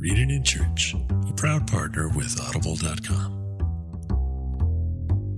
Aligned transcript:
Reading 0.00 0.30
in 0.30 0.44
Church, 0.44 0.94
a 1.28 1.32
proud 1.32 1.66
partner 1.66 2.08
with 2.08 2.40
Audible.com. 2.40 3.34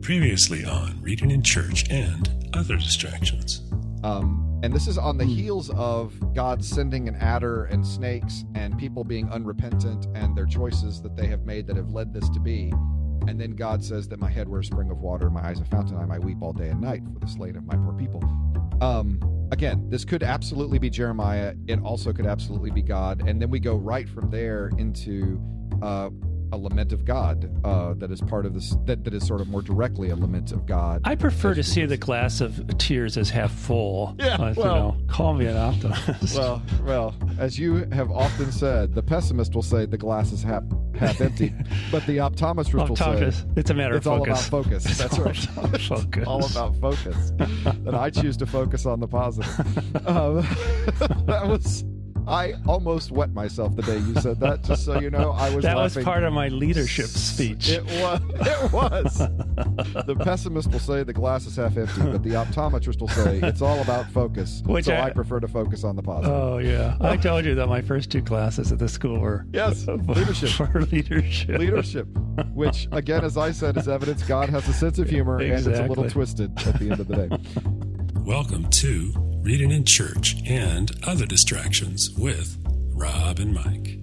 Previously 0.03 0.67
on 0.67 1.01
Reading 1.01 1.31
in 1.31 1.43
Church 1.43 1.89
and 1.91 2.29
Other 2.53 2.77
Distractions. 2.77 3.63
Um, 4.05 4.61
and 4.63 4.71
this 4.71 4.87
is 4.87 4.99
on 4.99 5.17
the 5.17 5.25
heels 5.25 5.71
of 5.71 6.13
God 6.35 6.63
sending 6.63 7.09
an 7.09 7.17
adder 7.17 7.65
and 7.65 7.87
snakes 7.87 8.45
and 8.55 8.77
people 8.77 9.03
being 9.03 9.31
unrepentant 9.31 10.09
and 10.15 10.37
their 10.37 10.45
choices 10.45 11.01
that 11.01 11.17
they 11.17 11.27
have 11.29 11.47
made 11.47 11.67
that 11.67 11.77
have 11.77 11.93
led 11.93 12.13
this 12.13 12.29
to 12.29 12.39
be. 12.39 12.71
And 13.27 13.41
then 13.41 13.53
God 13.53 13.83
says 13.83 14.09
that 14.09 14.21
my 14.21 14.29
head 14.29 14.47
were 14.47 14.59
a 14.61 14.65
spring 14.65 14.91
of 14.91 14.99
water, 14.99 15.31
my 15.31 15.43
eyes 15.43 15.61
a 15.61 15.65
fountain, 15.65 15.97
I 15.97 16.05
might 16.05 16.23
weep 16.23 16.43
all 16.43 16.53
day 16.53 16.69
and 16.69 16.83
night 16.83 17.01
for 17.15 17.19
the 17.19 17.29
slain 17.29 17.57
of 17.57 17.65
my 17.65 17.77
poor 17.77 17.95
people. 17.95 18.23
Um, 18.81 19.21
again, 19.53 19.89
this 19.91 20.05
could 20.05 20.23
absolutely 20.23 20.79
be 20.79 20.91
Jeremiah. 20.91 21.55
It 21.67 21.81
also 21.83 22.13
could 22.13 22.27
absolutely 22.27 22.71
be 22.71 22.83
God. 22.83 23.29
And 23.29 23.41
then 23.41 23.51
we 23.51 23.61
go 23.61 23.77
right 23.77 24.09
from 24.09 24.31
there 24.31 24.71
into 24.79 25.41
uh, 25.83 26.11
a 26.53 26.57
lament 26.57 26.93
of 26.93 27.05
God 27.05 27.51
uh, 27.65 27.95
that 27.95 28.11
is 28.11 28.21
part 28.21 28.47
of 28.47 28.55
this, 28.55 28.77
that, 28.87 29.05
that 29.05 29.15
is 29.15 29.27
sort 29.27 29.41
of 29.41 29.49
more 29.49 29.63
directly 29.63 30.11
a 30.11 30.17
lament 30.17 30.53
of 30.53 30.67
God. 30.67 31.01
I 31.05 31.15
prefer 31.15 31.55
to 31.55 31.63
see 31.63 31.85
the 31.87 31.97
glass 31.97 32.41
of 32.41 32.77
tears 32.79 33.17
as 33.17 33.31
half 33.31 33.53
full. 33.53 34.15
Yeah, 34.19 34.51
you 34.51 34.55
well- 34.61 34.75
know, 34.75 34.97
call 35.09 35.35
me 35.35 35.47
an 35.47 35.57
optimist. 35.57 36.35
Well, 36.41 36.63
well, 36.85 37.15
as 37.39 37.59
you 37.59 37.87
have 37.93 38.11
often 38.11 38.51
said, 38.53 38.95
the 38.95 39.03
pessimist 39.03 39.55
will 39.55 39.63
say 39.63 39.85
the 39.87 39.99
glass 39.99 40.33
is 40.33 40.43
half 40.43 40.63
half 40.99 41.21
empty, 41.21 41.53
but 41.91 42.05
the 42.07 42.19
optometrist 42.19 42.89
will 42.89 42.97
say 42.97 43.33
It's 43.57 43.71
a 43.71 43.75
matter 43.75 43.97
it's 43.97 44.07
of 44.07 44.19
focus. 44.19 44.41
It's 44.47 44.53
all 44.53 44.61
about 44.61 44.65
focus. 44.65 44.87
It's 44.87 44.99
That's 44.99 45.19
all 45.19 45.25
right. 45.25 45.45
about 45.57 45.81
focus. 46.01 46.27
all 46.27 46.47
about 46.47 46.77
focus. 46.77 47.33
that 47.85 47.95
I 47.95 48.11
choose 48.11 48.37
to 48.39 48.47
focus 48.47 48.87
on 48.87 49.01
the 49.01 49.09
positive. 49.09 50.07
Um, 50.07 50.37
that 51.27 51.47
was. 51.47 51.85
I 52.31 52.55
almost 52.67 53.11
wet 53.11 53.33
myself 53.33 53.75
the 53.77 53.83
day 53.83 53.99
you 53.99 54.15
said 54.21 54.39
that. 54.41 54.63
Just 54.63 54.85
so 54.85 55.01
you 55.01 55.11
know, 55.11 55.33
I 55.33 55.55
was. 55.55 55.65
that 55.65 55.77
was 55.77 55.97
part 55.99 56.23
of 56.23 56.33
my 56.33 56.49
leadership 56.49 57.07
speech. 57.07 57.69
It 57.71 57.85
was. 57.85 58.21
It 58.61 58.73
was. 58.73 59.19
the 60.07 60.17
pessimist 60.23 60.71
will 60.71 60.79
say 60.79 61.03
the 61.03 61.13
glass 61.13 61.47
is 61.47 61.57
half 61.57 61.77
empty, 61.77 62.03
but 62.03 62.23
the 62.23 62.31
optometrist 62.31 63.01
will 63.01 63.09
say 63.09 63.41
it's 63.43 63.61
all 63.63 63.81
about 63.81 64.11
focus. 64.11 64.63
Which 64.65 64.85
so 64.87 64.95
I- 64.95 65.07
I, 65.07 65.11
prefer 65.11 65.41
to 65.41 65.49
focus 65.49 65.83
on 65.85 65.97
the 65.97 66.03
positive. 66.03 66.33
Oh 66.37 66.59
yeah, 66.59 66.97
I 67.01 67.17
told 67.17 67.45
you 67.45 67.55
that 67.57 67.67
my 67.69 67.81
first 67.83 68.11
two 68.11 68.23
classes 68.23 68.71
at 68.73 68.79
the 68.79 68.89
school 68.89 69.19
were 69.19 69.47
Yes, 69.53 69.87
leadership. 70.07 70.51
for 70.51 70.83
leadership. 70.83 71.59
leadership, 71.59 72.07
which 72.53 72.87
again, 72.93 73.25
as 73.25 73.37
I 73.37 73.51
said, 73.51 73.77
is 73.77 73.89
evidence 73.89 74.23
God 74.25 74.49
has 74.51 74.69
a 74.69 74.73
sense 74.73 74.99
of 74.99 75.09
humor 75.11 75.39
and 75.39 75.53
it's 75.53 75.67
a 75.67 75.87
little 75.87 76.09
twisted 76.09 76.57
at 76.67 76.79
the 76.79 76.91
end 76.91 77.01
of 77.01 77.09
the 77.09 77.17
day. 77.27 78.23
Welcome 78.25 78.69
to 78.71 79.13
Reading 79.43 79.71
in 79.71 79.85
Church 79.85 80.37
and 80.47 80.91
Other 81.07 81.27
Distractions 81.27 82.11
with 82.17 82.57
Rob 82.95 83.39
and 83.39 83.55
Mike. 83.55 83.99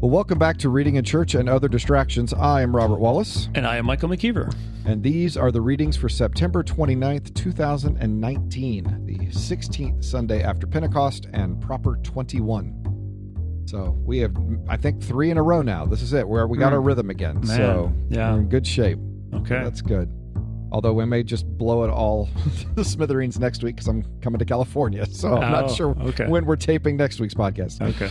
Well, 0.00 0.10
welcome 0.10 0.38
back 0.38 0.56
to 0.58 0.68
Reading 0.68 0.96
in 0.96 1.04
Church 1.04 1.34
and 1.34 1.48
Other 1.48 1.68
Distractions. 1.68 2.32
I 2.32 2.62
am 2.62 2.74
Robert 2.74 2.98
Wallace, 3.00 3.48
And 3.54 3.66
I 3.66 3.76
am 3.76 3.86
Michael 3.86 4.08
McKeever. 4.08 4.54
and 4.86 5.02
these 5.02 5.36
are 5.36 5.50
the 5.50 5.60
readings 5.60 5.96
for 5.96 6.08
September 6.08 6.62
29th, 6.62 7.34
2019, 7.34 9.06
the 9.06 9.18
16th 9.28 10.04
Sunday 10.04 10.42
after 10.42 10.66
Pentecost 10.66 11.26
and 11.32 11.60
proper 11.60 11.96
21. 12.02 12.76
So 13.66 13.96
we 14.04 14.18
have, 14.18 14.34
I 14.68 14.76
think, 14.76 15.02
three 15.02 15.30
in 15.30 15.36
a 15.38 15.42
row 15.42 15.62
now. 15.62 15.86
This 15.86 16.02
is 16.02 16.12
it, 16.12 16.26
where 16.28 16.46
we 16.46 16.58
got 16.58 16.68
Hmm. 16.70 16.74
our 16.74 16.80
rhythm 16.80 17.08
again. 17.10 17.36
Man, 17.36 17.44
so 17.44 17.92
yeah. 18.08 18.32
we're 18.32 18.40
in 18.40 18.48
good 18.48 18.66
shape. 18.66 18.98
Okay. 19.34 19.62
That's 19.62 19.80
good. 19.80 20.10
Although 20.72 20.92
we 20.92 21.04
may 21.04 21.22
just 21.22 21.46
blow 21.58 21.84
it 21.84 21.90
all 21.90 22.28
the 22.74 22.84
smithereens 22.84 23.38
next 23.38 23.62
week 23.62 23.76
because 23.76 23.88
I'm 23.88 24.04
coming 24.20 24.38
to 24.38 24.44
California. 24.44 25.04
So 25.06 25.34
I'm 25.36 25.52
not 25.52 25.64
Oh, 25.64 25.74
sure 25.74 25.96
okay. 26.00 26.26
when 26.28 26.46
we're 26.46 26.56
taping 26.56 26.96
next 26.96 27.20
week's 27.20 27.34
podcast. 27.34 27.80
okay. 27.94 28.10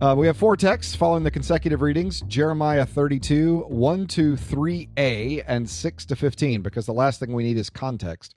Uh, 0.00 0.14
we 0.14 0.26
have 0.26 0.36
four 0.36 0.56
texts 0.58 0.94
following 0.94 1.22
the 1.24 1.30
consecutive 1.30 1.80
readings 1.80 2.20
Jeremiah 2.28 2.84
32, 2.84 3.60
1 3.68 4.06
to 4.08 4.34
3a, 4.34 5.42
and 5.48 5.68
6 5.68 6.04
to 6.06 6.14
15, 6.16 6.60
because 6.60 6.84
the 6.84 6.92
last 6.92 7.18
thing 7.18 7.32
we 7.32 7.42
need 7.44 7.56
is 7.56 7.70
context. 7.70 8.34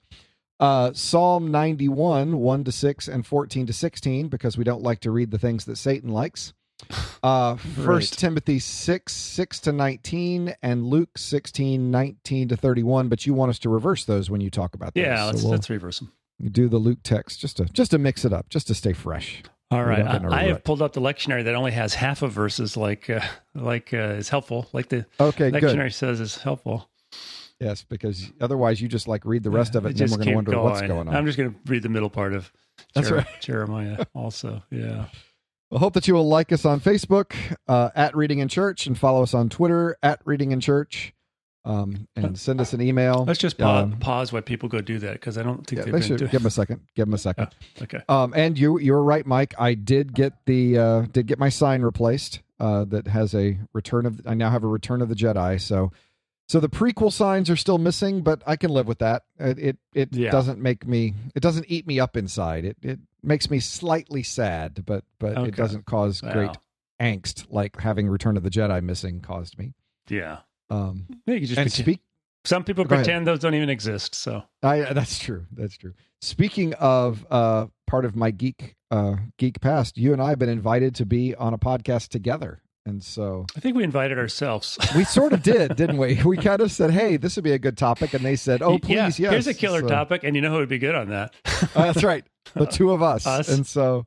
Uh, 0.58 0.90
Psalm 0.94 1.50
91, 1.50 2.38
1 2.38 2.64
to 2.64 2.72
6, 2.72 3.08
and 3.08 3.26
14 3.26 3.66
to 3.66 3.72
16, 3.74 4.28
because 4.28 4.56
we 4.56 4.64
don't 4.64 4.82
like 4.82 5.00
to 5.00 5.10
read 5.10 5.30
the 5.30 5.38
things 5.38 5.66
that 5.66 5.76
Satan 5.76 6.08
likes. 6.10 6.54
Uh, 7.22 7.56
First 7.56 8.18
Timothy 8.18 8.58
6, 8.58 9.12
6 9.12 9.60
to 9.60 9.72
19, 9.72 10.54
and 10.62 10.86
Luke 10.86 11.18
16, 11.18 11.90
19 11.90 12.48
to 12.48 12.56
31, 12.56 13.08
but 13.08 13.26
you 13.26 13.34
want 13.34 13.50
us 13.50 13.58
to 13.60 13.68
reverse 13.68 14.04
those 14.04 14.30
when 14.30 14.40
you 14.40 14.50
talk 14.50 14.74
about 14.74 14.94
those. 14.94 15.02
Yeah, 15.04 15.24
let's 15.24 15.42
we'll 15.42 15.52
let's 15.52 15.68
reverse 15.70 15.98
them. 16.00 16.12
do 16.50 16.68
the 16.68 16.78
Luke 16.78 17.00
text 17.02 17.40
just 17.40 17.58
to 17.58 17.64
just 17.66 17.90
to 17.92 17.98
mix 17.98 18.24
it 18.24 18.32
up, 18.32 18.48
just 18.48 18.66
to 18.68 18.74
stay 18.74 18.92
fresh. 18.92 19.42
All 19.72 19.84
right, 19.84 19.98
don't 19.98 20.06
get 20.12 20.22
in 20.22 20.28
a 20.28 20.30
I, 20.34 20.40
I 20.40 20.42
have 20.48 20.64
pulled 20.64 20.82
up 20.82 20.94
the 20.94 21.00
lectionary 21.00 21.44
that 21.44 21.54
only 21.54 21.70
has 21.72 21.94
half 21.94 22.22
of 22.22 22.32
verses, 22.32 22.76
like 22.76 23.08
uh, 23.08 23.20
like 23.54 23.94
uh, 23.94 24.14
is 24.18 24.28
helpful, 24.28 24.68
like 24.72 24.88
the 24.88 25.06
Okay, 25.20 25.50
good. 25.50 25.62
lectionary 25.62 25.92
says 25.92 26.18
is 26.20 26.36
helpful. 26.38 26.88
Yes, 27.60 27.84
because 27.84 28.32
otherwise 28.40 28.80
you 28.80 28.88
just 28.88 29.06
like 29.06 29.24
read 29.26 29.42
the 29.42 29.50
rest 29.50 29.74
of 29.76 29.84
it, 29.84 29.90
and 29.90 29.98
then 29.98 30.10
we're 30.10 30.16
going 30.16 30.28
to 30.28 30.34
wonder 30.34 30.60
what's 30.62 30.80
going 30.80 31.06
on. 31.08 31.14
I'm 31.14 31.26
just 31.26 31.36
going 31.36 31.52
to 31.52 31.56
read 31.66 31.82
the 31.82 31.88
middle 31.90 32.08
part 32.10 32.32
of 32.32 32.50
That's 32.94 33.08
Jer- 33.10 33.16
right. 33.16 33.26
Jeremiah. 33.40 34.06
Also, 34.14 34.62
yeah. 34.70 35.04
I 35.72 35.78
hope 35.78 35.94
that 35.94 36.08
you 36.08 36.14
will 36.14 36.28
like 36.28 36.50
us 36.52 36.64
on 36.64 36.80
Facebook 36.80 37.32
uh, 37.68 37.90
at 37.94 38.16
Reading 38.16 38.40
in 38.40 38.48
Church 38.48 38.86
and 38.86 38.98
follow 38.98 39.22
us 39.22 39.34
on 39.34 39.48
Twitter 39.48 39.96
at 40.02 40.20
Reading 40.24 40.50
in 40.50 40.60
Church, 40.60 41.12
um, 41.64 42.08
and 42.16 42.36
send 42.38 42.60
us 42.60 42.72
an 42.72 42.80
email. 42.80 43.24
Let's 43.24 43.38
just 43.38 43.56
pause, 43.56 43.84
Um, 43.84 43.98
pause 43.98 44.32
while 44.32 44.42
people 44.42 44.68
go 44.68 44.80
do 44.80 44.98
that 44.98 45.12
because 45.12 45.38
I 45.38 45.42
don't 45.44 45.64
think 45.66 45.78
yeah, 45.78 45.84
they've 45.84 45.92
they 45.92 45.98
been 46.00 46.08
should 46.08 46.18
doing. 46.18 46.30
give 46.32 46.40
them 46.42 46.46
a 46.48 46.50
second. 46.50 46.80
Give 46.96 47.06
them 47.06 47.14
a 47.14 47.18
second. 47.18 47.48
Okay. 47.82 48.00
Um, 48.08 48.32
and 48.36 48.58
you 48.58 48.78
you're 48.80 49.02
right, 49.02 49.24
Mike. 49.24 49.54
I 49.58 49.74
did 49.74 50.12
get 50.12 50.32
the 50.46 50.76
uh, 50.78 51.00
did 51.12 51.26
get 51.26 51.38
my 51.38 51.48
sign 51.50 51.82
replaced. 51.82 52.40
Uh, 52.58 52.84
that 52.84 53.06
has 53.06 53.34
a 53.34 53.58
return 53.72 54.04
of. 54.04 54.20
I 54.26 54.34
now 54.34 54.50
have 54.50 54.64
a 54.64 54.66
Return 54.66 55.00
of 55.02 55.08
the 55.08 55.14
Jedi. 55.14 55.60
So. 55.60 55.92
So 56.50 56.58
the 56.58 56.68
prequel 56.68 57.12
signs 57.12 57.48
are 57.48 57.54
still 57.54 57.78
missing, 57.78 58.22
but 58.22 58.42
I 58.44 58.56
can 58.56 58.72
live 58.72 58.88
with 58.88 58.98
that. 58.98 59.22
It 59.38 59.56
it, 59.60 59.76
it 59.94 60.12
Yeah. 60.16 60.32
doesn't 60.32 60.58
make 60.60 60.84
me 60.84 61.14
it 61.36 61.40
doesn't 61.44 61.66
eat 61.68 61.86
me 61.86 62.00
up 62.00 62.16
inside. 62.16 62.64
It 62.64 62.76
it 62.82 62.98
makes 63.22 63.48
me 63.48 63.60
slightly 63.60 64.24
sad, 64.24 64.82
but 64.84 65.04
but 65.20 65.38
Okay. 65.38 65.48
it 65.50 65.54
doesn't 65.54 65.86
cause 65.86 66.20
great 66.20 66.50
angst 67.00 67.46
like 67.50 67.80
having 67.80 68.08
Return 68.08 68.36
of 68.36 68.42
the 68.42 68.50
Jedi 68.50 68.82
missing 68.82 69.20
caused 69.20 69.60
me. 69.60 69.74
Yeah. 70.08 70.40
Um, 70.70 71.06
Yeah, 71.24 71.34
you 71.34 71.46
just 71.46 71.52
and 71.56 71.66
pretend- 71.70 71.84
speak, 71.84 72.00
some 72.44 72.64
people 72.64 72.84
pretend 72.84 73.28
those 73.28 73.38
don't 73.38 73.54
even 73.54 73.70
exist. 73.70 74.16
So 74.16 74.42
I 74.60 74.92
that's 74.92 75.20
true. 75.20 75.46
That's 75.52 75.76
true. 75.76 75.94
Speaking 76.20 76.74
of 76.74 77.24
uh, 77.30 77.68
part 77.86 78.04
of 78.04 78.16
my 78.16 78.32
geek 78.32 78.74
uh, 78.90 79.18
geek 79.38 79.60
past, 79.60 79.96
you 79.96 80.12
and 80.12 80.20
I 80.20 80.30
have 80.30 80.40
been 80.40 80.48
invited 80.48 80.96
to 80.96 81.06
be 81.06 81.32
on 81.36 81.54
a 81.54 81.58
podcast 81.58 82.08
together, 82.08 82.60
and 82.90 83.02
so 83.02 83.46
I 83.56 83.60
think 83.60 83.76
we 83.76 83.84
invited 83.84 84.18
ourselves. 84.18 84.78
we 84.96 85.04
sort 85.04 85.32
of 85.32 85.42
did, 85.42 85.76
didn't 85.76 85.96
we? 85.98 86.20
We 86.24 86.36
kind 86.36 86.60
of 86.60 86.70
said, 86.72 86.90
"Hey, 86.90 87.16
this 87.16 87.36
would 87.36 87.44
be 87.44 87.52
a 87.52 87.58
good 87.58 87.78
topic," 87.78 88.12
and 88.14 88.24
they 88.24 88.36
said, 88.36 88.60
"Oh, 88.62 88.78
please, 88.78 89.18
yeah, 89.18 89.30
yes." 89.30 89.30
Here's 89.32 89.46
a 89.46 89.54
killer 89.54 89.80
So- 89.80 89.88
topic, 89.88 90.24
and 90.24 90.34
you 90.36 90.42
know 90.42 90.50
who 90.50 90.56
would 90.58 90.68
be 90.68 90.78
good 90.78 90.94
on 90.94 91.08
that? 91.10 91.34
Uh, 91.74 91.92
that's 91.92 92.02
right, 92.02 92.24
the 92.54 92.64
two 92.66 92.90
of 92.90 93.02
us, 93.02 93.26
Us. 93.26 93.48
and 93.48 93.66
so 93.66 94.06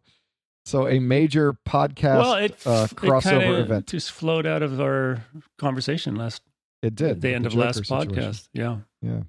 so 0.66 0.88
a 0.88 1.00
major 1.00 1.54
podcast 1.68 2.18
well, 2.18 2.34
it, 2.36 2.52
uh, 2.66 2.88
crossover 2.88 3.22
kinda 3.42 3.60
event. 3.62 3.88
just 3.88 4.12
flowed 4.12 4.46
out 4.48 4.64
of 4.64 4.80
our 4.82 5.24
conversation 5.60 6.16
last 6.16 6.42
It 6.82 6.96
did 6.96 7.10
at 7.12 7.22
the 7.22 7.34
end 7.34 7.46
of 7.46 7.52
Joker 7.54 7.66
last 7.66 7.86
situation. 7.86 8.12
podcast. 8.12 8.48
Yeah. 8.54 8.78
Yeah. 9.02 9.22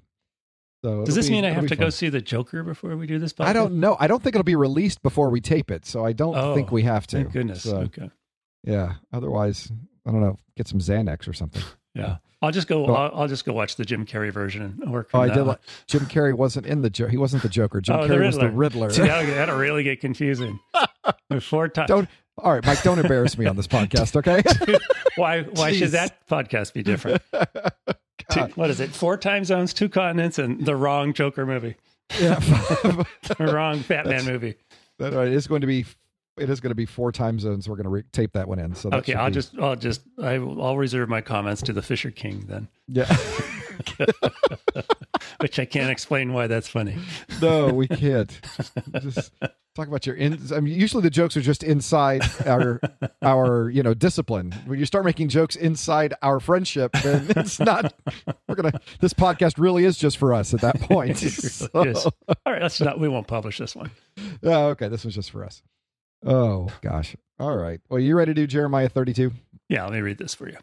So 0.83 1.03
Does 1.05 1.15
this 1.15 1.27
be- 1.27 1.33
mean 1.33 1.45
I 1.45 1.49
have 1.51 1.67
to 1.67 1.75
go 1.75 1.89
see 1.89 2.09
the 2.09 2.21
Joker 2.21 2.63
before 2.63 2.95
we 2.97 3.05
do 3.07 3.19
this 3.19 3.33
podcast? 3.33 3.45
I 3.45 3.53
don't 3.53 3.79
know. 3.79 3.95
I 3.99 4.07
don't 4.07 4.21
think 4.23 4.35
it'll 4.35 4.43
be 4.43 4.55
released 4.55 5.01
before 5.03 5.29
we 5.29 5.39
tape 5.41 5.69
it, 5.71 5.85
so 5.85 6.05
I 6.05 6.13
don't 6.13 6.35
Oh, 6.35 6.55
think 6.55 6.71
we 6.71 6.83
have 6.83 7.05
to. 7.07 7.17
Thank 7.17 7.31
goodness. 7.33 7.63
So, 7.63 7.77
okay. 7.77 8.09
Yeah. 8.65 8.93
Otherwise, 9.13 9.71
I 10.05 10.11
don't 10.11 10.21
know. 10.21 10.37
Get 10.57 10.67
some 10.67 10.79
Xanax 10.79 11.27
or 11.27 11.33
something. 11.33 11.63
Yeah. 11.97 12.17
I'll 12.41 12.51
just 12.51 12.67
go. 12.67 12.81
Well- 12.83 12.95
I'll, 12.97 13.21
I'll 13.21 13.27
just 13.29 13.45
go 13.45 13.53
watch 13.53 13.77
the 13.77 13.85
Jim 13.85 14.05
Carrey 14.05 14.29
version 14.29 14.77
and 14.81 14.91
work. 14.91 15.11
Oh, 15.13 15.21
I 15.21 15.29
did. 15.29 15.43
Like, 15.43 15.61
Jim 15.87 16.01
Carrey 16.01 16.33
wasn't 16.33 16.65
in 16.65 16.81
the. 16.81 16.89
Jo- 16.89 17.07
he 17.07 17.15
wasn't 17.15 17.41
the 17.41 17.47
Joker. 17.47 17.79
Jim 17.79 17.95
Oh, 17.95 18.05
the 18.05 18.13
Carrey 18.13 18.25
was 18.25 18.37
the 18.37 18.49
Riddler. 18.49 18.89
See, 18.89 19.03
that'll, 19.03 19.33
that'll 19.33 19.57
really 19.57 19.83
get 19.83 20.01
confusing. 20.01 20.59
Four 21.39 21.69
times. 21.69 21.87
don't. 21.87 22.09
All 22.37 22.51
right, 22.51 22.65
Mike. 22.65 22.83
Don't 22.83 22.99
embarrass 22.99 23.37
me 23.37 23.45
on 23.45 23.55
this 23.55 23.67
podcast, 23.69 24.17
okay? 24.17 24.43
Why? 25.15 25.43
Why 25.43 25.71
Jeez. 25.71 25.79
should 25.79 25.91
that 25.91 26.27
podcast 26.27 26.73
be 26.73 26.83
different? 26.83 27.21
Two, 28.29 28.41
what 28.55 28.69
is 28.69 28.81
it? 28.81 28.89
Four 28.89 29.15
time 29.15 29.45
zones, 29.45 29.73
two 29.73 29.87
continents, 29.87 30.37
and 30.37 30.65
the 30.65 30.75
wrong 30.75 31.13
Joker 31.13 31.45
movie, 31.45 31.77
yeah. 32.19 32.35
the 32.39 33.51
wrong 33.53 33.85
Batman 33.87 34.25
movie. 34.25 34.55
that 34.99 35.13
uh, 35.13 35.17
right, 35.19 35.27
it 35.29 35.33
is 35.33 35.47
going 35.47 35.61
to 35.61 35.67
be. 35.67 35.85
It 36.37 36.49
is 36.49 36.59
going 36.59 36.71
to 36.71 36.75
be 36.75 36.85
four 36.85 37.11
time 37.11 37.39
zones. 37.39 37.69
We're 37.69 37.75
going 37.77 37.85
to 37.85 37.89
re- 37.89 38.03
tape 38.11 38.33
that 38.33 38.47
one 38.47 38.59
in. 38.59 38.75
So 38.75 38.89
Okay, 38.91 39.13
I'll 39.13 39.29
be- 39.29 39.33
just, 39.35 39.57
I'll 39.57 39.75
just, 39.75 40.01
I 40.21 40.37
will, 40.39 40.61
I'll 40.63 40.77
reserve 40.77 41.07
my 41.09 41.21
comments 41.21 41.61
to 41.63 41.73
the 41.73 41.81
Fisher 41.81 42.11
King 42.11 42.45
then, 42.47 42.67
Yeah. 42.87 43.05
which 45.39 45.59
I 45.59 45.65
can't 45.65 45.89
explain 45.89 46.33
why 46.33 46.47
that's 46.47 46.67
funny. 46.67 46.97
no, 47.41 47.67
we 47.73 47.87
can't. 47.87 48.37
Just, 48.99 49.31
talk 49.75 49.87
about 49.87 50.05
your. 50.05 50.15
In, 50.15 50.39
I 50.53 50.59
mean, 50.61 50.79
usually 50.79 51.03
the 51.03 51.09
jokes 51.09 51.35
are 51.37 51.41
just 51.41 51.63
inside 51.63 52.21
our 52.45 52.79
our 53.21 53.69
you 53.69 53.83
know 53.83 53.93
discipline. 53.93 54.53
When 54.65 54.79
you 54.79 54.85
start 54.85 55.03
making 55.05 55.27
jokes 55.29 55.55
inside 55.55 56.13
our 56.21 56.39
friendship, 56.39 56.91
then 57.03 57.27
it's 57.35 57.59
not. 57.59 57.93
We're 58.47 58.55
gonna. 58.55 58.79
This 59.01 59.13
podcast 59.13 59.55
really 59.57 59.83
is 59.85 59.97
just 59.97 60.17
for 60.17 60.33
us 60.33 60.53
at 60.53 60.61
that 60.61 60.79
point. 60.81 61.21
Really 61.73 61.93
so. 61.95 62.09
All 62.45 62.53
right, 62.53 62.61
let's 62.61 62.79
not. 62.81 62.99
We 62.99 63.07
won't 63.09 63.27
publish 63.27 63.57
this 63.57 63.75
one. 63.75 63.91
Yeah, 64.41 64.57
okay. 64.67 64.87
This 64.87 65.03
was 65.05 65.13
just 65.15 65.31
for 65.31 65.43
us. 65.43 65.61
Oh 66.25 66.69
gosh. 66.81 67.15
All 67.39 67.55
right. 67.55 67.79
Well, 67.89 67.99
you 67.99 68.15
ready 68.15 68.33
to 68.33 68.41
do 68.41 68.47
Jeremiah 68.47 68.89
32? 68.89 69.31
Yeah, 69.69 69.83
let 69.83 69.93
me 69.93 69.99
read 69.99 70.17
this 70.17 70.33
for 70.33 70.49
you. 70.49 70.57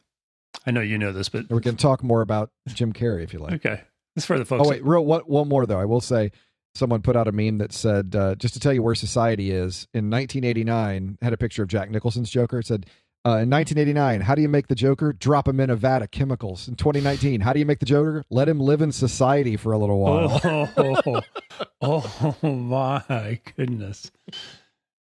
I 0.66 0.70
know 0.70 0.80
you 0.80 0.98
know 0.98 1.12
this, 1.12 1.28
but 1.28 1.50
we 1.50 1.60
can 1.60 1.76
talk 1.76 2.02
more 2.02 2.20
about 2.20 2.50
Jim 2.68 2.92
Carrey 2.92 3.22
if 3.22 3.32
you 3.32 3.38
like. 3.38 3.54
Okay. 3.54 3.82
This 4.14 4.26
for 4.26 4.38
the 4.38 4.44
folks. 4.44 4.66
Oh 4.66 4.70
wait, 4.70 4.84
real 4.84 5.04
one, 5.04 5.22
one 5.22 5.48
more 5.48 5.66
though. 5.66 5.80
I 5.80 5.84
will 5.84 6.00
say, 6.00 6.32
someone 6.74 7.02
put 7.02 7.16
out 7.16 7.28
a 7.28 7.32
meme 7.32 7.58
that 7.58 7.72
said, 7.72 8.14
uh, 8.14 8.34
just 8.34 8.54
to 8.54 8.60
tell 8.60 8.72
you 8.72 8.82
where 8.82 8.94
society 8.94 9.50
is. 9.50 9.86
In 9.94 10.10
1989, 10.10 11.18
had 11.22 11.32
a 11.32 11.36
picture 11.36 11.62
of 11.62 11.68
Jack 11.68 11.90
Nicholson's 11.90 12.30
Joker. 12.30 12.58
It 12.60 12.66
said, 12.66 12.86
uh, 13.24 13.38
in 13.38 13.50
1989, 13.50 14.20
how 14.22 14.34
do 14.34 14.42
you 14.42 14.48
make 14.48 14.66
the 14.66 14.74
Joker? 14.74 15.12
Drop 15.12 15.46
him 15.46 15.60
in 15.60 15.70
a 15.70 15.76
vat 15.76 16.02
of 16.02 16.10
chemicals. 16.10 16.66
In 16.66 16.74
2019, 16.74 17.40
how 17.40 17.52
do 17.52 17.60
you 17.60 17.66
make 17.66 17.78
the 17.78 17.86
Joker? 17.86 18.24
Let 18.30 18.48
him 18.48 18.58
live 18.58 18.82
in 18.82 18.90
society 18.90 19.56
for 19.56 19.72
a 19.72 19.78
little 19.78 20.00
while. 20.00 20.40
Oh, 20.44 21.22
oh 22.42 22.48
my 22.48 23.38
goodness! 23.56 24.10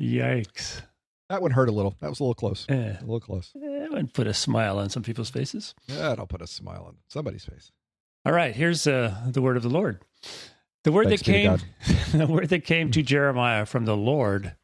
Yikes! 0.01 0.83
That 1.31 1.41
one 1.43 1.53
hurt 1.53 1.69
a 1.69 1.73
little. 1.73 1.97
That 2.01 2.11
was 2.11 2.21
a 2.21 2.23
little 2.23 2.35
close. 2.35 2.67
Eh, 2.69 2.75
A 2.75 3.01
little 3.01 3.21
close. 3.21 3.51
that 3.55 3.89
would 3.91 4.13
put 4.13 4.27
a 4.27 4.35
smile 4.35 4.79
on 4.79 4.91
some 4.91 5.03
people's 5.03 5.31
faces. 5.31 5.75
Yeah, 5.87 6.13
it'll 6.13 6.27
put 6.27 6.43
a 6.43 6.47
smile 6.47 6.85
on 6.87 6.97
somebody's 7.09 7.45
face. 7.45 7.73
All 8.27 8.33
right, 8.33 8.55
here's 8.55 8.87
uh, 8.87 9.15
the 9.29 9.41
word 9.43 9.57
of 9.57 9.63
the 9.63 9.69
Lord. 9.71 10.01
The 10.85 10.93
word 10.93 11.09
Thanks 11.09 11.23
that 11.23 11.33
came, 11.33 11.59
the 12.13 12.27
word 12.27 12.51
that 12.51 12.65
came 12.65 12.91
to 12.91 13.03
Jeremiah 13.03 13.65
from 13.67 13.85
the 13.87 13.97
Lord 13.97 14.55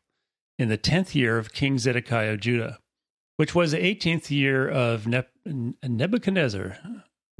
in 0.58 0.68
the 0.68 0.76
tenth 0.76 1.14
year 1.14 1.38
of 1.38 1.52
King 1.52 1.78
Zedekiah 1.78 2.34
of 2.34 2.40
Judah, 2.40 2.78
which 3.36 3.54
was 3.54 3.72
the 3.72 3.82
eighteenth 3.84 4.30
year 4.30 4.68
of 4.68 5.06
Neb- 5.06 5.26
Nebuchadnezzar. 5.82 6.76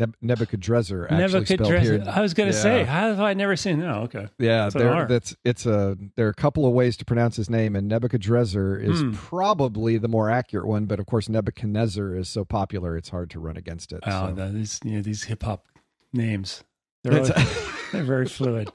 Neb- 0.00 0.16
Nebuchadrezzar 0.22 1.06
actually 1.12 1.44
spelled 1.44 1.72
here. 1.82 2.02
I 2.08 2.20
was 2.20 2.34
going 2.34 2.50
to 2.50 2.56
Yeah. 2.56 2.62
say, 2.62 2.84
how 2.84 3.08
have 3.08 3.20
I 3.20 3.34
never 3.34 3.54
seen? 3.54 3.78
No, 3.80 4.02
okay. 4.02 4.26
Yeah, 4.38 4.62
That's 4.64 4.74
there, 4.74 5.06
that's 5.06 5.36
it's 5.44 5.66
a. 5.66 5.96
There 6.16 6.26
are 6.26 6.30
a 6.30 6.34
couple 6.34 6.66
of 6.66 6.72
ways 6.72 6.96
to 6.96 7.04
pronounce 7.04 7.36
his 7.36 7.48
name, 7.50 7.76
and 7.76 7.86
Nebuchadrezzar 7.86 8.76
is 8.76 9.00
Hmm. 9.02 9.12
probably 9.12 9.98
the 9.98 10.08
more 10.08 10.30
accurate 10.30 10.66
one. 10.66 10.86
But 10.86 10.98
of 10.98 11.06
course, 11.06 11.28
Nebuchadnezzar 11.28 12.16
is 12.16 12.28
so 12.28 12.44
popular, 12.44 12.96
it's 12.96 13.10
hard 13.10 13.30
to 13.30 13.38
run 13.40 13.56
against 13.56 13.92
it. 13.92 14.00
Oh, 14.06 14.28
so. 14.28 14.34
no, 14.34 14.50
these 14.50 14.80
you 14.84 14.92
know 14.92 15.02
these 15.02 15.24
hip 15.24 15.42
hop 15.42 15.66
names. 16.12 16.64
They're, 17.04 17.14
always- 17.14 17.32
they're 17.92 18.02
very 18.02 18.26
fluid. 18.26 18.70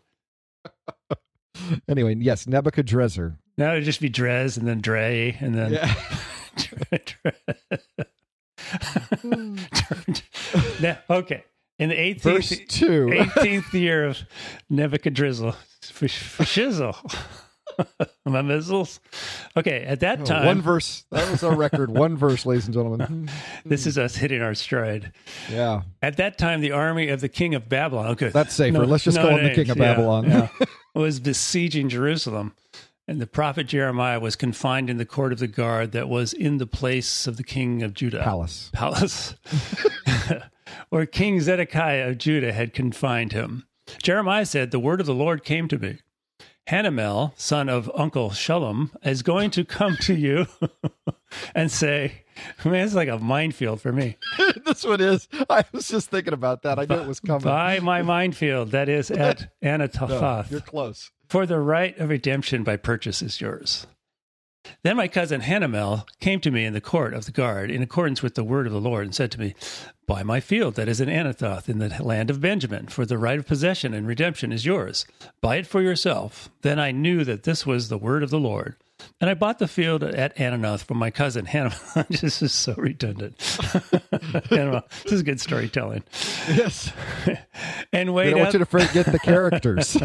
anyway, 1.90 2.16
yes, 2.20 2.48
Nebuchadrezzar. 2.48 3.38
Now 3.58 3.72
it'd 3.74 3.84
just 3.86 4.02
be 4.02 4.10
Drez 4.10 4.58
and 4.58 4.68
then 4.68 4.80
Dre 4.82 5.36
and 5.40 5.56
then 5.56 5.74
Yeah. 5.74 5.94
Now, 10.82 10.98
okay. 11.10 11.44
In 11.80 11.90
the 11.90 11.96
18th, 11.96 12.22
Verse 12.22 12.52
18th, 12.52 12.68
two. 12.70 13.06
18th 13.12 13.74
year 13.74 14.06
of 14.08 14.18
Nebuchadrezzar, 14.70 15.54
for, 15.82 16.08
for 16.08 16.44
shizzle, 16.44 16.96
my 18.26 18.42
missiles. 18.42 19.02
Okay, 19.58 19.84
at 19.84 20.00
that 20.00 20.22
Oh, 20.22 20.26
time, 20.26 20.46
one 20.46 20.62
verse. 20.62 21.04
That 21.12 21.30
was 21.30 21.44
our 21.44 21.54
record. 21.56 21.92
one 21.92 22.16
verse, 22.16 22.46
ladies 22.46 22.66
and 22.66 22.74
gentlemen. 22.74 23.30
this 23.66 23.86
is 23.86 23.98
us 23.98 24.16
hitting 24.16 24.42
our 24.42 24.54
stride. 24.54 25.12
Yeah, 25.52 25.82
At 26.02 26.16
that 26.18 26.38
time, 26.38 26.62
the 26.62 26.72
army 26.72 27.10
of 27.10 27.20
the 27.22 27.30
king 27.30 27.56
of 27.56 27.68
Babylon, 27.68 28.08
okay, 28.12 28.30
that's 28.30 28.54
safer. 28.54 28.78
no- 28.78 28.84
Let's 28.86 29.04
just 29.04 29.18
no 29.18 29.28
call 29.28 29.38
him 29.38 29.44
the 29.44 29.54
king 29.56 29.70
of 29.70 29.78
yeah, 29.78 29.84
Babylon. 29.96 30.30
yeah, 30.30 30.48
was 30.94 31.20
besieging 31.20 31.90
Jerusalem. 31.90 32.54
And 33.08 33.22
the 33.22 33.28
prophet 33.28 33.68
Jeremiah 33.68 34.20
was 34.20 34.36
confined 34.36 34.90
in 34.90 34.98
the 34.98 35.06
court 35.06 35.32
of 35.32 35.38
the 35.38 35.48
guard 35.48 35.92
that 35.92 36.10
was 36.10 36.34
in 36.34 36.58
the 36.58 36.66
place 36.66 37.28
of 37.28 37.38
the 37.38 37.44
king 37.44 37.84
of 37.84 37.94
Judah. 37.94 38.24
Palace. 38.24 38.72
palace 38.74 39.36
where 40.90 41.06
King 41.06 41.40
Zedekiah 41.40 42.10
of 42.10 42.18
Judah 42.18 42.52
had 42.52 42.74
confined 42.74 43.32
him. 43.32 43.68
Jeremiah 44.02 44.46
said, 44.46 44.72
The 44.72 44.80
word 44.80 45.00
of 45.00 45.06
the 45.06 45.14
Lord 45.14 45.44
came 45.44 45.68
to 45.68 45.78
me. 45.78 46.00
Hanamel, 46.68 47.34
son 47.38 47.70
of 47.70 47.92
Uncle 47.94 48.32
Shalom, 48.32 48.92
is 49.04 49.22
going 49.22 49.52
to 49.52 49.64
come 49.64 49.98
to 50.02 50.16
you 50.16 50.48
and 51.56 51.72
say, 51.72 52.24
Man, 52.66 52.86
it's 52.86 52.96
like 52.96 53.08
a 53.08 53.18
minefield 53.20 53.80
for 53.82 53.92
me. 53.94 54.18
this 54.66 54.84
one 54.84 55.00
is. 55.00 55.28
I 55.50 55.64
was 55.72 55.88
just 55.88 56.10
thinking 56.10 56.34
about 56.34 56.64
that. 56.64 56.80
I 56.80 56.86
knew 56.86 56.96
it 57.02 57.08
was 57.08 57.20
coming. 57.20 57.44
By 57.44 57.80
my 57.80 58.02
minefield, 58.02 58.72
that 58.72 58.90
is 58.90 59.10
at 59.12 59.42
No, 59.62 59.70
Anatophath. 59.78 60.52
you're 60.52 60.60
close. 60.60 61.12
For 61.30 61.46
the 61.46 61.60
right 61.60 61.98
of 61.98 62.10
redemption 62.10 62.64
by 62.64 62.76
purchase 62.78 63.22
is 63.22 63.40
yours. 63.40 63.88
Then 64.84 64.98
my 64.98 65.08
cousin 65.08 65.42
Hanamel 65.42 66.06
came 66.20 66.40
to 66.42 66.52
me 66.52 66.66
in 66.66 66.74
the 66.74 66.82
court 66.82 67.14
of 67.14 67.26
the 67.26 67.32
guard 67.32 67.70
in 67.70 67.82
accordance 67.82 68.22
with 68.22 68.36
the 68.36 68.44
word 68.44 68.68
of 68.68 68.74
the 68.74 68.82
Lord 68.82 69.06
and 69.06 69.16
said 69.16 69.32
to 69.32 69.40
me, 69.40 69.56
Buy 70.08 70.24
my 70.24 70.40
field 70.40 70.76
that 70.76 70.88
is 70.88 71.02
in 71.02 71.10
Anathoth 71.10 71.68
in 71.68 71.80
the 71.80 72.04
land 72.04 72.30
of 72.30 72.42
Benjamin, 72.42 72.88
for 72.88 73.06
the 73.06 73.18
right 73.18 73.40
of 73.40 73.48
possession 73.48 73.94
and 73.94 74.08
redemption 74.08 74.52
is 74.52 74.66
yours. 74.66 75.06
Buy 75.42 75.58
it 75.58 75.68
for 75.68 75.82
yourself. 75.82 76.50
Then 76.62 76.80
I 76.80 76.92
knew 76.92 77.24
that 77.24 77.44
this 77.44 77.66
was 77.66 77.90
the 77.90 77.98
word 77.98 78.22
of 78.22 78.30
the 78.30 78.40
Lord. 78.40 78.76
And 79.22 79.30
I 79.30 79.34
bought 79.34 79.60
the 79.60 79.68
field 79.68 80.04
at 80.04 80.36
Ananoth 80.38 80.84
from 80.84 80.98
my 80.98 81.10
cousin 81.12 81.46
Hannah. 81.46 81.76
this 82.10 82.42
is 82.42 82.52
so 82.52 82.74
redundant. 82.78 83.38
Hanamel. 83.40 84.84
This 85.04 85.12
is 85.14 85.24
good 85.24 85.40
storytelling. 85.42 86.04
Yes. 86.50 86.92
And 87.94 88.10
I 88.10 88.12
wait 88.12 88.30
don't 88.32 88.40
want 88.42 88.54
you 88.54 88.60
to 88.60 88.66
forget 88.66 89.06
the 89.06 89.20
characters. 89.20 89.96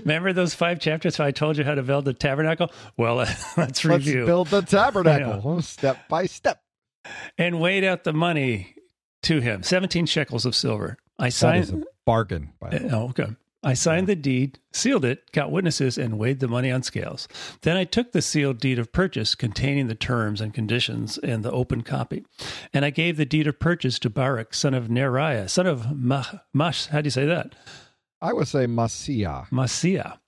Remember 0.00 0.32
those 0.32 0.54
five 0.54 0.80
chapters 0.80 1.20
I 1.20 1.30
told 1.30 1.56
you 1.58 1.64
how 1.64 1.74
to 1.74 1.82
build 1.82 2.04
the 2.06 2.14
tabernacle? 2.14 2.72
Well, 2.96 3.16
let's 3.16 3.56
Let's 3.58 3.84
review. 3.84 4.24
build 4.26 4.48
the 4.48 4.62
tabernacle 4.62 5.60
step 5.62 6.08
by 6.08 6.26
step. 6.26 6.62
and 7.38 7.60
weighed 7.60 7.84
out 7.84 8.04
the 8.04 8.12
money 8.12 8.74
to 9.24 9.40
him 9.40 9.62
17 9.62 10.06
shekels 10.06 10.46
of 10.46 10.54
silver. 10.56 10.96
I 11.18 11.24
That 11.24 11.26
is 11.28 11.36
signed. 11.68 11.82
a 11.82 11.86
bargain. 12.06 12.52
By 12.60 12.70
the 12.70 12.80
uh, 12.80 12.82
way. 12.84 12.90
Oh, 12.92 13.08
okay. 13.10 13.26
I 13.64 13.74
signed 13.74 14.08
the 14.08 14.16
deed, 14.16 14.58
sealed 14.72 15.04
it, 15.04 15.30
got 15.30 15.52
witnesses, 15.52 15.96
and 15.96 16.18
weighed 16.18 16.40
the 16.40 16.48
money 16.48 16.70
on 16.70 16.82
scales. 16.82 17.28
Then 17.60 17.76
I 17.76 17.84
took 17.84 18.10
the 18.10 18.20
sealed 18.20 18.58
deed 18.58 18.78
of 18.78 18.92
purchase 18.92 19.36
containing 19.36 19.86
the 19.86 19.94
terms 19.94 20.40
and 20.40 20.52
conditions 20.52 21.16
and 21.18 21.44
the 21.44 21.52
open 21.52 21.82
copy. 21.82 22.24
And 22.72 22.84
I 22.84 22.90
gave 22.90 23.16
the 23.16 23.24
deed 23.24 23.46
of 23.46 23.60
purchase 23.60 24.00
to 24.00 24.10
Barak, 24.10 24.52
son 24.52 24.74
of 24.74 24.88
Neriah, 24.88 25.48
son 25.48 25.68
of 25.68 25.96
Mah- 25.96 26.40
Mash. 26.52 26.86
How 26.86 27.02
do 27.02 27.06
you 27.06 27.12
say 27.12 27.26
that? 27.26 27.54
I 28.20 28.32
would 28.32 28.48
say 28.48 28.66
Messiah. 28.66 29.44
Masiah. 29.52 30.18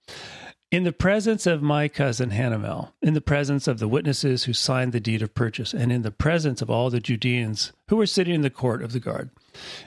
In 0.71 0.85
the 0.85 0.93
presence 0.93 1.47
of 1.47 1.63
my 1.63 1.87
cousin 1.89 2.31
Hanamel, 2.31 2.93
in 3.01 3.15
the 3.15 3.21
presence 3.21 3.69
of 3.69 3.79
the 3.79 3.87
witnesses 3.87 4.45
who 4.45 4.53
signed 4.53 4.93
the 4.93 4.99
deed 4.99 5.23
of 5.23 5.35
purchase, 5.35 5.73
and 5.73 5.93
in 5.93 6.03
the 6.03 6.11
presence 6.11 6.63
of 6.63 6.71
all 6.71 6.91
the 6.91 7.01
Judeans 7.01 7.73
who 7.89 7.97
were 7.97 8.07
sitting 8.07 8.35
in 8.35 8.41
the 8.43 8.51
court 8.51 8.83
of 8.83 8.93
the 8.93 8.99
guard. 9.01 9.31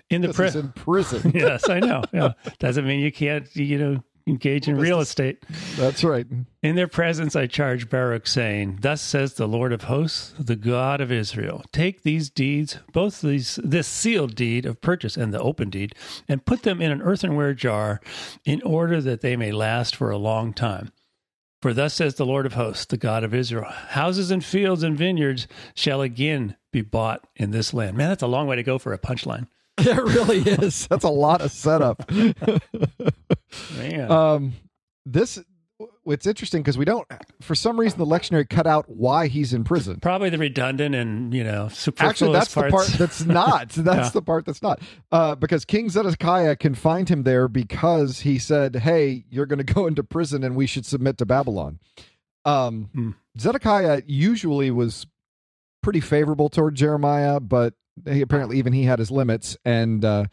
In 0.09 0.21
the 0.21 0.29
in 0.29 0.33
prison. 0.33 1.31
yes, 1.35 1.69
I 1.69 1.79
know. 1.79 2.03
Yeah. 2.13 2.33
Doesn't 2.59 2.85
mean 2.85 2.99
you 2.99 3.11
can't, 3.11 3.53
you 3.55 3.77
know, 3.77 4.03
engage 4.27 4.67
in 4.67 4.77
real 4.77 4.99
estate. 4.99 5.43
That's 5.77 6.03
right. 6.03 6.27
In 6.61 6.75
their 6.75 6.87
presence, 6.87 7.35
I 7.35 7.47
charged 7.47 7.89
Baruch, 7.89 8.27
saying, 8.27 8.79
Thus 8.81 9.01
says 9.01 9.33
the 9.33 9.47
Lord 9.47 9.71
of 9.71 9.83
hosts, 9.83 10.33
the 10.37 10.55
God 10.55 11.01
of 11.01 11.11
Israel 11.11 11.63
Take 11.71 12.03
these 12.03 12.29
deeds, 12.29 12.79
both 12.91 13.21
these, 13.21 13.59
this 13.63 13.87
sealed 13.87 14.35
deed 14.35 14.65
of 14.65 14.81
purchase 14.81 15.17
and 15.17 15.33
the 15.33 15.41
open 15.41 15.69
deed, 15.69 15.95
and 16.27 16.45
put 16.45 16.63
them 16.63 16.81
in 16.81 16.91
an 16.91 17.01
earthenware 17.01 17.53
jar 17.53 18.01
in 18.45 18.61
order 18.63 19.01
that 19.01 19.21
they 19.21 19.35
may 19.35 19.51
last 19.51 19.95
for 19.95 20.11
a 20.11 20.17
long 20.17 20.53
time. 20.53 20.91
For 21.61 21.73
thus 21.73 21.95
says 21.95 22.15
the 22.15 22.25
Lord 22.25 22.45
of 22.45 22.53
hosts, 22.53 22.85
the 22.85 22.97
God 22.97 23.23
of 23.23 23.33
Israel 23.33 23.65
Houses 23.65 24.29
and 24.29 24.45
fields 24.45 24.83
and 24.83 24.95
vineyards 24.95 25.47
shall 25.73 26.01
again 26.01 26.55
be 26.71 26.81
bought 26.81 27.25
in 27.35 27.51
this 27.51 27.73
land. 27.73 27.97
Man, 27.97 28.09
that's 28.09 28.21
a 28.21 28.27
long 28.27 28.45
way 28.45 28.57
to 28.57 28.63
go 28.63 28.77
for 28.77 28.93
a 28.93 28.99
punchline. 28.99 29.47
It 29.87 29.95
really 30.03 30.39
is. 30.39 30.87
That's 30.87 31.03
a 31.03 31.09
lot 31.09 31.41
of 31.41 31.51
setup. 31.51 32.09
Man. 33.77 34.11
um, 34.11 34.53
this 35.05 35.39
it's 36.07 36.25
interesting 36.25 36.63
because 36.63 36.77
we 36.77 36.85
don't, 36.85 37.05
for 37.41 37.53
some 37.53 37.79
reason, 37.79 37.99
the 37.99 38.05
lectionary 38.05 38.49
cut 38.49 38.65
out 38.65 38.89
why 38.89 39.27
he's 39.27 39.53
in 39.53 39.63
prison. 39.63 39.99
Probably 39.99 40.29
the 40.31 40.37
redundant 40.39 40.95
and, 40.95 41.31
you 41.33 41.43
know, 41.43 41.67
superfluous 41.67 42.09
Actually, 42.09 42.33
that's 42.33 42.53
the 42.55 42.69
part 42.69 42.87
that's 42.97 43.25
not. 43.25 43.69
That's 43.69 44.07
Yeah. 44.07 44.09
the 44.09 44.21
part 44.23 44.45
that's 44.45 44.61
not. 44.63 44.81
Uh, 45.11 45.35
because 45.35 45.65
King 45.65 45.89
Zedekiah 45.89 46.55
confined 46.55 47.09
him 47.09 47.23
there 47.23 47.47
because 47.47 48.21
he 48.21 48.39
said, 48.39 48.77
"Hey, 48.77 49.25
you're 49.29 49.45
going 49.45 49.63
to 49.63 49.73
go 49.73 49.85
into 49.85 50.03
prison, 50.03 50.43
and 50.43 50.55
we 50.55 50.65
should 50.65 50.85
submit 50.85 51.17
to 51.19 51.25
Babylon." 51.27 51.79
Um, 52.45 52.89
Hmm. 52.93 53.11
Zedekiah 53.39 54.01
usually 54.07 54.71
was 54.71 55.05
pretty 55.83 55.99
favorable 55.99 56.49
toward 56.49 56.73
Jeremiah, 56.73 57.39
but 57.39 57.75
he 58.05 58.21
apparently 58.21 58.57
even 58.57 58.73
he 58.73 58.83
had 58.83 58.99
his 58.99 59.11
limits, 59.11 59.57
and 59.65 60.03
uh, 60.05 60.25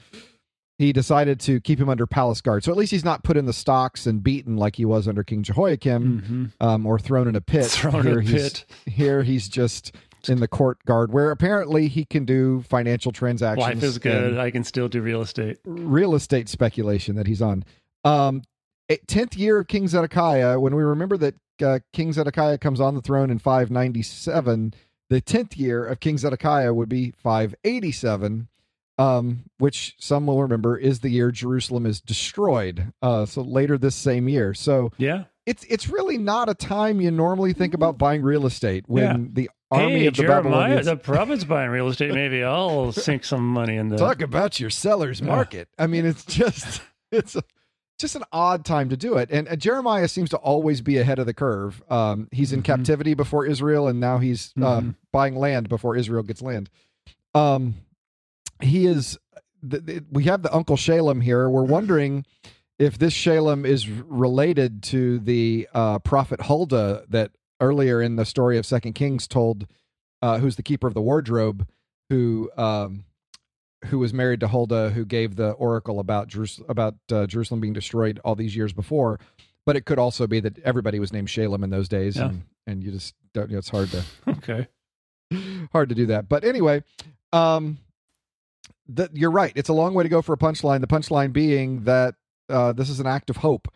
he 0.79 0.93
decided 0.93 1.39
to 1.41 1.61
keep 1.61 1.79
him 1.79 1.89
under 1.89 2.07
palace 2.07 2.41
guard. 2.41 2.65
So 2.65 2.73
at 2.73 2.77
least 2.79 2.91
he's 2.93 3.05
not 3.05 3.23
put 3.25 3.37
in 3.37 3.47
the 3.47 3.53
stocks 3.53 4.07
and 4.07 4.23
beaten 4.23 4.57
like 4.57 4.77
he 4.77 4.85
was 4.85 5.07
under 5.07 5.23
King 5.23 5.43
Jehoiakim, 5.43 6.53
Mhm. 6.61 6.65
um, 6.67 6.87
or 6.87 6.99
thrown 6.99 7.29
in 7.29 7.37
a 7.37 7.41
pit. 7.41 7.67
Thrown 7.71 7.95
in 8.01 8.03
Here 8.07 8.19
a 8.19 8.23
he's- 8.23 8.43
pit. 8.43 8.65
Here 8.93 9.23
he's 9.23 9.49
just 9.49 9.95
in 10.29 10.41
the 10.41 10.49
court 10.49 10.79
guard, 10.87 11.13
where 11.13 11.31
apparently 11.31 11.87
he 11.87 12.05
can 12.07 12.25
do 12.25 12.63
financial 12.63 13.13
transactions. 13.13 13.61
Life 13.67 13.83
is 13.83 13.99
good. 13.99 14.39
I 14.39 14.51
can 14.51 14.65
still 14.65 14.89
do 14.89 15.03
real 15.03 15.21
estate. 15.23 15.59
real 15.67 16.15
estate 16.15 16.49
speculation 16.49 17.15
that 17.17 17.27
he's 17.27 17.43
on. 17.43 17.65
Um, 18.05 18.43
tenth 19.07 19.37
year 19.37 19.59
of 19.61 19.69
King 19.69 19.87
Zedekiah. 19.87 20.59
When 20.59 20.75
we 20.75 20.83
remember 20.83 21.17
that 21.19 21.35
uh, 21.63 21.79
King 21.93 22.13
Zedekiah 22.13 22.59
comes 22.59 22.81
on 22.81 22.95
the 22.95 23.01
throne 23.03 23.31
in 23.31 23.39
five 23.39 23.71
ninety 23.71 24.03
seven, 24.03 24.75
the 25.11 25.21
tenth 25.21 25.57
year 25.57 25.85
of 25.85 26.01
King 26.01 26.19
Zedekiah 26.19 26.73
would 26.75 26.89
be 26.89 27.13
five 27.17 27.55
eighty 27.65 27.93
seven. 27.93 28.49
Um, 28.97 29.47
which 29.59 29.97
some 29.99 30.27
will 30.27 30.41
remember 30.41 30.77
is 30.79 31.01
the 31.01 31.09
year 31.09 31.33
Jerusalem 31.33 31.85
is 31.85 32.01
destroyed. 32.01 32.93
Uh, 33.03 33.27
so 33.27 33.43
later 33.43 33.77
this 33.77 33.97
same 33.97 34.29
year. 34.29 34.55
So 34.55 34.93
Yeah. 34.99 35.25
it's 35.47 35.65
it's 35.65 35.89
really 35.89 36.17
not 36.17 36.49
a 36.49 36.55
time 36.55 37.01
you 37.01 37.11
normally 37.11 37.53
think 37.55 37.75
about 37.75 37.99
buying 37.99 38.23
real 38.23 38.47
estate 38.47 38.85
when 38.87 39.03
Yeah. 39.03 39.17
the 39.33 39.51
army 39.73 39.99
hey, 40.01 40.07
of 40.07 40.15
the 40.15 40.23
Jeremiah, 40.23 40.43
Babylonians. 40.45 40.87
the 40.87 40.97
prophet's 40.97 41.43
buying 41.43 41.71
real 41.71 41.89
estate. 41.89 42.15
Maybe 42.15 42.45
I'll 42.45 42.93
sink 42.93 43.25
some 43.25 43.45
money 43.49 43.75
in 43.77 43.89
the. 43.89 43.97
Talk 43.97 44.23
about 44.23 44.61
your 44.61 44.71
seller's 44.71 45.19
Yeah. 45.21 45.27
market. 45.27 45.69
I 45.77 45.89
mean, 45.89 46.07
it's 46.07 46.25
just 46.25 46.81
it's 47.11 47.35
a, 47.35 47.43
just 48.05 48.17
an 48.17 48.25
odd 48.33 48.65
time 48.65 48.91
to 48.91 48.97
do 48.97 49.17
it. 49.17 49.31
And, 49.31 49.49
and 49.49 49.61
Jeremiah 49.61 50.09
seems 50.09 50.29
to 50.31 50.37
always 50.37 50.81
be 50.83 50.99
ahead 50.99 51.19
of 51.19 51.25
the 51.27 51.33
curve. 51.35 51.83
Um, 51.91 52.29
he's 52.33 52.53
in 52.53 52.61
Mhm. 52.61 52.65
captivity 52.67 53.15
before 53.15 53.47
Israel, 53.47 53.89
and 53.89 53.99
now 53.99 54.19
he's 54.19 54.53
uh, 54.59 54.81
Mhm. 54.81 54.95
buying 55.11 55.37
land 55.37 55.69
before 55.71 55.97
Israel 55.97 56.23
gets 56.23 56.43
land. 56.43 56.69
Um, 57.35 57.75
he 58.61 58.87
is. 58.87 59.19
th- 59.69 59.87
th- 59.87 60.03
we 60.13 60.25
have 60.25 60.43
the 60.43 60.55
Uncle 60.55 60.77
Shalem 60.77 61.23
here. 61.23 61.49
We're 61.49 61.63
wondering 61.65 62.27
if 62.79 62.99
this 62.99 63.15
Shalem 63.15 63.65
is 63.65 63.89
related 63.89 64.83
to 64.85 65.19
the 65.21 65.67
uh, 65.73 66.01
prophet 66.01 66.43
Huldah 66.43 67.05
that 67.09 67.31
earlier 67.63 68.03
in 68.03 68.17
the 68.17 68.27
story 68.27 68.59
of 68.59 68.67
Second 68.67 68.93
Kings 68.93 69.27
told, 69.27 69.67
uh, 70.21 70.39
who's 70.39 70.57
the 70.57 70.63
keeper 70.63 70.87
of 70.87 70.93
the 70.93 71.01
wardrobe, 71.01 71.67
who 72.11 72.51
um, 72.59 73.05
who 73.87 73.99
was 73.99 74.13
married 74.15 74.41
to 74.41 74.49
Huldah, 74.49 74.91
who 74.91 75.05
gave 75.05 75.37
the 75.37 75.51
oracle 75.53 76.01
about 76.01 76.29
Jerus- 76.29 76.63
about 76.69 76.95
uh, 77.13 77.27
Jerusalem 77.27 77.61
being 77.61 77.73
destroyed 77.73 78.21
all 78.25 78.35
these 78.35 78.57
years 78.57 78.73
before. 78.73 79.19
But 79.67 79.77
it 79.77 79.87
could 79.87 79.99
also 79.99 80.27
be 80.27 80.41
that 80.41 80.59
everybody 80.59 80.99
was 80.99 81.13
named 81.13 81.31
Shalem 81.31 81.65
in 81.65 81.71
those 81.71 81.89
days, 81.89 82.17
Yeah. 82.17 82.27
and, 82.29 82.43
and 82.67 82.83
you 82.85 82.91
just 82.91 83.15
don't. 83.33 83.49
You 83.49 83.55
know, 83.55 83.59
it's 83.61 83.71
hard 83.71 83.89
to 83.91 84.05
okay. 84.29 84.69
hard 85.73 85.89
to 85.89 85.95
do 85.95 86.07
that. 86.07 86.29
But 86.29 86.45
anyway, 86.45 86.83
um, 87.33 87.79
that 88.89 89.17
you're 89.17 89.31
right. 89.31 89.53
It's 89.55 89.69
a 89.71 89.73
long 89.75 89.95
way 89.95 90.03
to 90.03 90.09
go 90.11 90.21
for 90.23 90.33
a 90.35 90.37
punchline. 90.39 90.81
The 90.81 90.87
punchline 90.87 91.33
being 91.33 91.85
that 91.85 92.15
uh, 92.49 92.73
this 92.73 92.91
is 92.91 93.01
an 93.01 93.07
act 93.07 93.31
of 93.31 93.39
hope. 93.39 93.69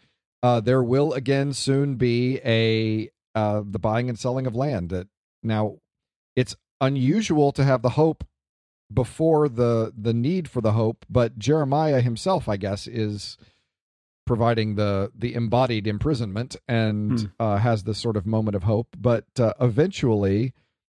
Uh, 0.43 0.61
there 0.61 0.83
will 0.83 1.15
again 1.15 1.53
soon 1.53 1.97
be 1.97 2.39
a 2.45 3.11
uh, 3.35 3.63
the 3.65 3.79
buying 3.79 4.09
and 4.09 4.19
selling 4.19 4.47
of 4.47 4.55
land. 4.55 4.91
That 4.91 5.09
now 5.43 5.79
it's 6.37 6.55
unusual 6.81 7.51
to 7.53 7.65
have 7.65 7.83
the 7.83 7.91
hope 7.91 8.25
before 8.93 9.49
the 9.49 9.93
the 9.97 10.15
need 10.15 10.49
for 10.49 10.61
the 10.61 10.73
hope, 10.73 11.05
but 11.11 11.39
Jeremiah 11.39 12.01
himself, 12.01 12.49
I 12.49 12.57
guess, 12.57 12.87
is 12.87 13.37
providing 14.27 14.75
the 14.75 15.11
the 15.15 15.35
embodied 15.35 15.87
imprisonment 15.87 16.57
and 16.69 17.21
Hmm. 17.21 17.27
uh, 17.41 17.57
has 17.59 17.85
this 17.85 17.99
sort 17.99 18.17
of 18.17 18.27
moment 18.27 18.55
of 18.57 18.63
hope. 18.65 18.89
But 18.99 19.25
uh, 19.41 19.55
eventually, 19.61 20.53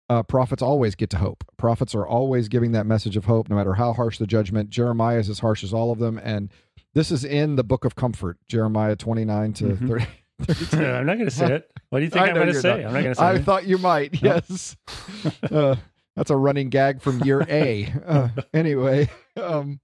uh, 0.09 0.23
prophets 0.23 0.61
always 0.63 0.95
get 0.95 1.09
to 1.11 1.17
hope. 1.17 1.43
Prophets 1.57 1.93
are 1.93 2.07
always 2.07 2.47
giving 2.47 2.71
that 2.71 2.85
message 2.87 3.15
of 3.17 3.25
hope, 3.25 3.49
no 3.49 3.55
matter 3.55 3.75
how 3.75 3.93
harsh 3.93 4.17
the 4.17 4.25
judgment. 4.27 4.69
Jeremiah 4.71 5.19
is 5.19 5.29
as 5.29 5.39
harsh 5.39 5.63
as 5.63 5.73
all 5.73 5.91
of 5.91 5.99
them, 5.99 6.19
and 6.23 6.49
this 6.95 7.11
is 7.11 7.23
in 7.23 7.55
the 7.55 7.63
book 7.63 7.85
of 7.85 7.95
comfort, 7.95 8.37
Jeremiah 8.47 8.95
twenty 8.95 9.25
nine 9.25 9.53
to 9.53 9.65
Mhm. 9.65 9.87
30. 9.87 10.05
32. 10.41 10.77
I'm 10.85 11.05
not 11.05 11.15
going 11.15 11.25
to 11.29 11.35
say 11.35 11.53
it. 11.53 11.71
What 11.89 11.99
do 11.99 12.05
you 12.05 12.09
think 12.09 12.23
I 12.25 12.29
I'm 12.29 12.35
going 12.35 12.47
to 12.47 12.53
say? 12.53 12.69
not. 12.69 12.77
I'm 12.77 12.93
not 12.93 13.01
going 13.03 13.05
to 13.05 13.15
say 13.15 13.23
I 13.23 13.33
it. 13.35 13.43
thought 13.43 13.67
you 13.67 13.77
might. 13.77 14.21
Yes, 14.23 14.77
uh, 15.51 15.75
that's 16.19 16.29
a 16.29 16.35
running 16.37 16.69
gag 16.69 17.01
from 17.01 17.19
year 17.23 17.45
A. 17.49 17.91
Uh, 18.05 18.29
anyway, 18.53 19.09
um, 19.37 19.79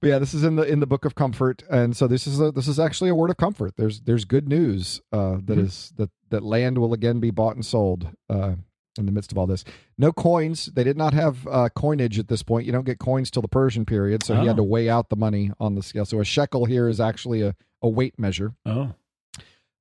but 0.00 0.08
yeah, 0.08 0.18
this 0.18 0.34
is 0.34 0.44
in 0.44 0.56
the 0.56 0.62
in 0.62 0.80
the 0.80 0.86
book 0.86 1.04
of 1.04 1.14
comfort, 1.14 1.62
and 1.70 1.96
so 1.96 2.06
this 2.06 2.26
is 2.26 2.40
a, 2.40 2.52
this 2.52 2.68
is 2.68 2.78
actually 2.78 3.10
a 3.10 3.14
word 3.14 3.30
of 3.30 3.36
comfort. 3.36 3.74
There's 3.76 4.00
there's 4.02 4.24
good 4.24 4.48
news 4.48 5.00
uh, 5.12 5.38
that 5.44 5.58
Mhm. 5.58 5.64
is 5.64 5.92
that 5.96 6.10
that 6.30 6.42
land 6.42 6.78
will 6.78 6.92
again 6.94 7.18
be 7.20 7.30
bought 7.30 7.54
and 7.56 7.64
sold 7.66 8.08
uh, 8.28 8.54
in 8.98 9.06
the 9.06 9.12
midst 9.12 9.32
of 9.32 9.38
all 9.38 9.46
this. 9.46 9.64
No 9.98 10.12
coins. 10.12 10.66
They 10.66 10.84
did 10.84 10.96
not 10.96 11.12
have 11.14 11.46
uh, 11.48 11.68
coinage 11.74 12.18
at 12.18 12.28
this 12.28 12.42
point. 12.42 12.66
You 12.66 12.72
don't 12.72 12.84
get 12.86 12.98
coins 12.98 13.30
till 13.30 13.42
the 13.42 13.48
Persian 13.48 13.84
period, 13.84 14.22
so 14.22 14.34
he 14.40 14.46
had 14.46 14.54
Oh. 14.54 14.56
to 14.58 14.62
weigh 14.64 14.88
out 14.90 15.08
the 15.08 15.16
money 15.16 15.50
on 15.58 15.74
the 15.74 15.82
scale. 15.82 16.04
So 16.04 16.20
a 16.20 16.24
shekel 16.24 16.66
here 16.66 16.88
is 16.88 17.00
actually 17.00 17.42
a, 17.42 17.54
a 17.82 17.88
weight 17.88 18.18
measure. 18.18 18.52
Oh, 18.66 18.94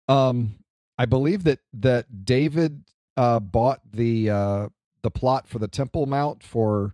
Um, 0.08 0.56
I 0.98 1.06
believe 1.06 1.44
that 1.46 1.60
that 1.74 2.26
David 2.26 2.84
uh, 3.16 3.40
bought 3.40 3.82
the 3.92 4.30
uh, 4.30 4.68
the 5.02 5.12
plot 5.12 5.48
for 5.48 5.60
the 5.60 5.68
Temple 5.68 6.06
Mount 6.06 6.44
for 6.44 6.94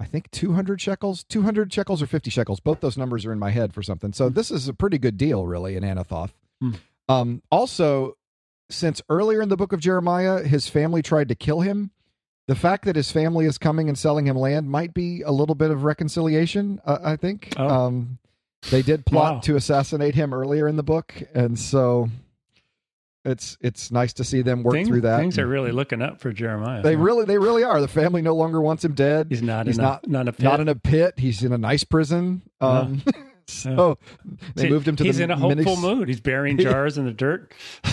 I 0.00 0.04
think 0.04 0.30
two 0.30 0.52
hundred 0.54 0.80
shekels, 0.80 1.22
two 1.24 1.42
hundred 1.42 1.72
shekels 1.72 2.02
or 2.02 2.06
fifty 2.06 2.30
shekels. 2.30 2.60
Both 2.60 2.80
those 2.80 2.96
numbers 2.98 3.24
are 3.24 3.32
in 3.32 3.38
my 3.38 3.50
head 3.50 3.72
for 3.72 3.82
something. 3.82 4.12
So 4.12 4.28
this 4.28 4.50
is 4.50 4.66
a 4.68 4.74
pretty 4.74 4.98
good 4.98 5.16
deal, 5.16 5.46
really, 5.46 5.76
in 5.76 5.84
Anathoth. 5.84 6.32
Hmm. 6.60 6.72
Um, 7.08 7.42
also, 7.50 8.16
since 8.70 9.00
earlier 9.08 9.42
in 9.42 9.48
the 9.48 9.56
book 9.56 9.72
of 9.72 9.80
Jeremiah, 9.80 10.42
his 10.42 10.68
family 10.68 11.02
tried 11.02 11.28
to 11.28 11.34
kill 11.34 11.60
him. 11.60 11.90
The 12.48 12.56
fact 12.56 12.84
that 12.86 12.96
his 12.96 13.12
family 13.12 13.46
is 13.46 13.58
coming 13.58 13.88
and 13.88 13.96
selling 13.96 14.26
him 14.26 14.36
land 14.36 14.68
might 14.68 14.92
be 14.92 15.22
a 15.22 15.30
little 15.30 15.54
bit 15.54 15.70
of 15.70 15.84
reconciliation. 15.84 16.80
Uh, 16.84 16.98
I 17.04 17.16
think. 17.16 17.52
Oh. 17.56 17.68
Um, 17.68 18.18
they 18.70 18.82
did 18.82 19.04
plot 19.06 19.34
Wow. 19.34 19.40
to 19.40 19.56
assassinate 19.56 20.14
him 20.14 20.32
earlier 20.32 20.68
in 20.68 20.76
the 20.76 20.82
book, 20.84 21.14
and 21.34 21.58
so 21.58 22.08
it's 23.24 23.56
it's 23.60 23.90
nice 23.92 24.12
to 24.14 24.24
see 24.24 24.42
them 24.42 24.62
work 24.62 24.74
Things, 24.74 24.88
through 24.88 25.02
that. 25.02 25.18
things 25.18 25.38
are 25.38 25.46
really 25.46 25.70
looking 25.72 26.02
up 26.02 26.20
for 26.20 26.32
Jeremiah. 26.32 26.82
they 26.82 26.94
huh? 26.94 27.00
really 27.00 27.24
they 27.24 27.38
really 27.38 27.62
are. 27.64 27.80
The 27.80 27.88
family 27.88 28.22
no 28.22 28.34
longer 28.34 28.60
wants 28.60 28.84
him 28.84 28.94
dead. 28.94 29.26
He's 29.30 29.42
not. 29.42 29.66
he's 29.66 29.78
in 29.78 29.84
not- 29.84 30.06
a, 30.06 30.10
not 30.10 30.20
in 30.22 30.28
a 30.28 30.32
pit. 30.32 30.44
Not 30.44 30.60
in 30.60 30.68
a 30.68 30.74
pit. 30.74 31.14
He's 31.18 31.42
in 31.44 31.52
a 31.52 31.58
nice 31.58 31.84
prison. 31.84 32.42
Um, 32.60 33.02
so 33.46 33.98
they 34.54 34.68
moved 34.68 34.86
him 34.88 34.96
to 34.96 35.04
he's 35.04 35.18
the 35.18 35.24
in 35.24 35.30
a 35.30 35.36
hopeful 35.36 35.76
mood. 35.76 36.08
He's 36.08 36.20
burying 36.20 36.58
jars 36.58 36.98
in 36.98 37.04
the 37.04 37.12
dirt. 37.12 37.52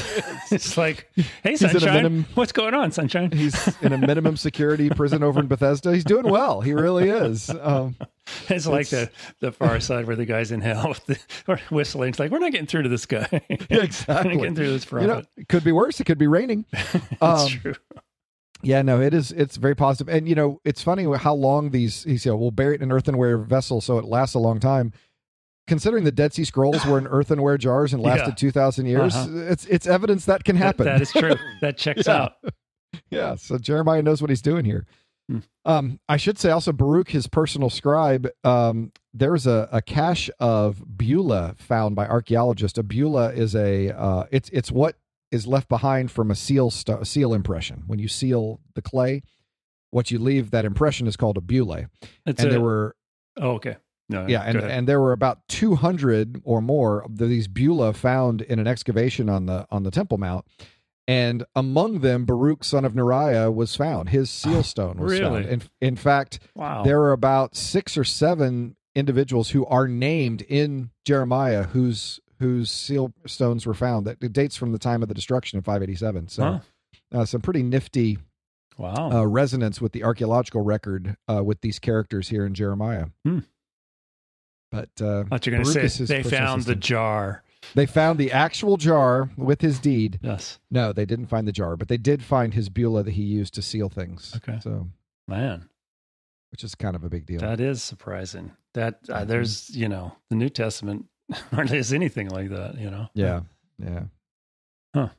it's 0.52 0.78
like, 0.78 1.10
hey, 1.44 1.52
in 1.52 1.58
sunshine, 1.58 1.94
minim- 1.94 2.26
what's 2.36 2.52
going 2.52 2.74
on, 2.74 2.92
sunshine? 2.92 3.32
He's 3.32 3.76
in 3.82 3.94
a 3.94 3.98
minimum 3.98 4.38
security 4.38 4.90
prison 4.90 5.24
over 5.24 5.40
in 5.40 5.48
Bethesda. 5.48 5.94
He's 5.94 6.04
doing 6.04 6.30
well. 6.30 6.62
He 6.62 6.74
really 6.74 7.10
is. 7.10 7.50
Um, 7.50 7.96
It's 8.48 8.68
like 8.68 8.94
it's- 8.94 9.10
the 9.40 9.48
the 9.48 9.52
far 9.52 9.80
side 9.80 10.06
where 10.06 10.16
the 10.16 10.26
guy's 10.26 10.52
in 10.52 10.62
hell 10.62 10.90
with 10.90 11.04
the, 11.08 11.60
whistling. 11.72 12.10
It's 12.10 12.20
like 12.20 12.30
we're 12.30 12.38
not 12.38 12.52
getting 12.52 12.68
through 12.68 12.84
to 12.84 12.90
this 12.90 13.08
guy. 13.08 13.28
yeah, 13.32 13.40
we're 13.50 13.78
not 13.78 13.86
exactly. 13.86 14.38
getting 14.38 14.56
through 14.56 14.70
this 14.70 14.92
You 14.92 15.08
know, 15.08 15.24
it 15.36 15.48
could 15.48 15.64
be 15.64 15.72
worse. 15.72 16.00
It 16.00 16.04
could 16.04 16.20
be 16.20 16.28
raining. 16.28 16.66
That's 17.20 17.22
um, 17.22 17.50
true. 17.50 17.74
Yeah, 18.62 18.82
no, 18.82 19.00
it 19.02 19.14
is. 19.14 19.32
It's 19.32 19.56
very 19.56 19.76
positive, 19.76 20.14
and 20.14 20.28
you 20.28 20.36
know, 20.36 20.60
it's 20.66 20.82
funny 20.82 21.06
how 21.18 21.34
long 21.34 21.72
these. 21.72 22.04
He 22.04 22.18
said, 22.18 22.34
"We'll 22.34 22.52
bury 22.52 22.76
it 22.76 22.82
in 22.82 22.90
an 22.90 22.92
earthenware 22.92 23.38
vessel, 23.38 23.80
so 23.80 23.98
it 23.98 24.06
lasts 24.06 24.36
a 24.36 24.40
long 24.40 24.60
time." 24.60 24.92
Considering 25.70 26.04
the 26.04 26.12
Dead 26.12 26.34
Sea 26.34 26.44
Scrolls 26.44 26.86
were 26.86 26.98
in 26.98 27.08
earthenware 27.18 27.58
jars 27.58 27.94
and 27.94 28.04
lasted 28.04 28.30
Yeah. 28.32 28.36
two 28.36 28.52
thousand 28.52 28.88
years, 28.88 29.16
Uh-huh. 29.16 29.38
it's 29.50 29.66
it's 29.68 29.88
evidence 29.88 30.26
that 30.26 30.44
can 30.44 30.58
That- 30.58 30.66
happen. 30.66 30.86
that 30.88 31.02
is 31.02 31.12
true. 31.14 31.36
That 31.62 31.78
checks 31.78 32.08
Yeah. 32.08 32.16
out. 32.24 32.34
yeah, 33.10 33.36
so 33.36 33.58
Jeremiah 33.58 34.02
knows 34.02 34.22
what 34.22 34.30
he's 34.30 34.42
doing 34.42 34.66
here. 34.66 34.86
Hmm. 35.30 35.40
Um, 35.64 36.00
I 36.10 36.18
should 36.18 36.40
say 36.40 36.50
also 36.50 36.72
Baruch, 36.74 37.10
his 37.10 37.28
personal 37.28 37.70
scribe. 37.70 38.28
Um, 38.44 38.92
there's 39.14 39.46
a, 39.46 39.70
a 39.72 39.80
cache 39.82 40.30
of 40.40 40.84
bullae 40.98 41.56
found 41.60 41.96
by 41.96 42.08
archaeologists. 42.08 42.78
A 42.80 42.84
bulla 42.84 43.32
is 43.32 43.56
a 43.56 43.90
uh, 43.96 44.24
it's 44.32 44.50
it's 44.50 44.72
what 44.72 44.96
is 45.32 45.46
left 45.46 45.70
behind 45.70 46.10
from 46.10 46.32
a 46.32 46.36
seal 46.36 46.72
st- 46.72 47.06
seal 47.06 47.34
impression. 47.36 47.84
When 47.86 48.00
you 48.00 48.08
seal 48.08 48.60
the 48.74 48.82
clay, 48.82 49.22
what 49.92 50.10
you 50.10 50.18
leave 50.18 50.50
that 50.50 50.66
impression 50.66 51.06
is 51.06 51.16
called 51.16 51.38
a 51.38 51.42
bulla. 51.42 51.90
It's 52.26 52.42
and 52.42 52.48
a, 52.50 52.52
there 52.54 52.62
were 52.62 52.96
oh, 53.38 53.52
okay. 53.52 53.78
No, 54.10 54.26
yeah, 54.28 54.42
and, 54.42 54.58
and 54.58 54.88
there 54.88 55.00
were 55.00 55.12
about 55.12 55.48
200 55.50 56.42
or 56.44 56.62
more 56.62 57.04
of 57.04 57.18
these 57.18 57.48
bullae 57.48 57.96
found 57.96 58.42
in 58.42 58.58
an 58.60 58.66
excavation 58.68 59.30
on 59.30 59.46
the 59.46 59.68
on 59.70 59.84
the 59.84 59.92
Temple 59.92 60.18
Mount. 60.18 60.46
And 61.08 61.44
among 61.56 62.00
them, 62.02 62.26
Baruch, 62.26 62.64
son 62.64 62.86
of 62.86 62.94
Neriah, 62.94 63.52
was 63.54 63.76
found. 63.76 64.10
His 64.10 64.30
seal 64.30 64.62
stone 64.62 64.98
was 65.00 65.12
Really? 65.12 65.42
found. 65.44 65.54
In, 65.54 65.62
in 65.82 65.96
fact, 65.96 66.40
wow. 66.54 66.84
there 66.84 67.02
are 67.02 67.12
about 67.14 67.56
six 67.56 67.98
or 67.98 68.04
seven 68.04 68.76
individuals 68.96 69.50
who 69.52 69.66
are 69.66 69.88
named 69.88 70.42
in 70.44 70.90
Jeremiah 71.06 71.64
whose 71.64 72.20
whose 72.40 72.70
seal 72.72 73.12
stones 73.26 73.66
were 73.66 73.74
found. 73.74 74.06
That 74.08 74.24
it 74.24 74.34
dates 74.34 74.56
from 74.56 74.72
the 74.72 74.80
time 74.80 75.02
of 75.04 75.08
the 75.10 75.16
destruction 75.16 75.58
in 75.58 75.64
587. 75.64 76.28
So, 76.30 76.44
Huh. 76.44 76.60
uh, 77.12 77.26
some 77.26 77.42
pretty 77.42 77.64
nifty 77.64 78.18
wow. 78.78 79.10
uh, 79.12 79.26
resonance 79.26 79.82
with 79.82 79.92
the 79.94 80.04
archaeological 80.04 80.62
record 80.62 81.16
uh, 81.28 81.44
with 81.44 81.62
these 81.62 81.80
characters 81.80 82.30
here 82.30 82.46
in 82.46 82.54
Jeremiah. 82.54 83.08
Hmm. 83.26 83.40
But 84.72 84.90
uh, 85.02 85.22
I 85.22 85.24
thought 85.24 85.46
you 85.48 85.52
were 85.54 85.64
going 85.64 85.74
to 85.74 85.90
say 85.90 86.06
they 86.06 86.24
found 86.24 86.64
the 86.64 86.76
jar. 86.76 87.44
they 87.76 87.86
found 87.86 88.20
the 88.20 88.32
actual 88.32 88.78
jar 88.78 89.30
with 89.36 89.62
his 89.62 89.80
deed. 89.80 90.20
Yes. 90.22 90.60
No, 90.70 90.94
they 90.94 91.06
didn't 91.06 91.26
find 91.28 91.48
the 91.48 91.52
jar, 91.52 91.76
but 91.76 91.88
they 91.88 91.98
did 91.98 92.24
find 92.24 92.54
his 92.54 92.70
bulla 92.70 93.04
that 93.04 93.12
he 93.12 93.24
used 93.24 93.54
to 93.56 93.62
seal 93.62 93.90
things. 93.90 94.34
Okay. 94.38 94.60
So, 94.62 94.88
Man, 95.28 95.70
which 96.52 96.64
is 96.64 96.76
kind 96.76 96.96
of 96.96 97.04
a 97.04 97.10
big 97.10 97.26
deal. 97.26 97.40
that 97.42 97.60
is 97.60 97.82
surprising. 97.84 98.52
That 98.76 99.00
uh, 99.10 99.22
Mhm. 99.22 99.28
there's, 99.28 99.70
you 99.76 99.88
know, 99.90 100.16
the 100.30 100.36
New 100.36 100.50
Testament 100.50 101.06
hardly 101.52 101.78
has 101.78 101.92
anything 101.94 102.30
like 102.30 102.50
that, 102.50 102.78
you 102.80 102.90
know. 102.92 103.10
yeah, 103.14 103.42
yeah. 103.78 104.04
Huh. 104.96 105.10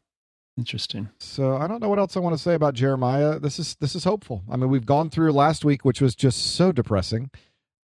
Interesting. 0.59 1.09
So 1.19 1.57
I 1.57 1.66
don't 1.66 1.80
know 1.80 1.88
what 1.88 1.99
else 1.99 2.16
I 2.16 2.21
want 2.21 2.35
to 2.37 2.42
say 2.42 2.54
about 2.54 2.75
Jeremiah. 2.75 3.38
This 3.38 3.59
is 3.59 3.76
this 3.76 3.95
is 3.95 4.04
hopeful. 4.04 4.42
I 4.50 4.57
mean, 4.57 4.69
we've 4.69 4.85
gone 4.87 5.09
through 5.11 5.33
last 5.33 5.64
week, 5.64 5.85
which 5.85 6.00
was 6.00 6.14
just 6.14 6.54
so 6.54 6.71
depressing, 6.73 7.30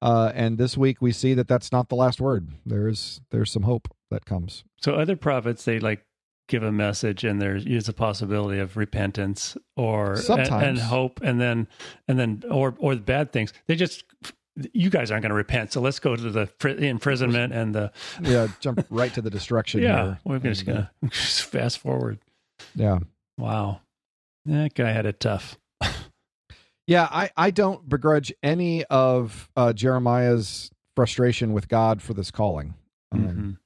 uh, 0.07 0.33
and 0.35 0.57
this 0.57 0.77
week 0.77 1.03
we 1.03 1.11
see 1.13 1.35
that 1.35 1.49
that's 1.49 1.73
not 1.73 1.89
the 1.89 1.97
last 1.97 2.21
word. 2.21 2.49
There 2.65 2.87
is 2.89 3.21
there's 3.31 3.51
some 3.51 3.65
hope 3.65 3.89
that 4.11 4.25
comes. 4.25 4.63
So 4.81 4.95
other 4.95 5.17
prophets, 5.17 5.65
they 5.65 5.81
like 5.81 6.05
give 6.49 6.63
a 6.63 6.71
message 6.71 7.25
and 7.25 7.43
there 7.43 7.57
is 7.57 7.89
a 7.89 7.93
possibility 7.93 8.61
of 8.61 8.77
repentance 8.77 9.57
or 9.77 10.15
and, 10.31 10.49
and 10.49 10.79
hope 10.79 11.21
and 11.23 11.41
then 11.41 11.67
and 12.07 12.19
then 12.19 12.43
or 12.51 12.75
or 12.79 12.95
the 12.95 13.01
bad 13.01 13.33
things. 13.33 13.53
They 13.67 13.75
just 13.75 14.05
you 14.73 14.89
guys 14.91 15.11
aren't 15.11 15.23
going 15.23 15.31
to 15.31 15.35
repent, 15.37 15.73
so 15.73 15.81
let's 15.81 15.99
go 15.99 16.17
to 16.17 16.31
the 16.31 16.47
pri- 16.59 16.77
imprisonment 16.77 17.53
and 17.53 17.75
the 17.75 17.93
Yeah, 18.23 18.47
jump 18.61 18.87
right 18.91 19.13
to 19.15 19.21
the 19.21 19.29
destruction. 19.29 19.83
yeah. 19.83 20.05
here. 20.05 20.19
We're 20.25 20.39
just 20.39 20.63
uh, 20.69 20.73
going 20.73 20.87
to 21.03 21.11
fast 21.11 21.79
forward. 21.81 22.21
Yeah. 22.75 23.01
Wow, 23.37 23.81
that 24.47 24.73
guy 24.75 24.93
had 24.93 25.05
it 25.05 25.21
tough. 25.21 25.59
Yeah, 26.87 27.09
I, 27.11 27.31
I 27.37 27.51
don't 27.51 27.89
begrudge 27.89 28.33
any 28.43 28.85
of 28.85 29.49
uh, 29.57 29.73
Jeremiah's 29.73 30.71
frustration 30.95 31.53
with 31.53 31.69
God 31.69 32.01
for 32.01 32.15
this 32.15 32.31
calling. 32.31 32.75
Um, 33.13 33.21
Mhm. 33.21 33.57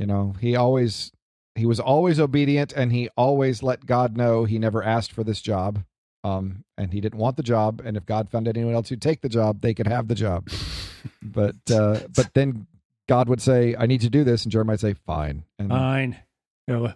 You 0.00 0.06
know, 0.06 0.34
he 0.40 0.54
always 0.56 1.10
he 1.56 1.66
was 1.66 1.80
always 1.80 2.20
obedient, 2.20 2.72
and 2.72 2.92
he 2.92 3.08
always 3.16 3.62
let 3.62 3.84
God 3.86 4.16
know 4.16 4.44
he 4.44 4.58
never 4.58 4.82
asked 4.84 5.10
for 5.12 5.24
this 5.24 5.40
job, 5.40 5.82
um, 6.22 6.64
and 6.78 6.92
he 6.92 7.00
didn't 7.00 7.18
want 7.18 7.36
the 7.36 7.42
job. 7.42 7.82
And 7.84 7.96
if 7.96 8.06
God 8.06 8.30
found 8.30 8.46
anyone 8.46 8.72
else 8.74 8.88
who'd 8.88 9.02
take 9.02 9.20
the 9.20 9.28
job, 9.28 9.60
they 9.60 9.74
could 9.74 9.88
have 9.88 10.06
the 10.06 10.14
job. 10.14 10.48
but 11.22 11.56
uh, 11.70 12.00
but 12.14 12.32
then 12.34 12.66
God 13.08 13.28
would 13.28 13.42
say, 13.42 13.74
"I 13.76 13.86
need 13.86 14.02
to 14.02 14.10
do 14.10 14.22
this," 14.22 14.44
and 14.44 14.52
Jeremiah 14.52 14.74
would 14.74 14.80
say, 14.80 14.94
"Fine," 14.94 15.42
and 15.58 15.70
Fine. 15.70 16.16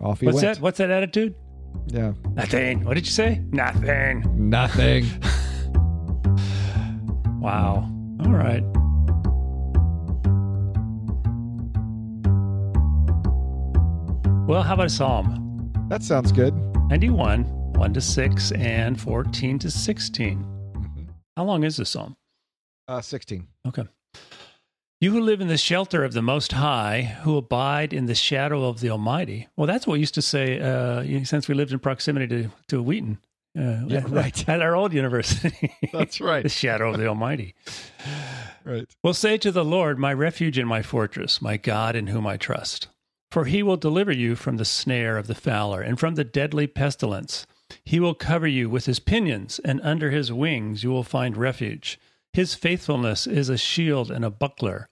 Off 0.00 0.20
he 0.20 0.26
What's 0.26 0.36
went. 0.36 0.54
that? 0.54 0.60
What's 0.60 0.78
that 0.78 0.90
attitude? 0.90 1.34
Yeah, 1.88 2.12
Nothing. 2.34 2.84
What 2.84 2.94
did 2.94 3.06
you 3.06 3.12
say? 3.12 3.42
Nothing. 3.50 4.48
nothing. 4.48 5.06
Wow. 7.44 7.90
All 8.24 8.32
right. 8.32 8.62
Well, 14.48 14.62
how 14.62 14.72
about 14.72 14.86
a 14.86 14.88
psalm? 14.88 15.70
that 15.90 16.02
sounds 16.02 16.32
good. 16.32 16.54
91, 16.88 17.44
1 17.74 17.92
to 17.92 18.00
6, 18.00 18.52
and 18.52 18.98
14 18.98 19.58
to 19.58 19.70
16. 19.70 20.46
How 21.36 21.44
long 21.44 21.64
is 21.64 21.76
this 21.76 21.90
psalm? 21.90 22.16
Uh, 22.88 23.02
Sixteen. 23.02 23.48
Okay. 23.68 23.84
You 25.02 25.10
who 25.10 25.20
live 25.20 25.42
in 25.42 25.48
the 25.48 25.58
shelter 25.58 26.02
of 26.02 26.14
the 26.14 26.22
Most 26.22 26.52
High, 26.52 27.02
who 27.24 27.36
abide 27.36 27.92
in 27.92 28.06
the 28.06 28.14
shadow 28.14 28.64
of 28.64 28.80
the 28.80 28.88
Almighty. 28.88 29.48
Well, 29.54 29.66
that's 29.66 29.86
what 29.86 29.94
we 29.94 30.00
used 30.00 30.14
to 30.14 30.22
say 30.22 30.60
uh, 30.60 31.24
since 31.24 31.46
we 31.46 31.54
lived 31.54 31.72
in 31.72 31.78
proximity 31.78 32.26
to, 32.26 32.50
to 32.68 32.82
Wheaton. 32.82 33.18
Uh, 33.56 33.84
Yeah, 33.86 34.02
right. 34.08 34.48
At 34.48 34.62
our 34.62 34.74
old 34.74 34.92
university. 34.92 35.72
That's 35.92 36.20
right. 36.20 36.42
the 36.42 36.48
shadow 36.48 36.90
of 36.92 36.98
the 36.98 37.06
Almighty. 37.06 37.54
right. 38.64 38.86
will 39.02 39.14
say 39.14 39.36
to 39.38 39.52
the 39.52 39.64
Lord, 39.64 39.98
My 39.98 40.12
refuge 40.12 40.58
and 40.58 40.68
my 40.68 40.82
fortress, 40.82 41.40
my 41.40 41.56
God 41.56 41.94
in 41.96 42.08
whom 42.08 42.26
I 42.26 42.36
trust. 42.36 42.88
For 43.30 43.46
he 43.46 43.62
will 43.62 43.76
deliver 43.76 44.12
you 44.12 44.36
from 44.36 44.58
the 44.58 44.64
snare 44.64 45.16
of 45.18 45.26
the 45.26 45.34
fowler 45.34 45.80
and 45.80 45.98
from 45.98 46.14
the 46.14 46.24
deadly 46.24 46.66
pestilence. 46.66 47.46
He 47.84 47.98
will 47.98 48.14
cover 48.14 48.46
you 48.46 48.68
with 48.70 48.86
his 48.86 49.00
pinions, 49.00 49.58
and 49.64 49.80
under 49.82 50.10
his 50.10 50.32
wings 50.32 50.84
you 50.84 50.90
will 50.90 51.02
find 51.02 51.36
refuge. 51.36 51.98
His 52.32 52.54
faithfulness 52.54 53.26
is 53.26 53.48
a 53.48 53.56
shield 53.56 54.10
and 54.10 54.24
a 54.24 54.30
buckler. 54.30 54.88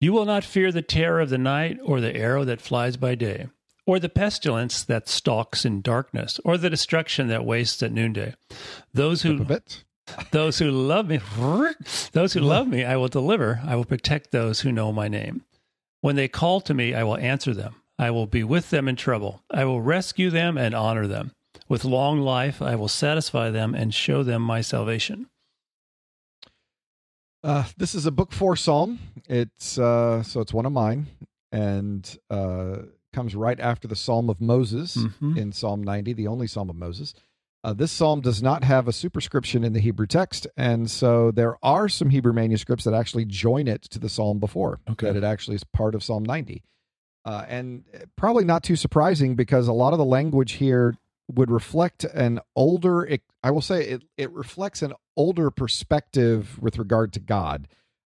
You 0.00 0.12
will 0.12 0.24
not 0.26 0.44
fear 0.44 0.70
the 0.70 0.82
terror 0.82 1.20
of 1.20 1.30
the 1.30 1.38
night, 1.38 1.78
or 1.82 2.00
the 2.00 2.14
arrow 2.14 2.44
that 2.44 2.60
flies 2.60 2.96
by 2.96 3.14
day, 3.14 3.48
or 3.86 3.98
the 3.98 4.08
pestilence 4.08 4.82
that 4.84 5.08
stalks 5.08 5.64
in 5.64 5.82
darkness, 5.82 6.40
or 6.44 6.56
the 6.56 6.70
destruction 6.70 7.28
that 7.28 7.44
wastes 7.44 7.82
at 7.82 7.92
noonday. 7.92 8.34
Those 8.92 9.22
who 9.22 9.46
those 10.30 10.58
who 10.58 10.70
love 10.70 11.08
me, 11.08 11.20
those 12.12 12.32
who 12.32 12.40
love 12.40 12.68
me, 12.68 12.84
I 12.84 12.96
will 12.96 13.08
deliver. 13.08 13.60
I 13.64 13.76
will 13.76 13.84
protect 13.84 14.30
those 14.30 14.60
who 14.60 14.72
know 14.72 14.92
my 14.92 15.08
name. 15.08 15.42
When 16.00 16.16
they 16.16 16.28
call 16.28 16.60
to 16.62 16.74
me, 16.74 16.94
I 16.94 17.02
will 17.04 17.16
answer 17.16 17.54
them. 17.54 17.76
I 17.98 18.10
will 18.10 18.26
be 18.26 18.44
with 18.44 18.70
them 18.70 18.88
in 18.88 18.96
trouble. 18.96 19.42
I 19.50 19.64
will 19.64 19.80
rescue 19.80 20.30
them 20.30 20.58
and 20.58 20.74
honor 20.74 21.06
them. 21.06 21.32
With 21.68 21.84
long 21.84 22.20
life, 22.20 22.60
I 22.60 22.74
will 22.74 22.88
satisfy 22.88 23.50
them 23.50 23.74
and 23.74 23.94
show 23.94 24.22
them 24.22 24.42
my 24.42 24.60
salvation. 24.60 25.28
Uh, 27.42 27.64
this 27.76 27.94
is 27.94 28.06
a 28.06 28.10
book 28.10 28.32
four 28.32 28.56
psalm. 28.56 28.98
It's 29.28 29.78
uh, 29.78 30.22
so 30.22 30.40
it's 30.40 30.52
one 30.52 30.66
of 30.66 30.72
mine, 30.72 31.06
and 31.52 32.18
uh, 32.30 32.76
comes 33.14 33.34
right 33.34 33.58
after 33.60 33.88
the 33.88 33.96
Psalm 33.96 34.28
of 34.28 34.40
Moses 34.40 34.96
Mhm. 34.96 35.36
in 35.38 35.52
Psalm 35.52 35.82
90, 35.82 36.12
the 36.12 36.26
only 36.26 36.46
Psalm 36.46 36.68
of 36.68 36.76
Moses. 36.76 37.14
Uh, 37.62 37.72
this 37.72 37.90
psalm 37.90 38.20
does 38.20 38.42
not 38.42 38.62
have 38.62 38.86
a 38.86 38.92
superscription 38.92 39.64
in 39.64 39.72
the 39.72 39.80
Hebrew 39.80 40.06
text, 40.06 40.46
and 40.54 40.90
so 40.90 41.30
there 41.30 41.56
are 41.64 41.88
some 41.88 42.10
Hebrew 42.10 42.34
manuscripts 42.34 42.84
that 42.84 42.92
actually 42.92 43.24
join 43.24 43.66
it 43.68 43.80
to 43.84 43.98
the 43.98 44.10
psalm 44.10 44.38
before. 44.38 44.80
Okay. 44.90 45.06
That 45.06 45.16
it 45.16 45.24
actually 45.24 45.54
is 45.54 45.64
part 45.64 45.94
of 45.94 46.04
Psalm 46.04 46.24
90, 46.24 46.62
uh, 47.24 47.46
and 47.48 47.84
probably 48.16 48.44
not 48.44 48.62
too 48.64 48.76
surprising 48.76 49.34
because 49.34 49.66
a 49.66 49.72
lot 49.72 49.94
of 49.94 49.98
the 49.98 50.04
language 50.04 50.52
here 50.52 50.94
would 51.32 51.50
reflect 51.50 52.04
an 52.04 52.38
older. 52.54 53.02
It, 53.02 53.22
I 53.42 53.50
will 53.50 53.62
say 53.62 53.82
it. 53.86 54.02
It 54.18 54.30
reflects 54.32 54.82
an 54.82 54.92
older 55.16 55.50
perspective 55.50 56.58
with 56.60 56.76
regard 56.78 57.14
to 57.14 57.20
God. 57.20 57.66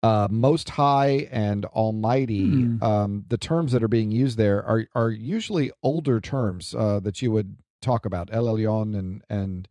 Uh, 0.03 0.27
most 0.31 0.69
High 0.71 1.27
and 1.31 1.65
Almighty. 1.65 2.49
Hmm. 2.49 2.83
Um, 2.83 3.25
the 3.29 3.37
terms 3.37 3.71
that 3.71 3.83
are 3.83 3.87
being 3.87 4.11
used 4.11 4.37
there 4.37 4.63
are 4.65 4.87
are 4.95 5.11
usually 5.11 5.71
older 5.83 6.19
terms 6.19 6.73
uh, 6.73 6.99
that 7.01 7.21
you 7.21 7.31
would 7.31 7.57
talk 7.81 8.05
about. 8.05 8.29
El 8.31 8.45
Elyon 8.45 8.97
and 8.97 9.23
and 9.29 9.67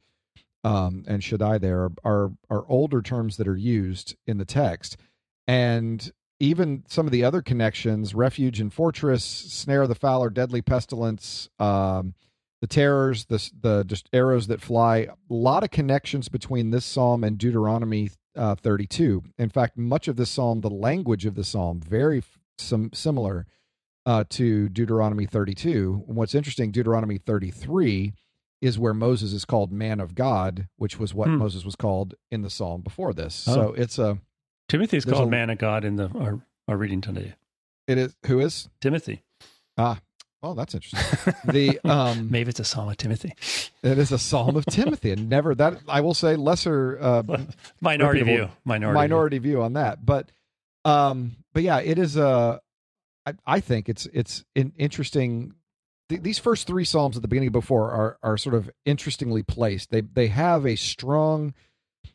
um, 0.63 1.05
and 1.09 1.25
Shaddai 1.25 1.59
there 1.59 1.83
are, 1.83 1.93
are 2.05 2.33
are 2.49 2.65
older 2.69 3.03
terms 3.03 3.39
that 3.39 3.49
are 3.49 3.57
used 3.57 4.17
in 4.27 4.39
the 4.39 4.45
text, 4.45 4.97
and 5.49 6.13
even 6.39 6.85
some 6.87 7.07
of 7.07 7.13
the 7.13 7.25
other 7.25 7.43
connections: 7.43 8.15
refuge 8.15 8.61
and 8.61 8.73
fortress, 8.73 9.25
snare 9.25 9.83
of 9.83 9.89
the 9.89 9.95
fowler, 9.95 10.31
deadly 10.31 10.63
pestilence, 10.63 11.49
um, 11.59 12.15
the 12.61 12.67
terrors, 12.67 13.25
the 13.25 13.51
the 13.61 13.85
just 13.85 14.09
arrows 14.13 14.47
that 14.49 14.61
fly. 14.61 14.99
A 14.99 15.15
lot 15.29 15.65
of 15.65 15.71
connections 15.71 16.29
between 16.29 16.71
this 16.71 16.85
psalm 16.85 17.25
and 17.25 17.39
Deuteronomy 17.39 18.11
uh, 18.37 18.55
32. 18.55 19.23
In 19.39 19.49
fact, 19.49 19.77
much 19.77 20.09
of 20.09 20.17
the 20.17 20.27
psalm, 20.27 20.61
the 20.61 20.71
language 20.71 21.27
of 21.27 21.35
the 21.35 21.45
psalm, 21.45 21.81
very 21.81 22.23
some 22.59 22.91
similar 22.93 23.47
uh, 24.07 24.25
to 24.31 24.69
Deuteronomy 24.69 25.27
32. 25.27 26.05
What's 26.07 26.35
interesting, 26.35 26.71
Deuteronomy 26.73 27.19
33 27.19 28.13
is 28.61 28.79
where 28.79 28.93
Moses 28.95 29.33
is 29.33 29.45
called 29.45 29.73
man 29.73 30.01
of 30.01 30.15
God, 30.15 30.69
which 30.77 30.99
was 30.99 31.15
what 31.15 31.29
Hmm. 31.29 31.37
Moses 31.39 31.65
was 31.65 31.77
called 31.77 32.15
in 32.31 32.43
the 32.43 32.51
psalm 32.51 32.83
before 32.83 33.13
this. 33.15 33.47
Oh. 33.49 33.55
So 33.55 33.73
it's 33.73 33.99
a 33.99 34.19
Timothy 34.69 34.99
is 34.99 35.05
called 35.05 35.29
a- 35.29 35.31
man 35.31 35.51
of 35.51 35.59
God 35.59 35.85
in 35.85 35.97
the 35.97 36.09
our, 36.19 36.41
our 36.69 36.77
reading 36.77 37.01
today. 37.01 37.35
it 37.89 37.99
is 37.99 38.17
who 38.27 38.39
is 38.41 38.69
Timothy. 38.81 39.23
Oh 40.43 40.55
that's 40.55 40.75
interesting. 40.75 41.35
the 41.45 41.79
um 41.89 42.31
Maybe 42.31 42.49
it's 42.51 42.61
a 42.61 42.65
psalm 42.65 42.89
of 42.89 42.97
Timothy. 42.97 43.33
it 43.83 43.99
is 43.99 44.13
a 44.13 44.19
psalm 44.19 44.57
of 44.57 44.65
Timothy, 44.67 45.11
and 45.13 45.29
never 45.29 45.55
that 45.55 45.79
I 45.89 46.01
will 46.01 46.15
say 46.15 46.37
lesser 46.37 46.99
uh, 47.01 47.23
Minority 47.81 48.23
view. 48.23 48.49
Minority. 48.65 48.95
minority 48.99 49.39
view 49.39 49.63
on 49.63 49.75
that. 49.75 50.05
But 50.05 50.31
um, 50.85 51.37
but 51.53 51.63
yeah, 51.63 51.81
it 51.81 51.99
is 51.99 52.17
a. 52.17 52.61
I, 53.27 53.35
I 53.47 53.61
think 53.61 53.89
it's 53.89 54.07
it's 54.13 54.45
an 54.57 54.73
interesting. 54.79 55.53
th- 56.09 56.23
These 56.23 56.39
first 56.39 56.67
three 56.67 56.85
psalms 56.85 57.17
at 57.17 57.23
the 57.23 57.29
beginning 57.29 57.53
before 57.53 57.91
are 57.91 58.19
are 58.23 58.37
sort 58.39 58.55
of 58.55 58.71
interestingly 58.87 59.43
placed. 59.43 59.91
They 59.91 60.01
they 60.01 60.29
have 60.29 60.65
a 60.67 60.77
strong 60.77 61.53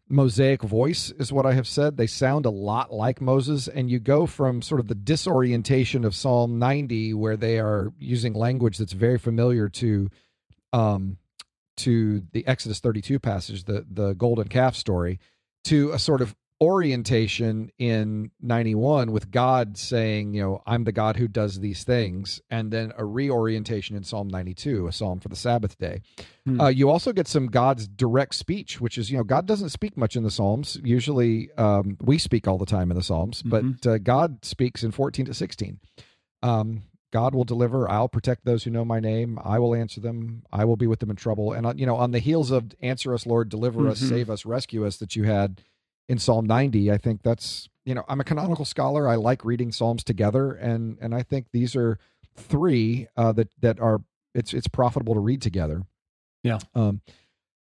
mosaic 0.07 0.61
voice, 0.61 1.11
is 1.11 1.33
what 1.33 1.45
I 1.45 1.53
have 1.53 1.67
said. 1.67 1.97
They 1.97 2.07
sound 2.07 2.45
a 2.45 2.51
lot 2.51 2.93
like 2.93 3.21
Moses, 3.21 3.67
and 3.67 3.89
you 3.89 3.99
go 3.99 4.25
from 4.25 4.61
sort 4.61 4.79
of 4.79 4.87
the 4.87 4.95
disorientation 4.95 6.05
of 6.05 6.15
Psalm 6.15 6.59
ninety, 6.59 7.13
where 7.13 7.37
they 7.37 7.59
are 7.59 7.91
using 7.99 8.33
language 8.33 8.77
that's 8.77 8.93
very 8.93 9.17
familiar 9.17 9.69
to 9.69 10.09
um 10.73 11.17
to 11.77 12.23
the 12.31 12.47
Exodus 12.47 12.79
32 12.79 13.19
passage, 13.19 13.63
the 13.65 13.85
the 13.89 14.13
golden 14.13 14.47
calf 14.47 14.75
story, 14.75 15.19
to 15.65 15.91
a 15.91 15.99
sort 15.99 16.21
of 16.21 16.35
orientation 16.61 17.69
in 17.77 18.31
91 18.41 19.11
with 19.11 19.31
God 19.31 19.77
saying, 19.77 20.33
you 20.33 20.41
know, 20.41 20.61
I'm 20.65 20.83
the 20.83 20.91
God 20.91 21.17
who 21.17 21.27
does 21.27 21.59
these 21.59 21.83
things, 21.83 22.41
and 22.49 22.71
then 22.71 22.93
a 22.97 23.03
reorientation 23.05 23.95
in 23.95 24.03
Psalm 24.03 24.27
92, 24.27 24.87
a 24.87 24.91
psalm 24.91 25.19
for 25.19 25.27
the 25.29 25.35
Sabbath 25.35 25.77
day. 25.77 26.01
Hmm. 26.45 26.61
Uh, 26.61 26.67
you 26.69 26.89
also 26.89 27.11
get 27.11 27.27
some 27.27 27.47
God's 27.47 27.87
direct 27.87 28.35
speech, 28.35 28.79
which 28.79 28.97
is, 28.97 29.11
you 29.11 29.17
know, 29.17 29.23
God 29.23 29.45
doesn't 29.45 29.69
speak 29.69 29.97
much 29.97 30.15
in 30.15 30.23
the 30.23 30.31
Psalms. 30.31 30.79
Usually 30.83 31.51
um, 31.57 31.97
we 32.01 32.17
speak 32.17 32.47
all 32.47 32.57
the 32.57 32.65
time 32.65 32.91
in 32.91 32.97
the 32.97 33.03
Psalms, 33.03 33.41
but 33.43 33.63
uh, 33.85 33.97
God 33.97 34.43
speaks 34.45 34.83
in 34.83 34.91
14 34.91 35.25
to 35.25 35.33
16. 35.33 35.79
Um, 36.43 36.83
God 37.11 37.33
will 37.33 37.45
deliver. 37.45 37.89
I'll 37.89 38.09
protect 38.09 38.43
those 38.45 38.63
who 38.63 38.71
know 38.71 38.83
my 38.83 38.99
name. 38.99 39.39
I 39.43 39.59
will 39.59 39.73
answer 39.73 40.01
them. 40.01 40.43
I 40.51 40.65
will 40.65 40.75
be 40.75 40.87
with 40.87 40.99
them 40.99 41.09
in 41.09 41.15
trouble. 41.15 41.53
And, 41.53 41.79
you 41.79 41.85
know, 41.85 41.95
on 41.95 42.11
the 42.11 42.19
heels 42.19 42.51
of 42.51 42.71
answer 42.81 43.13
us, 43.13 43.25
Lord, 43.25 43.47
deliver 43.49 43.87
us, 43.87 44.01
Mhm. 44.01 44.09
save 44.09 44.29
us, 44.29 44.45
rescue 44.45 44.85
us 44.85 44.97
that 44.97 45.15
you 45.15 45.23
had 45.23 45.61
in 46.09 46.19
Psalm 46.19 46.45
90, 46.45 46.91
I 46.91 46.97
think 46.97 47.21
that's, 47.23 47.69
you 47.85 47.93
know, 47.95 48.03
I'm 48.07 48.19
a 48.19 48.23
canonical 48.23 48.65
scholar. 48.65 49.07
I 49.07 49.15
like 49.15 49.43
reading 49.45 49.71
Psalms 49.71 50.03
together. 50.03 50.51
And, 50.53 50.97
and 51.01 51.13
I 51.15 51.23
think 51.23 51.47
these 51.51 51.75
are 51.75 51.97
three 52.35 53.07
uh, 53.17 53.31
that, 53.33 53.49
that 53.61 53.79
are, 53.79 54.01
it's, 54.33 54.53
it's 54.53 54.67
profitable 54.67 55.13
to 55.15 55.19
read 55.19 55.41
together. 55.41 55.83
Yeah. 56.43 56.59
Um, 56.75 57.01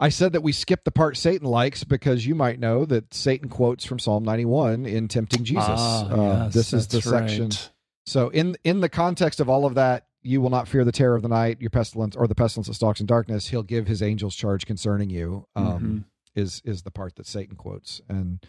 I 0.01 0.09
said 0.09 0.33
that 0.33 0.43
we 0.43 0.51
skip 0.53 0.83
the 0.85 0.91
part 0.91 1.17
Satan 1.17 1.47
likes 1.47 1.85
because 1.85 2.27
you 2.27 2.35
might 2.35 2.59
know 2.59 2.85
that 2.87 3.15
Satan 3.15 3.49
quotes 3.49 3.85
from 3.85 3.99
Psalm 4.01 4.25
91 4.25 4.87
in 4.87 5.07
tempting 5.09 5.45
Jesus. 5.45 5.65
Ah, 5.69 6.09
Uh, 6.09 6.45
yes, 6.45 6.55
this 6.55 6.73
is 6.73 6.89
the 6.89 7.01
section. 7.01 7.45
right. 7.45 7.71
So 8.07 8.29
in 8.31 8.57
in 8.65 8.81
the 8.81 8.89
context 8.89 9.39
of 9.41 9.49
all 9.49 9.65
of 9.65 9.77
that, 9.77 10.07
you 10.21 10.41
will 10.41 10.51
not 10.51 10.67
fear 10.69 10.85
the 10.85 10.93
terror 10.93 11.15
of 11.15 11.23
the 11.23 11.29
night, 11.29 11.61
your 11.61 11.71
pestilence, 11.71 12.17
or 12.17 12.27
the 12.27 12.35
pestilence 12.35 12.67
that 12.67 12.75
stalks 12.75 13.01
in 13.01 13.07
darkness. 13.07 13.49
He'll 13.49 13.63
give 13.63 13.87
his 13.87 14.03
angels 14.03 14.35
charge 14.35 14.67
concerning 14.67 15.09
you. 15.11 15.47
Um, 15.55 15.65
Mhm. 15.65 16.05
Is 16.35 16.63
is 16.65 16.83
the 16.83 16.91
part 16.91 17.17
that 17.17 17.27
Satan 17.27 17.57
quotes, 17.57 18.01
and 18.09 18.45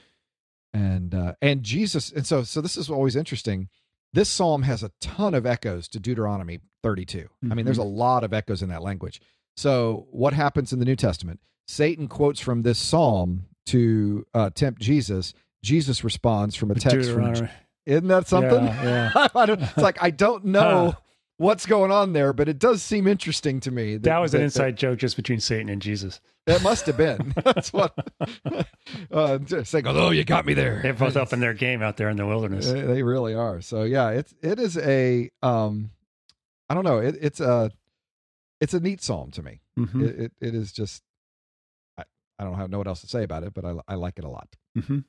and 0.73 1.13
uh, 1.13 1.33
and 1.41 1.63
Jesus. 1.63 2.11
And 2.11 2.25
so 2.25 2.43
so 2.43 2.61
this 2.61 2.77
is 2.77 2.89
always 2.89 3.15
interesting. 3.15 3.69
This 4.13 4.29
psalm 4.29 4.63
has 4.63 4.81
a 4.81 4.91
ton 5.01 5.33
of 5.33 5.45
echoes 5.45 5.87
to 5.89 5.99
Deuteronomy 5.99 6.59
32. 6.83 7.27
I 7.51 7.53
mean, 7.53 7.65
there's 7.65 7.77
a 7.77 7.83
lot 7.83 8.23
of 8.23 8.33
echoes 8.33 8.61
in 8.61 8.69
that 8.69 8.81
language. 8.81 9.19
So 9.57 10.07
what 10.11 10.33
happens 10.33 10.71
in 10.71 10.79
the 10.79 10.85
New 10.85 10.95
Testament? 10.95 11.41
Satan 11.67 12.07
quotes 12.07 12.39
from 12.39 12.61
this 12.61 12.79
psalm 12.79 13.45
to 13.67 14.25
uh, 14.33 14.51
tempt 14.51 14.81
Jesus. 14.81 15.33
Jesus 15.63 16.03
responds 16.03 16.55
from 16.55 16.71
a 16.71 16.75
text 16.75 17.11
from 17.11 17.49
isn't 17.85 18.07
that 18.07 18.27
something? 18.27 18.65
Yeah, 18.65 19.19
yeah. 19.35 19.37
It's 19.59 19.77
like 19.77 20.01
I 20.01 20.09
don't 20.09 20.45
know 20.45 20.91
Huh. 20.91 20.99
What's 21.37 21.65
going 21.65 21.91
on 21.91 22.13
there, 22.13 22.33
but 22.33 22.47
it 22.49 22.59
does 22.59 22.81
seem 22.83 23.07
interesting 23.07 23.59
to 23.61 23.71
me. 23.71 23.97
That 23.97 24.19
was 24.19 24.33
an 24.33 24.41
inside 24.41 24.77
joke 24.77 24.99
just 24.99 25.15
between 25.15 25.39
Satan 25.39 25.69
and 25.69 25.81
Jesus. 25.81 26.21
That, 26.45 26.61
must 26.61 26.85
have 26.85 26.97
been. 26.97 27.33
That's 27.43 27.71
what. 27.73 27.93
Uh, 29.11 29.39
saying, 29.63 29.85
"Oh, 29.87 30.11
you 30.11 30.23
got 30.23 30.45
me 30.45 30.53
there." 30.53 30.79
They're 30.81 30.93
both 30.93 31.17
up 31.17 31.33
in 31.33 31.39
their 31.39 31.53
game 31.55 31.81
out 31.81 31.97
there 31.97 32.07
in 32.09 32.17
the 32.17 32.25
wilderness. 32.25 32.71
They, 32.71 33.01
really 33.01 33.33
are. 33.33 33.59
So 33.61 33.83
yeah, 33.83 34.09
it's 34.11 34.33
it 34.41 34.59
is 34.59 34.77
a 34.77 35.31
um, 35.41 35.89
I 36.69 36.75
don't 36.75 36.83
know. 36.83 36.99
It, 36.99 37.15
it's 37.19 37.39
a 37.39 37.71
it's 38.61 38.73
a 38.75 38.79
neat 38.79 39.01
psalm 39.01 39.31
to 39.31 39.41
me. 39.43 39.61
Mhm, 39.77 40.03
It, 40.07 40.19
it 40.19 40.31
it 40.39 40.55
is 40.55 40.71
just. 40.71 41.01
I, 41.97 42.03
I 42.37 42.43
don't 42.43 42.55
have 42.55 42.69
know 42.69 42.77
what 42.77 42.87
else 42.87 43.01
to 43.01 43.07
say 43.07 43.23
about 43.23 43.43
it, 43.43 43.53
but 43.55 43.65
I 43.65 43.73
I 43.87 43.95
like 43.95 44.19
it 44.19 44.23
a 44.23 44.29
lot. 44.29 44.55
mhm. 44.77 45.03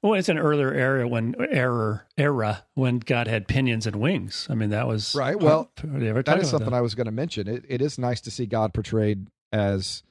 Well, 0.00 0.14
it's 0.14 0.28
an 0.28 0.38
earlier 0.38 0.72
era 0.72 1.08
when 1.08 1.34
error 1.50 2.06
era 2.16 2.64
when 2.74 2.98
God 3.00 3.26
had 3.26 3.48
pinions 3.48 3.86
and 3.86 3.96
wings. 3.96 4.46
I 4.48 4.54
mean, 4.54 4.70
that 4.70 4.86
was 4.86 5.14
Right, 5.14 5.38
well, 5.38 5.70
ever 5.82 6.22
That 6.22 6.38
about 6.38 6.46
something 6.46 6.72
I 6.72 6.80
was 6.80 6.94
going 6.94 7.06
to 7.06 7.12
mention. 7.12 7.48
It 7.48 7.64
it 7.68 7.82
is 7.82 7.98
nice 7.98 8.20
to 8.22 8.30
see 8.30 8.46
God 8.46 8.72
portrayed 8.72 9.26
as, 9.52 10.02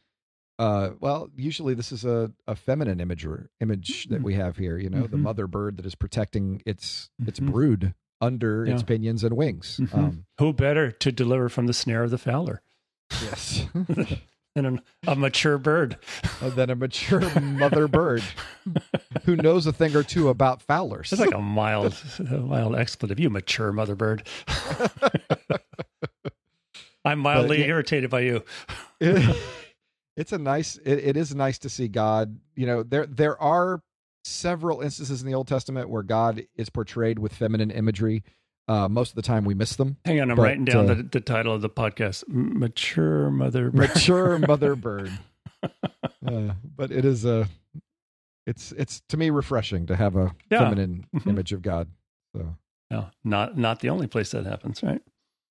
uh, 0.60 0.90
well, 1.00 1.30
usually 1.38 1.74
this 1.74 1.92
is 1.92 2.04
a, 2.04 2.32
a 2.48 2.56
feminine 2.56 2.98
imager 3.00 3.48
image 3.62 4.08
that 4.10 4.22
we 4.22 4.34
have 4.34 4.58
here. 4.58 4.78
You 4.78 4.90
know, 4.90 5.08
the 5.08 5.18
Mhm. 5.18 5.22
mother 5.22 5.48
bird 5.48 5.78
that 5.78 5.86
is 5.86 5.96
protecting 5.96 6.62
its 6.66 7.10
its 7.26 7.40
Mhm. 7.40 7.52
brood 7.52 7.94
under 8.20 8.66
its 8.66 8.84
pinions 8.84 9.24
and 9.24 9.38
wings. 9.38 9.80
Mhm. 9.80 9.94
Um, 9.94 10.26
Who 10.40 10.52
better 10.52 10.92
to 10.92 11.12
deliver 11.12 11.48
from 11.50 11.68
the 11.68 11.74
snare 11.74 12.04
of 12.04 12.12
the 12.12 12.18
fowler 12.18 12.62
yes, 13.24 13.66
than 14.58 14.66
an, 14.66 14.82
a 15.08 15.16
mature 15.16 15.58
bird? 15.58 15.98
than 16.42 16.70
a 16.70 16.76
mature 16.76 17.22
mother 17.40 17.88
bird 17.88 18.24
who 19.24 19.36
knows 19.36 19.66
a 19.68 19.72
thing 19.72 19.96
or 19.96 20.04
two 20.04 20.30
about 20.30 20.62
fowlers. 20.62 21.12
It's 21.12 21.22
like 21.22 21.34
a 21.34 21.42
mild, 21.42 21.96
a 22.20 22.24
mild 22.38 22.76
expletive. 22.76 23.20
You 23.20 23.30
mature 23.30 23.72
mother 23.72 23.96
bird. 23.96 24.28
I'm 27.06 27.20
mildly 27.20 27.64
irritated 27.64 28.10
by 28.10 28.22
you. 28.22 28.44
It- 29.00 29.38
it's 30.18 30.32
a 30.32 30.38
nice 30.40 30.78
it, 30.78 30.96
it 30.96 31.16
is 31.16 31.36
nice 31.36 31.60
to 31.60 31.70
see 31.70 31.88
god 31.88 32.40
you 32.56 32.66
know 32.66 32.82
there 32.82 33.06
there 33.06 33.40
are 33.40 33.84
several 34.26 34.82
instances 34.82 35.22
in 35.22 35.28
the 35.28 35.36
old 35.36 35.48
testament 35.48 35.88
where 35.90 36.02
god 36.02 36.44
is 36.56 36.70
portrayed 36.72 37.20
with 37.20 37.32
feminine 37.32 37.70
imagery 37.70 38.24
uh 38.68 38.88
most 38.90 39.10
of 39.12 39.16
the 39.16 39.22
time 39.22 39.46
we 39.46 39.54
miss 39.54 39.76
them 39.76 39.98
Hang 40.06 40.20
on, 40.22 40.30
I'm 40.32 40.36
But, 40.38 40.44
writing 40.44 40.66
down 40.66 40.90
uh, 40.90 40.94
the, 40.96 41.04
the 41.04 41.22
title 41.22 41.54
of 41.54 41.62
the 41.62 41.70
podcast: 41.70 42.24
"Mature 42.28 43.30
Mother 43.30 43.72
Bird." 43.72 43.76
mature 43.90 44.38
mother 44.48 44.76
bird 44.76 45.12
uh, 45.64 46.54
but 46.76 46.92
it 46.92 47.06
is 47.06 47.26
a 47.26 47.48
it's 48.46 48.72
it's 48.74 49.02
to 49.10 49.18
me 49.18 49.30
refreshing 49.30 49.86
to 49.88 49.96
have 49.96 50.16
a 50.16 50.34
Yeah. 50.50 50.60
feminine 50.60 51.06
Mhm. 51.16 51.28
image 51.28 51.52
of 51.54 51.62
god 51.62 51.90
so 52.36 52.56
No, 52.92 53.10
not 53.24 53.58
not 53.58 53.80
the 53.82 53.90
only 53.90 54.08
place 54.08 54.32
that 54.32 54.46
happens, 54.46 54.82
right? 54.84 55.02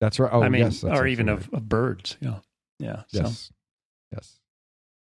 that's 0.01 0.19
right 0.19 0.29
oh 0.31 0.41
I 0.43 0.49
mean, 0.49 0.61
yes 0.61 0.83
or 0.83 1.05
even 1.07 1.27
of, 1.29 1.49
of 1.53 1.67
birds. 1.67 2.17
Yeah, 2.21 2.39
yeah. 2.79 2.91
right. 2.91 3.03
So, 3.11 3.19
yes 3.21 3.51
yes 4.11 4.39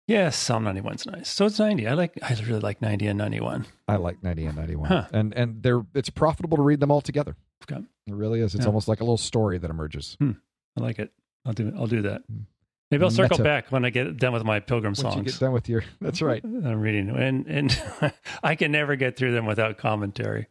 yes, 0.08 0.36
Psalm 0.36 0.64
91's 0.64 1.06
nice. 1.06 1.28
So 1.30 1.46
it's 1.46 1.58
90. 1.58 1.86
I 1.86 1.94
like. 1.94 2.18
I 2.22 2.34
really 2.46 2.60
like 2.60 2.82
90 2.82 3.06
and 3.06 3.18
91. 3.18 3.66
i 3.88 3.96
like 3.96 4.22
90 4.22 4.46
and 4.46 4.56
91 4.56 4.88
Huh. 4.88 5.06
and 5.12 5.32
and 5.34 5.62
they're 5.62 5.82
it's 5.94 6.10
profitable 6.10 6.56
to 6.58 6.62
read 6.62 6.80
them 6.80 6.90
all 6.90 7.00
together 7.00 7.36
Okay. 7.70 7.82
it 8.06 8.14
really 8.14 8.40
is 8.40 8.54
it's 8.54 8.62
Yeah. 8.64 8.68
almost 8.68 8.88
like 8.88 9.00
a 9.00 9.04
little 9.04 9.16
story 9.18 9.58
that 9.58 9.70
emerges 9.70 10.16
I 10.20 10.80
like 10.80 10.98
it. 10.98 11.12
I'll 11.44 11.52
do. 11.52 11.72
I'll 11.76 11.86
do 11.86 12.02
that. 12.02 12.22
Mm. 12.30 12.44
Maybe 12.90 13.04
I'll 13.04 13.10
circle 13.10 13.38
back 13.38 13.72
when 13.72 13.84
I 13.86 13.90
get 13.90 14.18
done 14.18 14.32
with 14.34 14.44
my 14.44 14.60
pilgrim 14.60 14.90
once 14.90 14.98
you 14.98 15.10
songs. 15.10 15.32
get 15.32 15.40
done 15.40 15.52
with 15.52 15.66
your 15.68 15.82
that's 16.00 16.20
right 16.22 16.42
I'm 16.44 16.80
reading, 16.80 17.08
and 17.10 17.46
and 17.46 17.82
I 18.42 18.54
can 18.54 18.70
never 18.72 18.96
get 18.96 19.16
through 19.16 19.32
them 19.32 19.46
without 19.46 19.78
commentary. 19.78 20.46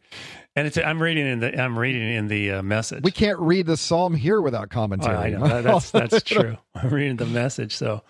And 0.56 0.66
it's 0.66 0.76
I'm 0.76 1.00
reading 1.02 1.26
in 1.26 1.38
the 1.40 1.60
I'm 1.60 1.78
reading 1.78 2.02
in 2.02 2.26
the 2.28 2.52
uh, 2.52 2.62
message. 2.62 3.04
We 3.04 3.10
can't 3.12 3.38
read 3.38 3.66
the 3.66 3.76
psalm 3.76 4.14
here 4.14 4.40
without 4.40 4.64
Oh, 4.64 4.74
commentary. 4.74 5.16
I 5.16 5.30
know 5.30 5.62
that's 5.62 5.90
that's 5.92 6.22
true. 6.22 6.56
I'm 6.74 6.90
reading 6.90 7.16
the 7.16 7.26
message, 7.26 7.74
so 7.76 8.02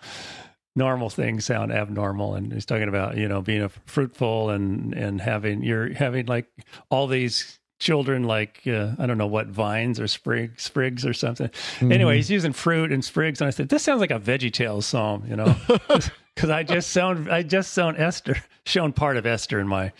normal 0.75 1.09
things 1.09 1.45
sound 1.45 1.71
abnormal. 1.71 2.35
And 2.35 2.51
he's 2.51 2.65
talking 2.65 2.89
about 2.89 3.17
you 3.17 3.27
know 3.27 3.41
being 3.41 3.61
a 3.61 3.69
fruitful 3.69 4.49
and 4.49 4.93
and 4.93 5.21
having 5.21 5.63
you're 5.63 5.93
having 5.93 6.25
like 6.25 6.47
all 6.89 7.07
these 7.07 7.59
children 7.83 8.23
like 8.23 8.61
uh, 8.65 8.93
I 8.97 9.05
don't 9.05 9.17
know 9.17 9.27
what 9.27 9.47
vines 9.47 9.99
or 9.99 10.07
sprig, 10.07 10.59
sprigs 10.59 11.05
or 11.05 11.13
something. 11.13 11.49
Anyway, 11.81 12.15
he's 12.15 12.31
using 12.31 12.53
fruit 12.53 12.91
and 12.91 13.03
sprigs, 13.03 13.41
and 13.41 13.47
I 13.47 13.51
said 13.51 13.69
this 13.69 13.83
sounds 13.83 13.99
like 13.99 14.11
a 14.11 14.19
Veggie 14.19 14.51
Tales 14.51 14.85
psalm, 14.85 15.25
you 15.29 15.35
know. 15.35 15.55
Because 16.35 16.49
I 16.49 16.63
just 16.63 16.89
sound, 16.89 17.29
I 17.29 17.43
just 17.43 17.73
sound 17.73 17.97
Esther, 17.99 18.35
shown 18.65 18.91
part 18.91 19.17
of 19.17 19.25
Esther 19.27 19.59
in 19.59 19.67
my 19.67 19.91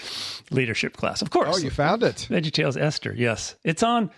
leadership 0.49 0.97
class. 0.97 1.21
Of 1.21 1.29
course, 1.29 1.57
Oh, 1.57 1.59
you 1.59 1.69
found 1.69 2.01
it. 2.01 2.27
VeggieTales 2.27 2.75
Esther. 2.75 3.13
Yes, 3.15 3.55
it's 3.63 3.83
on. 3.83 4.09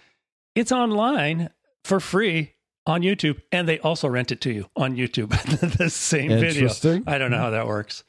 It's 0.56 0.72
online 0.72 1.50
for 1.84 2.00
free 2.00 2.54
on 2.86 3.02
YouTube, 3.02 3.42
and 3.52 3.68
they 3.68 3.80
also 3.80 4.08
rent 4.08 4.32
it 4.32 4.40
to 4.42 4.54
you 4.54 4.70
on 4.78 4.96
YouTube. 4.96 5.30
the 5.78 5.90
same 5.90 6.30
video. 6.30 6.70
I 7.06 7.18
don't 7.18 7.32
know 7.32 7.38
how 7.38 7.50
that 7.50 7.68
works. 7.68 8.06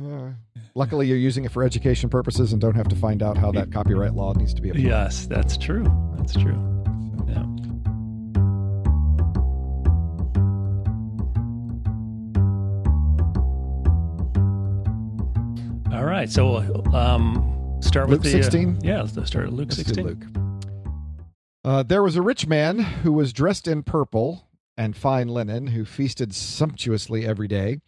Uh, 0.00 0.30
luckily, 0.74 1.06
you're 1.06 1.16
using 1.18 1.44
it 1.44 1.50
for 1.52 1.62
education 1.62 2.08
purposes 2.08 2.52
and 2.52 2.60
don't 2.60 2.74
have 2.74 2.88
to 2.88 2.96
find 2.96 3.22
out 3.22 3.36
how 3.36 3.52
that 3.52 3.70
copyright 3.72 4.14
law 4.14 4.32
needs 4.32 4.54
to 4.54 4.62
be 4.62 4.70
applied. 4.70 4.84
Yes, 4.84 5.26
that's 5.26 5.56
true. 5.56 5.84
That's 6.16 6.32
true. 6.34 6.56
Yeah. 7.28 7.44
All 15.92 16.04
right. 16.04 16.30
So, 16.30 16.56
um, 16.94 17.78
start 17.82 18.08
with 18.08 18.24
Luke 18.24 18.32
the 18.32 18.38
uh, 18.38 18.42
16? 18.42 18.78
yeah, 18.82 19.02
let's 19.02 19.26
start 19.26 19.46
at 19.46 19.52
Luke 19.52 19.68
Let's 19.68 19.76
sixteen. 19.76 20.06
Luke. 20.06 20.24
Uh, 21.64 21.82
there 21.82 22.02
was 22.02 22.16
a 22.16 22.22
rich 22.22 22.46
man 22.46 22.78
who 22.78 23.12
was 23.12 23.32
dressed 23.32 23.68
in 23.68 23.82
purple 23.82 24.48
and 24.76 24.96
fine 24.96 25.28
linen, 25.28 25.68
who 25.68 25.84
feasted 25.84 26.34
sumptuously 26.34 27.26
every 27.26 27.46
day. 27.46 27.80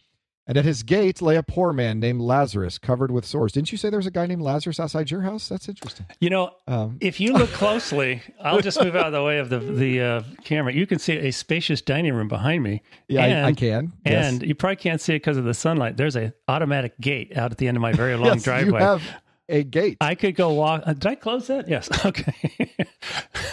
And 0.47 0.57
at 0.57 0.63
his 0.65 0.83
gate 0.83 1.23
lay 1.23 1.37
a 1.37 1.41
poor 1.43 1.73
man 1.73 1.99
named 1.99 2.21
Lazarus, 2.21 2.77
covered 2.77 3.09
with 3.09 3.25
sores. 3.25 3.51
Didn't 3.51 3.71
you 3.71 3.79
say 3.79 3.89
there 3.89 3.97
was 3.97 4.05
a 4.05 4.11
guy 4.11 4.27
named 4.27 4.43
Lazarus 4.43 4.79
outside 4.79 5.09
your 5.09 5.21
house? 5.21 5.49
That's 5.49 5.67
interesting. 5.67 6.05
You 6.19 6.29
know, 6.29 6.51
Um, 6.67 6.97
if 7.01 7.19
you 7.19 7.33
look 7.33 7.49
closely, 7.53 8.21
I'll 8.39 8.61
just 8.61 8.79
move 8.79 8.95
out 8.95 9.07
of 9.07 9.13
the 9.13 9.23
way 9.23 9.39
of 9.39 9.49
the 9.49 9.57
the 9.57 10.01
uh, 10.01 10.21
camera. 10.43 10.71
You 10.71 10.85
can 10.85 10.99
see 10.99 11.13
a 11.13 11.31
spacious 11.31 11.81
dining 11.81 12.13
room 12.13 12.27
behind 12.27 12.61
me. 12.61 12.83
yeah, 13.07 13.21
I, 13.21 13.25
I 13.25 13.29
And- 13.47 13.57
can. 13.57 13.93
Yes. 14.05 14.33
And 14.33 14.43
you 14.43 14.53
probably 14.53 14.75
can't 14.75 15.01
see 15.01 15.13
it 15.13 15.19
because 15.19 15.37
of 15.37 15.45
the 15.45 15.53
sunlight. 15.55 15.97
There's 15.97 16.15
a 16.15 16.31
automatic 16.47 16.99
gate 17.01 17.35
out 17.35 17.51
at 17.51 17.57
the 17.57 17.67
end 17.67 17.75
of 17.75 17.81
my 17.81 17.93
very 17.93 18.15
long 18.23 18.35
yes, 18.35 18.43
driveway. 18.43 18.79
you 18.81 18.85
have 18.85 19.01
a 19.49 19.63
gate. 19.63 19.97
I 20.01 20.15
could 20.15 20.35
go 20.35 20.53
walk. 20.53 20.83
uh, 20.85 20.93
Did 20.93 21.05
I 21.05 21.15
close 21.15 21.47
that? 21.47 21.67
Yes. 21.67 21.89
Okay. 22.05 22.59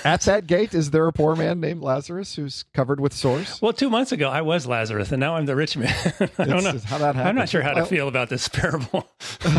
At 0.05 0.22
that 0.22 0.46
gate, 0.48 0.74
is 0.74 0.90
there 0.90 1.07
a 1.07 1.12
poor 1.12 1.37
man 1.37 1.61
named 1.61 1.81
Lazarus 1.83 2.35
who's 2.35 2.64
covered 2.74 2.98
with 2.98 3.12
sores? 3.12 3.61
well, 3.62 3.72
two 3.72 3.88
months 3.88 4.11
ago 4.11 4.28
I 4.28 4.40
was 4.42 4.66
Lazarus, 4.66 5.12
and 5.12 5.20
now 5.20 5.37
I'm 5.37 5.46
the 5.46 5.55
rich 5.55 5.76
man. 5.76 5.94
I 6.38 6.44
don't 6.44 6.64
know 6.64 6.72
how 6.87 6.98
that 6.98 7.14
happened. 7.14 7.28
I'm 7.28 7.35
not 7.37 7.48
sure 7.48 7.62
how 7.62 7.74
to 7.74 7.85
feel 7.87 8.09
about 8.09 8.28
this 8.28 8.48
parable. 8.48 9.09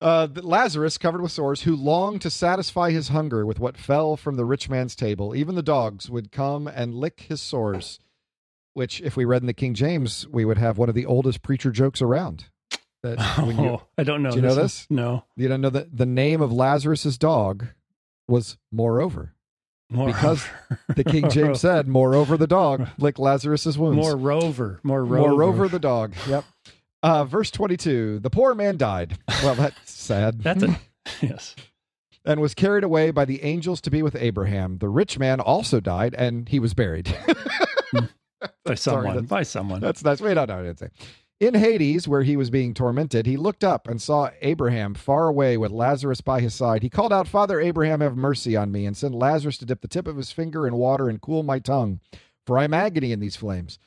Uh, 0.00 0.28
Lazarus, 0.34 0.98
covered 0.98 1.22
with 1.22 1.32
sores, 1.32 1.62
who 1.62 1.74
longed 1.74 2.20
to 2.20 2.28
satisfy 2.28 2.90
his 2.90 3.08
hunger 3.08 3.46
with 3.46 3.58
what 3.58 3.78
fell 3.78 4.18
from 4.18 4.34
the 4.36 4.44
rich 4.44 4.68
man's 4.68 4.94
table. 4.94 5.34
Even 5.34 5.54
the 5.54 5.62
dogs 5.62 6.10
would 6.10 6.30
come 6.30 6.66
and 6.68 6.94
lick 6.94 7.20
his 7.28 7.40
sores, 7.40 7.98
which, 8.74 9.00
if 9.00 9.16
we 9.16 9.24
read 9.24 9.40
in 9.40 9.46
the 9.46 9.54
King 9.54 9.72
James, 9.72 10.26
we 10.28 10.44
would 10.44 10.58
have 10.58 10.76
one 10.76 10.90
of 10.90 10.94
the 10.94 11.06
oldest 11.06 11.40
preacher 11.42 11.70
jokes 11.70 12.02
around. 12.02 12.46
That 13.04 13.18
when 13.46 13.56
you, 13.58 13.68
oh, 13.68 13.82
I 13.98 14.02
don't 14.02 14.22
know. 14.22 14.30
Do 14.30 14.36
you 14.36 14.42
know 14.42 14.54
this? 14.54 14.86
No. 14.90 15.24
you 15.36 15.46
don't 15.46 15.60
know 15.60 15.70
that 15.70 15.94
the 15.96 16.06
name 16.06 16.40
of 16.40 16.50
Lazarus's 16.52 17.18
dog 17.18 17.66
was 18.26 18.56
Moreover. 18.72 19.34
More 19.90 20.06
Because 20.06 20.44
The 20.88 21.04
King 21.14 21.28
James 21.28 21.60
said, 21.60 21.86
Moreover 21.86 22.38
the 22.38 22.46
dog, 22.46 22.88
lick 22.98 23.18
Lazarus's 23.18 23.76
wounds. 23.78 23.96
more 23.98 24.16
rover, 24.16 24.80
more 24.82 25.04
rover. 25.04 25.28
Moreover 25.28 25.68
the 25.68 25.78
dog. 25.78 26.14
Yep. 26.26 26.44
Uh, 27.02 27.24
verse 27.26 27.50
22 27.50 28.20
The 28.20 28.30
poor 28.30 28.54
man 28.54 28.78
died. 28.78 29.18
Well, 29.42 29.54
that's 29.54 29.90
sad. 29.92 30.42
That's 30.42 30.62
a 30.62 30.80
yes. 31.20 31.54
and 32.24 32.40
was 32.40 32.54
carried 32.54 32.82
away 32.84 33.10
by 33.10 33.26
the 33.26 33.42
angels 33.44 33.82
to 33.82 33.90
be 33.90 34.02
with 34.02 34.16
Abraham. 34.16 34.78
The 34.78 34.88
rich 34.88 35.18
man 35.18 35.38
also 35.40 35.80
died, 35.80 36.14
and 36.16 36.48
he 36.48 36.58
was 36.58 36.72
buried. 36.72 37.14
By 38.64 38.74
someone. 38.74 39.04
that's- 39.04 39.26
by 39.28 39.42
someone. 39.42 39.80
That's 39.80 40.00
that's 40.00 40.20
wait, 40.22 40.34
no, 40.34 40.46
no, 40.46 40.58
I 40.58 40.62
didn't 40.62 40.78
say. 40.78 40.88
In 41.40 41.54
Hades, 41.54 42.06
where 42.06 42.22
he 42.22 42.36
was 42.36 42.48
being 42.48 42.74
tormented, 42.74 43.26
he 43.26 43.36
looked 43.36 43.64
up 43.64 43.88
and 43.88 44.00
saw 44.00 44.30
Abraham 44.40 44.94
far 44.94 45.26
away 45.26 45.56
with 45.56 45.72
Lazarus 45.72 46.20
by 46.20 46.40
his 46.40 46.54
side. 46.54 46.82
He 46.82 46.88
called 46.88 47.12
out, 47.12 47.26
Father 47.26 47.60
Abraham, 47.60 48.00
have 48.00 48.16
mercy 48.16 48.56
on 48.56 48.70
me, 48.70 48.86
and 48.86 48.96
send 48.96 49.16
Lazarus 49.16 49.58
to 49.58 49.66
dip 49.66 49.80
the 49.80 49.88
tip 49.88 50.06
of 50.06 50.16
his 50.16 50.30
finger 50.30 50.66
in 50.66 50.76
water 50.76 51.08
and 51.08 51.20
cool 51.20 51.42
my 51.42 51.58
tongue, 51.58 51.98
for 52.46 52.56
I 52.56 52.64
am 52.64 52.72
agony 52.72 53.10
in 53.10 53.18
these 53.18 53.34
flames. 53.34 53.80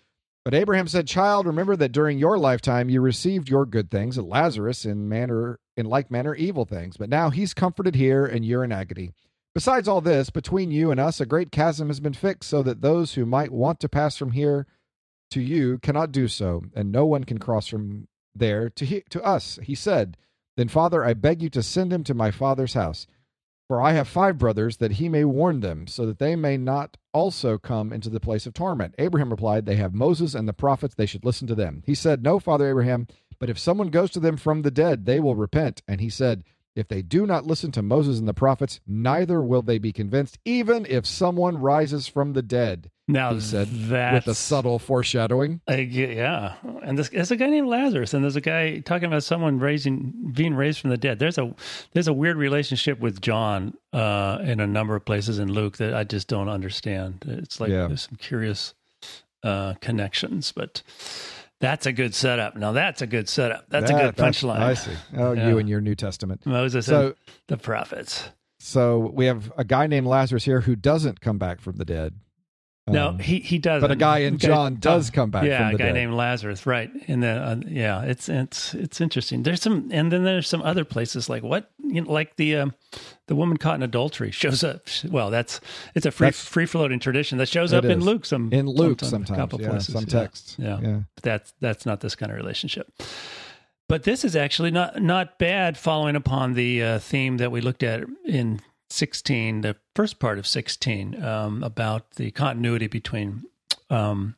But 0.43 0.53
Abraham 0.53 0.87
said, 0.87 1.07
Child, 1.07 1.45
remember 1.45 1.77
that 1.77 1.93
during 1.93 2.19
your 2.19 2.37
lifetime 2.37 2.89
you 2.89 2.99
received 2.99 3.49
your 3.49 3.65
good 3.65 3.89
things, 3.89 4.17
and 4.17 4.27
Lazarus 4.27 4.85
in 4.85 5.07
manner 5.07 5.59
in 5.77 5.85
like 5.85 6.11
manner 6.11 6.35
evil 6.35 6.65
things. 6.65 6.97
But 6.97 7.09
now 7.09 7.29
he's 7.29 7.53
comforted 7.53 7.95
here, 7.95 8.25
and 8.25 8.45
you're 8.45 8.63
in 8.63 8.73
agony. 8.73 9.13
Besides 9.55 9.87
all 9.87 10.01
this, 10.01 10.29
between 10.29 10.69
you 10.69 10.91
and 10.91 10.99
us 10.99 11.21
a 11.21 11.25
great 11.25 11.51
chasm 11.51 11.87
has 11.87 12.01
been 12.01 12.13
fixed, 12.13 12.49
so 12.49 12.61
that 12.63 12.81
those 12.81 13.13
who 13.13 13.25
might 13.25 13.51
want 13.51 13.79
to 13.79 13.89
pass 13.89 14.17
from 14.17 14.33
here 14.33 14.67
to 15.31 15.41
you 15.41 15.79
cannot 15.79 16.11
do 16.11 16.27
so, 16.27 16.63
and 16.75 16.91
no 16.91 17.05
one 17.05 17.23
can 17.23 17.37
cross 17.37 17.67
from 17.67 18.07
there 18.35 18.69
to 18.69 18.85
he- 18.85 19.03
to 19.09 19.23
us. 19.23 19.59
He 19.63 19.75
said, 19.75 20.17
Then, 20.55 20.67
Father, 20.67 21.03
I 21.03 21.13
beg 21.13 21.41
you 21.41 21.49
to 21.51 21.63
send 21.63 21.91
him 21.91 22.03
to 22.05 22.13
my 22.13 22.31
father's 22.31 22.73
house. 22.73 23.07
For 23.67 23.81
I 23.81 23.91
have 23.91 24.07
five 24.07 24.37
brothers, 24.37 24.77
that 24.77 24.93
he 24.93 25.09
may 25.09 25.25
warn 25.25 25.59
them, 25.59 25.87
so 25.87 26.05
that 26.05 26.19
they 26.19 26.37
may 26.37 26.55
not 26.55 26.95
also 27.13 27.57
come 27.57 27.91
into 27.91 28.09
the 28.09 28.21
place 28.21 28.45
of 28.45 28.53
torment. 28.53 28.95
Abraham 28.97 29.29
replied, 29.29 29.65
They 29.65 29.75
have 29.75 29.93
Moses 29.93 30.33
and 30.33 30.47
the 30.47 30.53
prophets, 30.53 30.95
they 30.95 31.05
should 31.05 31.25
listen 31.25 31.47
to 31.47 31.55
them. 31.55 31.83
He 31.85 31.93
said, 31.93 32.23
No, 32.23 32.39
Father 32.39 32.69
Abraham, 32.69 33.07
but 33.39 33.49
if 33.49 33.59
someone 33.59 33.89
goes 33.89 34.09
to 34.11 34.21
them 34.21 34.37
from 34.37 34.61
the 34.61 34.71
dead, 34.71 35.05
they 35.05 35.19
will 35.19 35.35
repent. 35.35 35.81
And 35.85 35.99
he 35.99 36.09
said, 36.09 36.45
If 36.77 36.87
they 36.87 37.01
do 37.01 37.25
not 37.25 37.45
listen 37.45 37.71
to 37.73 37.81
Moses 37.81 38.19
and 38.19 38.27
the 38.27 38.33
prophets, 38.33 38.79
neither 38.85 39.41
will 39.41 39.61
they 39.61 39.77
be 39.79 39.91
convinced, 39.91 40.37
even 40.45 40.85
if 40.87 41.05
someone 41.05 41.57
rises 41.57 42.07
from 42.07 42.33
the 42.33 42.41
dead. 42.43 42.91
Now 43.09 43.33
He 43.33 43.39
said, 43.39 43.69
With 43.71 44.27
a 44.27 44.35
subtle 44.35 44.79
foreshadowing. 44.79 45.61
Uh, 45.69 45.75
yeah, 45.75 46.55
and 46.83 46.97
this, 46.99 47.07
there's 47.09 47.31
a 47.31 47.37
guy 47.37 47.47
named 47.47 47.67
Lazarus, 47.69 48.13
and 48.13 48.21
there's 48.23 48.35
a 48.35 48.41
guy 48.41 48.79
talking 48.79 49.05
about 49.07 49.23
someone 49.23 49.59
raising, 49.59 50.31
being 50.35 50.53
raised 50.53 50.79
from 50.81 50.89
the 50.89 50.97
dead. 50.97 51.17
There's 51.17 51.37
a 51.37 51.55
there's 51.93 52.09
a 52.09 52.13
weird 52.13 52.35
relationship 52.37 52.99
with 52.99 53.21
John 53.21 53.73
uh, 53.93 54.39
in 54.43 54.59
a 54.59 54.67
number 54.67 54.95
of 54.95 55.05
places 55.05 55.39
in 55.39 55.51
Luke 55.51 55.77
that 55.77 55.93
I 55.93 56.03
just 56.03 56.27
don't 56.27 56.49
understand. 56.49 57.23
It's 57.25 57.59
like 57.61 57.69
Yeah. 57.69 57.87
there's 57.87 58.01
some 58.03 58.17
curious 58.17 58.73
uh, 59.41 59.75
connections, 59.79 60.51
but 60.51 60.81
that's 61.59 61.85
a 61.85 61.91
good 61.93 62.13
setup. 62.15 62.55
Now 62.55 62.71
that's 62.71 63.01
a 63.01 63.07
good 63.07 63.27
setup. 63.29 63.65
That's 63.69 63.89
a 63.89 63.93
good 63.93 64.15
punchline. 64.15 64.59
I 64.59 64.73
see. 64.75 64.91
Oh, 65.15 65.33
Yeah. 65.33 65.49
you 65.49 65.57
and 65.57 65.67
your 65.69 65.81
New 65.81 65.95
Testament. 65.95 66.45
Moses 66.45 66.85
So, 66.85 67.07
and 67.07 67.15
the 67.47 67.57
prophets. 67.57 68.29
so 68.59 69.11
we 69.13 69.25
have 69.25 69.51
a 69.57 69.63
guy 69.63 69.87
named 69.87 70.07
Lazarus 70.07 70.43
here 70.45 70.61
who 70.61 70.75
doesn't 70.75 71.21
come 71.21 71.37
back 71.37 71.61
from 71.61 71.77
the 71.77 71.85
dead. 71.85 72.13
No, 72.89 73.09
Um, 73.09 73.19
he 73.19 73.39
he 73.39 73.57
does. 73.59 73.81
but 73.81 73.91
a 73.91 73.97
guy 73.97 74.19
in 74.19 74.37
John 74.37 74.77
does 74.79 75.09
come 75.09 75.29
back 75.29 75.43
Yeah, 75.43 75.57
from 75.57 75.67
the 75.71 75.75
a 75.75 75.77
guy 75.77 75.85
dead. 75.87 75.93
named 75.95 76.13
Lazarus, 76.13 76.65
right? 76.65 76.89
And 77.09 77.21
then 77.21 77.37
uh, 77.37 77.59
yeah, 77.67 78.03
it's 78.03 78.29
it's 78.29 78.73
it's 78.73 79.01
interesting. 79.01 79.43
There's 79.43 79.61
some, 79.61 79.89
and 79.91 80.09
then 80.09 80.23
there's 80.23 80.47
some 80.47 80.61
other 80.61 80.85
places 80.85 81.27
like 81.29 81.43
what, 81.43 81.69
you 81.83 81.99
know, 82.01 82.09
like 82.09 82.37
the 82.37 82.55
um, 82.55 82.73
the 83.27 83.35
woman 83.35 83.57
caught 83.57 83.75
in 83.75 83.83
adultery 83.83 84.31
shows 84.31 84.63
up. 84.63 84.87
Well, 85.09 85.29
that's 85.29 85.59
it's 85.95 86.05
a 86.05 86.11
free 86.11 86.27
That's- 86.27 86.43
free 86.43 86.65
floating 86.65 86.99
tradition 86.99 87.37
that 87.37 87.47
shows 87.49 87.73
up 87.73 87.85
in. 87.85 87.99
Luke 88.01 88.25
some 88.25 88.51
in 88.51 88.65
Luke 88.67 88.99
sometime, 89.01 89.25
sometimes, 89.25 89.29
a 89.29 89.35
couple 89.41 89.61
yeah, 89.61 89.69
places, 89.69 89.93
some 89.93 90.05
texts. 90.05 90.55
Yeah. 90.57 90.79
yeah. 90.81 90.99
But 91.15 91.23
that's 91.23 91.53
that's 91.61 91.85
not 91.85 91.99
this 92.01 92.15
kind 92.15 92.31
of 92.31 92.37
relationship. 92.37 92.91
But 93.89 94.03
this 94.03 94.25
is 94.25 94.35
actually 94.35 94.71
not 94.71 95.01
not 95.01 95.37
bad, 95.39 95.77
following 95.77 96.15
upon 96.15 96.53
the 96.53 96.83
uh, 96.83 96.99
theme 96.99 97.37
that 97.37 97.51
we 97.51 97.61
looked 97.61 97.83
at 97.83 98.03
in 98.25 98.59
16, 98.89 99.61
the 99.61 99.75
first 99.95 100.19
part 100.19 100.37
of 100.39 100.47
16, 100.47 101.21
um, 101.23 101.63
about 101.63 102.11
the 102.11 102.31
continuity 102.31 102.87
between 102.87 103.43
um, 103.89 104.35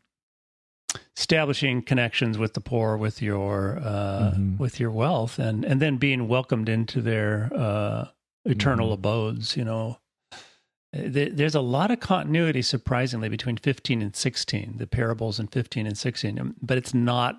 establishing 1.17 1.81
connections 1.81 2.37
with 2.37 2.53
the 2.53 2.61
poor, 2.61 2.97
with 2.97 3.21
your 3.21 3.79
uh, 3.83 4.31
Mhm. 4.35 4.57
with 4.59 4.79
your 4.79 4.91
wealth, 4.91 5.39
and 5.39 5.63
and 5.65 5.81
then 5.81 5.97
being 5.97 6.27
welcomed 6.27 6.69
into 6.69 7.01
their 7.01 7.51
uh, 7.55 8.07
eternal 8.45 8.89
Mhm. 8.89 8.93
abodes. 8.93 9.57
You 9.57 9.65
know, 9.65 9.99
there's 10.91 11.55
a 11.55 11.61
lot 11.61 11.91
of 11.91 11.99
continuity, 11.99 12.61
surprisingly, 12.61 13.29
between 13.29 13.57
15 13.57 14.01
and 14.01 14.15
16, 14.15 14.77
the 14.77 14.87
parables 14.87 15.39
in 15.39 15.47
15 15.47 15.85
and 15.85 15.97
16, 15.97 16.39
um, 16.39 16.55
but 16.61 16.77
it's 16.77 16.93
not 16.93 17.37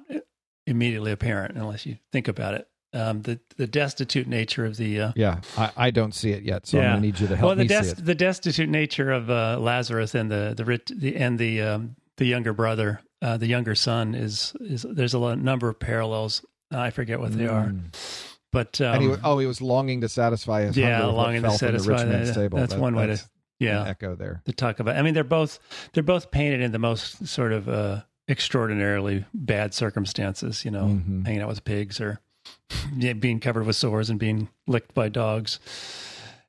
immediately 0.66 1.10
apparent 1.10 1.56
unless 1.56 1.84
you 1.84 1.96
think 2.12 2.28
about 2.28 2.54
it. 2.54 2.68
Um, 2.92 3.22
the 3.22 3.38
the 3.56 3.68
destitute 3.68 4.26
nature 4.26 4.64
of 4.64 4.76
the 4.76 5.00
uh, 5.00 5.12
Yeah, 5.14 5.40
I, 5.56 5.70
I 5.76 5.90
don't 5.92 6.12
see 6.12 6.30
it 6.32 6.42
yet, 6.42 6.66
so 6.66 6.78
I'm 6.78 6.82
Yeah. 6.84 6.90
going 6.90 7.02
to 7.02 7.06
need 7.06 7.20
you 7.20 7.28
to 7.28 7.36
help 7.36 7.46
well, 7.46 7.56
the 7.56 7.62
me 7.62 7.68
des- 7.68 7.82
see 7.84 7.90
it. 7.90 8.04
the 8.04 8.14
destitute 8.16 8.68
nature 8.68 9.12
of 9.12 9.30
uh, 9.30 9.58
Lazarus 9.60 10.14
and 10.16 10.28
the 10.30 10.54
the, 10.56 10.94
the 10.96 11.16
and 11.16 11.38
the 11.38 11.62
um, 11.62 11.94
the 12.16 12.24
younger 12.26 12.52
brother, 12.52 13.00
uh, 13.22 13.36
the 13.36 13.46
younger 13.46 13.76
son 13.76 14.14
is 14.16 14.54
is 14.60 14.82
there's 14.88 15.14
a 15.14 15.20
lot, 15.20 15.38
number 15.38 15.68
of 15.68 15.78
parallels. 15.78 16.44
I 16.72 16.90
forget 16.90 17.20
what 17.20 17.32
they 17.36 17.46
are, 17.46 17.66
Mm. 17.68 18.29
But 18.52 18.80
um, 18.80 19.00
he, 19.00 19.14
oh, 19.24 19.38
he 19.38 19.46
was 19.46 19.60
longing 19.60 20.00
to 20.02 20.08
satisfy 20.08 20.62
his 20.62 20.76
yeah, 20.76 20.92
hunger 20.98 21.06
with 21.08 21.16
what 21.16 21.22
longing 21.24 21.42
to 21.42 21.50
from 21.58 21.72
the 21.76 21.82
rich 21.82 22.06
man's 22.06 22.28
that- 22.28 22.34
table. 22.34 22.58
that's 22.58 22.74
That- 22.74 22.80
one 22.80 22.94
way 22.96 23.06
to- 23.08 23.20
yeah 23.58 23.84
echo 23.86 24.14
there. 24.16 24.42
to 24.46 24.52
talk 24.52 24.80
about. 24.80 24.96
I 24.96 25.02
mean, 25.02 25.14
they're 25.14 25.22
both 25.24 25.58
they're 25.92 26.02
both 26.02 26.30
painted 26.30 26.60
in 26.60 26.72
the 26.72 26.78
most 26.78 27.26
sort 27.26 27.52
of 27.52 27.68
uh, 27.68 28.02
extraordinarily 28.28 29.24
bad 29.34 29.74
circumstances. 29.74 30.64
You 30.64 30.70
know, 30.70 30.84
Mhm. 30.84 31.26
hanging 31.26 31.42
out 31.42 31.48
with 31.48 31.64
pigs 31.64 32.00
or 32.00 32.20
yeah, 32.96 33.12
being 33.12 33.38
covered 33.40 33.66
with 33.66 33.76
sores 33.76 34.08
and 34.10 34.18
being 34.18 34.48
licked 34.66 34.94
by 34.94 35.08
dogs. 35.08 35.58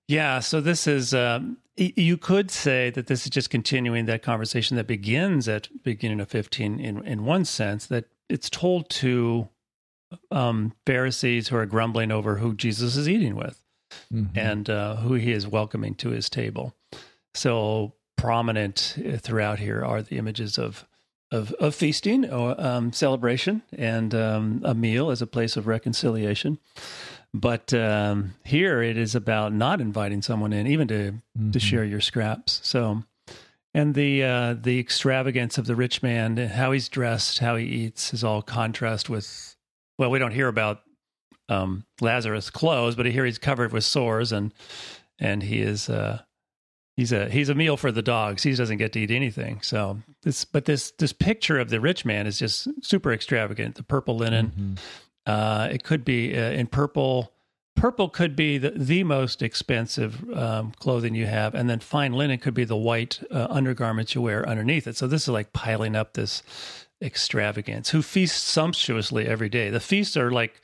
Yeah, 0.08 0.40
so 0.40 0.60
this 0.62 0.88
is 0.88 1.14
um, 1.14 1.58
you 1.78 2.18
could 2.18 2.52
say 2.52 2.90
that 2.92 3.08
this 3.08 3.24
is 3.26 3.30
just 3.30 3.50
continuing 3.50 4.06
that 4.06 4.22
conversation 4.24 4.76
that 4.78 4.88
begins 4.88 5.48
at 5.48 5.70
beginning 5.84 6.20
of 6.20 6.30
15 6.30 6.80
in 6.80 7.06
in 7.06 7.26
one 7.26 7.46
sense 7.46 7.86
that 7.88 8.06
it's 8.30 8.50
told 8.50 8.90
to 8.90 9.48
um, 10.32 10.74
Pharisees 10.86 11.48
who 11.50 11.56
are 11.58 11.66
grumbling 11.66 12.12
over 12.12 12.38
who 12.38 12.54
Jesus 12.56 12.96
is 12.98 13.08
eating 13.08 13.36
with 13.36 13.62
Mhm. 14.14 14.38
and 14.38 14.70
uh, 14.70 14.96
who 14.98 15.16
he 15.16 15.32
is 15.32 15.46
welcoming 15.48 15.96
to 15.96 16.10
his 16.10 16.30
table. 16.30 16.74
So 17.34 17.94
prominent 18.18 18.98
throughout 19.20 19.60
here 19.60 19.84
are 19.84 20.02
the 20.02 20.18
images 20.18 20.58
of 20.58 20.86
of, 21.34 21.54
of 21.62 21.74
feasting 21.74 22.30
or 22.30 22.60
um, 22.60 22.92
celebration 22.92 23.62
and 23.78 24.14
um, 24.14 24.62
a 24.66 24.74
meal 24.74 25.12
as 25.12 25.22
a 25.22 25.28
place 25.28 25.56
of 25.56 25.66
reconciliation. 25.66 26.58
But 27.34 27.74
um, 27.74 28.34
here 28.44 28.82
it 28.82 28.98
is 28.98 29.16
about 29.16 29.54
not 29.54 29.80
inviting 29.80 30.22
someone 30.22 30.52
in, 30.52 30.68
even 30.68 30.88
to 30.90 31.12
to 31.12 31.60
Mhm. 31.60 31.62
share 31.62 31.86
your 31.86 32.02
scraps. 32.02 32.60
So, 32.64 33.04
and 33.74 33.96
the 33.96 34.24
uh, 34.24 34.54
the 34.62 34.78
extravagance 34.80 35.58
of 35.58 35.66
the 35.68 35.76
rich 35.76 36.04
man, 36.04 36.36
how 36.36 36.74
he's 36.74 36.90
dressed, 36.90 37.40
how 37.40 37.56
he 37.56 37.66
eats, 37.66 38.14
is 38.14 38.24
all 38.26 38.42
contrast 38.42 39.10
with. 39.10 39.56
Well, 40.02 40.10
we 40.10 40.18
don't 40.18 40.32
hear 40.32 40.48
about 40.48 40.82
um, 41.48 41.86
Lazarus' 42.02 42.50
clothes, 42.50 42.96
but 42.96 43.06
here 43.06 43.24
he's 43.24 43.38
covered 43.38 43.72
with 43.72 43.84
sores, 43.84 44.32
and 44.32 44.52
and 45.20 45.44
he 45.44 45.62
is 45.62 45.90
uh, 45.90 46.24
he's 46.98 47.12
a 47.12 47.30
he's 47.30 47.50
a 47.50 47.54
meal 47.54 47.78
for 47.78 47.92
the 47.92 48.02
dogs. 48.02 48.42
He 48.42 48.52
doesn't 48.56 48.78
get 48.78 48.94
to 48.94 49.00
eat 49.00 49.12
anything. 49.12 49.62
So 49.62 50.00
this, 50.24 50.44
but 50.44 50.66
this 50.66 50.90
this 50.98 51.14
picture 51.14 51.60
of 51.60 51.70
the 51.70 51.80
rich 51.80 52.04
man 52.04 52.26
is 52.26 52.40
just 52.40 52.68
super 52.84 53.14
extravagant. 53.14 53.76
The 53.76 53.84
purple 53.84 54.18
linen. 54.18 54.52
Mhm. 55.28 55.32
Uh, 55.32 55.70
it 55.72 55.84
could 55.84 56.04
be 56.04 56.36
uh, 56.36 56.50
in 56.50 56.66
purple. 56.66 57.32
Purple 57.76 58.10
could 58.10 58.36
be 58.36 58.58
the, 58.58 58.72
the 58.72 59.04
most 59.04 59.44
expensive 59.44 60.28
um, 60.34 60.72
clothing 60.80 61.14
you 61.14 61.28
have, 61.28 61.54
and 61.54 61.70
then 61.70 61.80
fine 61.80 62.14
linen 62.14 62.40
could 62.40 62.56
be 62.56 62.64
the 62.64 62.76
white 62.76 63.22
uh, 63.30 63.46
undergarments 63.52 64.16
you 64.16 64.24
wear 64.24 64.50
underneath 64.50 64.88
it. 64.88 64.98
So 64.98 65.06
this 65.06 65.22
is 65.22 65.28
like 65.30 65.54
piling 65.54 65.96
up 65.96 66.16
this 66.16 66.42
extravagance. 67.02 67.90
Who 67.90 68.02
feast 68.02 68.44
sumptuously 68.44 69.26
every 69.28 69.50
day? 69.50 69.70
The 69.70 69.80
feasts 69.80 70.16
are 70.18 70.32
like 70.32 70.62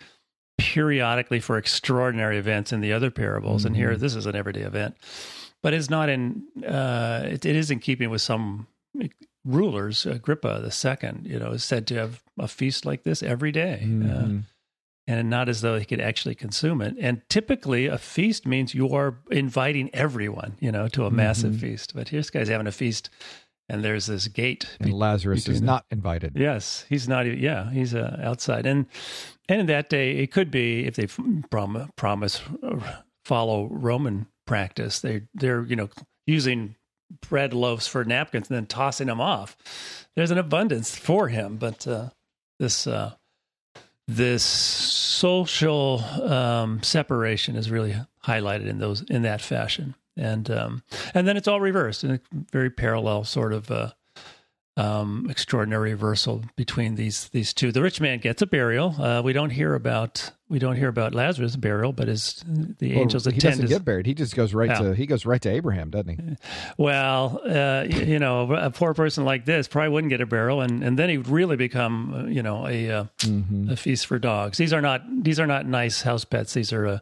periodically 0.58 1.40
for 1.40 1.58
extraordinary 1.58 2.38
events 2.38 2.74
in 2.74 2.82
the 2.82 2.92
other 2.94 3.12
parables, 3.12 3.64
and 3.66 3.76
here 3.76 3.96
Mhm. 3.96 4.00
this 4.00 4.16
is 4.16 4.26
an 4.26 4.36
everyday 4.36 4.62
event, 4.62 4.96
but 5.62 5.74
it's 5.74 5.90
not 5.90 6.10
in. 6.10 6.44
Uh, 6.66 7.24
it, 7.26 7.46
it 7.46 7.56
is 7.56 7.70
in 7.72 7.80
keeping 7.80 8.10
with 8.10 8.22
some 8.22 8.68
rulers. 9.46 10.06
Agrippa 10.06 10.60
the 10.64 10.72
second, 10.72 11.26
you 11.28 11.38
know, 11.40 11.52
is 11.52 11.64
said 11.64 11.86
to 11.88 11.96
have 11.96 12.22
a 12.40 12.48
feast 12.48 12.86
like 12.86 13.04
this 13.04 13.22
every 13.24 13.52
day. 13.52 13.82
Uh, 13.84 13.86
Mhm. 13.88 14.44
and 15.10 15.30
not 15.30 15.48
as 15.48 15.62
though 15.62 15.80
he 15.80 15.86
could 15.86 16.02
actually 16.02 16.36
consume 16.36 16.82
it. 16.82 16.94
And 17.00 17.22
typically, 17.30 17.86
a 17.86 17.98
feast 17.98 18.46
means 18.46 18.74
you 18.76 18.90
are 18.90 19.16
inviting 19.32 19.90
everyone, 19.94 20.58
you 20.60 20.70
know, 20.72 20.90
to 20.90 21.06
a 21.06 21.12
massive 21.12 21.54
Mhm. 21.54 21.60
feast. 21.62 21.94
But 21.96 22.10
here, 22.10 22.20
this 22.20 22.30
guy's 22.30 22.50
having 22.50 22.68
a 22.68 22.74
feast, 22.74 23.10
and 23.70 23.84
there's 23.84 24.06
this 24.08 24.28
gate. 24.28 24.68
and 24.80 24.94
Lazarus 24.94 25.48
is 25.48 25.62
not 25.62 25.86
invited. 25.92 26.34
Yes, 26.36 26.86
he's 26.90 27.08
not. 27.08 27.26
even 27.26 27.40
Yeah, 27.40 27.72
he's 27.72 27.94
uh, 27.94 28.20
outside, 28.24 28.66
and 28.66 28.86
and 29.50 29.62
in 29.62 29.66
that 29.68 29.90
day, 29.90 30.18
it 30.18 30.32
could 30.32 30.52
be 30.52 30.86
if 30.86 30.96
they 30.96 31.08
prom- 31.50 31.92
promise 31.96 32.42
uh, 32.64 32.80
follow 33.26 33.68
Roman 33.70 34.28
practice. 34.46 35.00
They 35.02 35.24
they're 35.34 35.64
you 35.64 35.76
know 35.76 35.90
using 36.26 36.76
bread 37.30 37.54
loaves 37.54 37.88
for 37.88 38.04
napkins 38.04 38.50
and 38.50 38.56
then 38.56 38.66
tossing 38.66 39.08
them 39.08 39.22
off. 39.22 39.56
There's 40.16 40.32
an 40.32 40.38
abundance 40.38 40.98
for 40.98 41.28
him, 41.30 41.58
but 41.58 41.88
uh, 41.88 42.10
this 42.60 42.88
uh, 42.88 43.14
this 44.08 44.44
social 44.44 46.00
um, 46.24 46.82
separation 46.84 47.56
is 47.56 47.70
really 47.70 47.96
highlighted 48.26 48.68
in 48.68 48.80
those 48.80 49.02
in 49.04 49.24
that 49.24 49.42
fashion, 49.42 49.96
and 50.18 50.50
um, 50.50 50.84
and 51.14 51.28
then 51.28 51.38
it's 51.38 51.48
all 51.48 51.62
reversed 51.62 52.04
in 52.04 52.12
a 52.12 52.20
very 52.52 52.70
parallel 52.70 53.24
sort 53.24 53.54
of 53.54 53.72
uh, 53.72 53.92
um, 54.78 55.28
extraordinary 55.30 55.92
reversal 55.92 56.44
between 56.56 56.96
these 56.96 57.28
these 57.30 57.54
two. 57.54 57.72
The 57.74 57.82
rich 57.82 58.00
man 58.00 58.20
gets 58.20 58.42
a 58.42 58.46
burial. 58.48 58.96
Uh, 59.02 59.22
we 59.22 59.34
don't 59.34 59.50
hear 59.50 59.74
about 59.74 60.32
we 60.50 60.60
don't 60.60 60.76
hear 60.78 60.88
about 60.88 61.14
Lazarus' 61.14 61.56
burial, 61.58 61.92
but 61.92 62.08
as 62.08 62.42
the 62.80 62.94
Well, 62.94 63.02
angels 63.02 63.26
he 63.26 63.32
doesn't 63.40 63.64
his- 63.64 63.70
get 63.72 63.84
buried. 63.84 64.06
He 64.06 64.14
just 64.14 64.36
goes 64.36 64.54
right 64.54 64.74
to 64.78 64.94
he 64.94 65.06
goes 65.08 65.26
right 65.26 65.42
to 65.42 65.50
Abraham, 65.50 65.90
doesn't 65.90 66.20
he? 66.20 66.36
Well, 66.78 67.42
uh, 67.44 67.86
you 67.90 68.20
know, 68.20 68.54
a 68.54 68.70
poor 68.70 68.94
person 68.94 69.26
like 69.26 69.46
this 69.46 69.68
probably 69.68 69.90
wouldn't 69.90 70.10
get 70.12 70.22
a 70.22 70.26
burial, 70.28 70.62
and, 70.62 70.84
and 70.84 70.98
then 70.98 71.10
he 71.10 71.18
would 71.18 71.28
really 71.28 71.56
become, 71.58 72.14
uh, 72.14 72.24
you 72.28 72.44
know, 72.44 72.68
a 72.68 72.90
uh, 72.92 73.04
Mm-hmm. 73.20 73.72
a 73.72 73.76
feast 73.76 74.06
for 74.06 74.20
dogs. 74.20 74.58
These 74.60 74.74
are 74.74 74.82
not 74.82 75.02
these 75.24 75.40
are 75.40 75.48
not 75.48 75.66
nice 75.66 76.04
house 76.04 76.24
pets. 76.24 76.54
These 76.54 76.72
are 76.72 76.86
uh, 76.88 77.00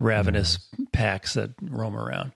ravenous 0.00 0.56
Mm-hmm. 0.58 0.84
packs 0.92 1.34
that 1.34 1.50
roam 1.62 1.94
around. 1.94 2.32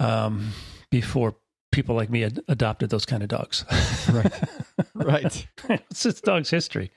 Um, 0.00 0.52
before 0.90 1.36
people 1.72 1.94
like 1.94 2.10
me 2.10 2.24
ad- 2.24 2.40
adopted 2.48 2.90
those 2.90 3.04
kind 3.06 3.22
of 3.22 3.28
dogs, 3.28 3.64
Right. 4.10 4.32
right. 4.94 5.46
it's 5.90 6.02
just 6.02 6.24
dog's 6.24 6.50
history. 6.50 6.90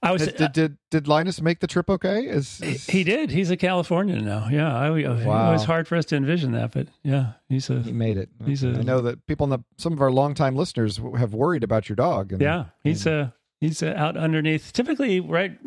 I 0.00 0.12
was. 0.12 0.22
Did, 0.24 0.36
did, 0.36 0.52
did 0.52 0.78
did 0.92 1.08
Linus 1.08 1.40
make 1.40 1.58
the 1.58 1.66
trip 1.66 1.90
okay? 1.90 2.20
Is, 2.28 2.60
is 2.60 2.86
he 2.86 3.02
did. 3.02 3.30
He's 3.32 3.50
a 3.50 3.56
Californian 3.56 4.24
now. 4.24 4.46
Yeah, 4.48 4.72
I, 4.72 4.86
I- 4.86 4.98
it 5.00 5.26
Wow. 5.26 5.50
was 5.52 5.64
hard 5.64 5.88
for 5.88 5.96
us 5.96 6.04
to 6.06 6.16
envision 6.16 6.52
that, 6.52 6.70
but 6.70 6.86
yeah, 7.02 7.32
he's 7.48 7.68
a 7.68 7.80
he 7.82 7.90
made 7.92 8.16
it? 8.16 8.28
He's 8.46 8.62
a- 8.62 8.68
I 8.78 8.82
know 8.82 9.00
that 9.00 9.26
people 9.26 9.42
in 9.44 9.50
the 9.50 9.58
some 9.76 9.92
of 9.92 10.00
our 10.00 10.12
longtime 10.12 10.54
listeners 10.54 11.00
have 11.18 11.34
worried 11.34 11.64
about 11.64 11.88
your 11.88 11.96
dog. 11.96 12.30
And, 12.32 12.40
Yeah, 12.40 12.66
he's 12.84 13.08
uh 13.08 13.30
he's 13.60 13.82
uh, 13.82 13.94
out 13.96 14.16
underneath, 14.16 14.72
typically 14.72 15.20
right 15.20 15.58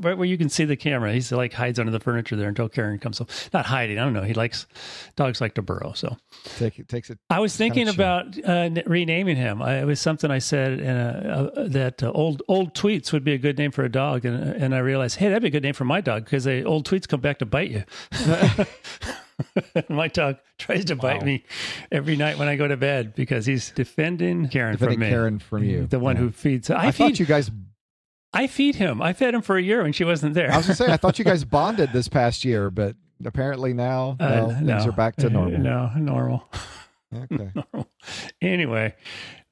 right 0.00 0.16
where 0.16 0.26
you 0.26 0.38
can 0.38 0.48
see 0.48 0.64
the 0.64 0.76
camera. 0.76 1.12
He's 1.12 1.32
like 1.32 1.52
hides 1.52 1.78
under 1.78 1.90
the 1.90 2.00
furniture 2.00 2.36
there 2.36 2.48
until 2.48 2.68
Karen 2.68 2.98
comes. 2.98 3.18
home. 3.18 3.28
not 3.52 3.66
hiding. 3.66 3.98
I 3.98 4.04
don't 4.04 4.12
know. 4.12 4.22
He 4.22 4.34
likes 4.34 4.66
dogs 5.16 5.40
like 5.40 5.54
to 5.54 5.62
burrow. 5.62 5.92
So 5.94 6.16
take 6.56 6.78
it 6.78 6.88
takes 6.88 7.10
it. 7.10 7.18
I 7.30 7.40
was 7.40 7.56
thinking 7.56 7.88
about 7.88 8.36
uh, 8.44 8.70
renaming 8.86 9.36
him. 9.36 9.62
I, 9.62 9.80
it 9.80 9.84
was 9.86 10.00
something 10.00 10.30
I 10.30 10.38
said 10.38 10.80
in 10.80 10.96
a, 10.96 11.50
uh, 11.56 11.68
that 11.68 12.02
uh, 12.02 12.10
old 12.12 12.42
old 12.48 12.74
tweets 12.74 13.12
would 13.12 13.24
be 13.24 13.32
a 13.32 13.38
good 13.38 13.58
name 13.58 13.70
for 13.70 13.84
a 13.84 13.90
dog, 13.90 14.24
and 14.24 14.36
and 14.36 14.74
I 14.74 14.78
realized, 14.78 15.16
hey, 15.16 15.28
that'd 15.28 15.42
be 15.42 15.48
a 15.48 15.52
good 15.52 15.62
name 15.62 15.74
for 15.74 15.84
my 15.84 16.00
dog 16.00 16.24
because 16.24 16.44
the 16.44 16.64
old 16.64 16.88
tweets 16.88 17.08
come 17.08 17.20
back 17.20 17.38
to 17.38 17.46
bite 17.46 17.70
you. 17.70 17.84
my 19.88 20.08
dog 20.08 20.36
tries 20.58 20.84
to 20.86 20.96
bite 20.96 21.20
Wow. 21.20 21.26
me 21.26 21.44
every 21.92 22.16
night 22.16 22.38
when 22.38 22.48
I 22.48 22.56
go 22.56 22.66
to 22.68 22.76
bed 22.76 23.14
because 23.14 23.46
he's 23.46 23.70
defending 23.70 24.48
Karen 24.48 24.72
Defending 24.72 24.96
from 24.98 25.00
me. 25.00 25.08
Karen 25.08 25.38
from 25.38 25.64
you. 25.64 25.86
the 25.86 25.98
one 25.98 26.16
Yeah. 26.16 26.22
who 26.22 26.30
feeds. 26.30 26.70
I, 26.70 26.86
I, 26.88 26.90
feed 26.90 26.96
thought 27.04 27.20
you 27.20 27.26
guys. 27.26 27.50
I 28.32 28.46
feed 28.46 28.74
him. 28.74 29.00
I 29.00 29.12
fed 29.12 29.34
him 29.34 29.42
for 29.42 29.56
a 29.56 29.62
year 29.62 29.82
when 29.82 29.92
she 29.92 30.04
wasn't 30.04 30.34
there. 30.34 30.52
I 30.52 30.56
was 30.56 30.66
gonna 30.66 30.76
say 30.76 30.92
I 30.92 30.96
thought 30.96 31.18
you 31.18 31.24
guys 31.24 31.44
bonded 31.58 31.92
this 31.92 32.08
past 32.08 32.44
year, 32.44 32.70
but 32.70 32.96
apparently 33.24 33.72
now 33.74 34.16
Uh, 34.20 34.46
well, 34.48 34.50
things 34.50 34.86
are 34.86 34.92
back 34.92 35.16
to 35.16 35.30
normal. 35.30 35.58
No, 35.60 35.90
normal. 35.96 36.48
Okay. 37.14 37.50
Anyway, 38.40 38.94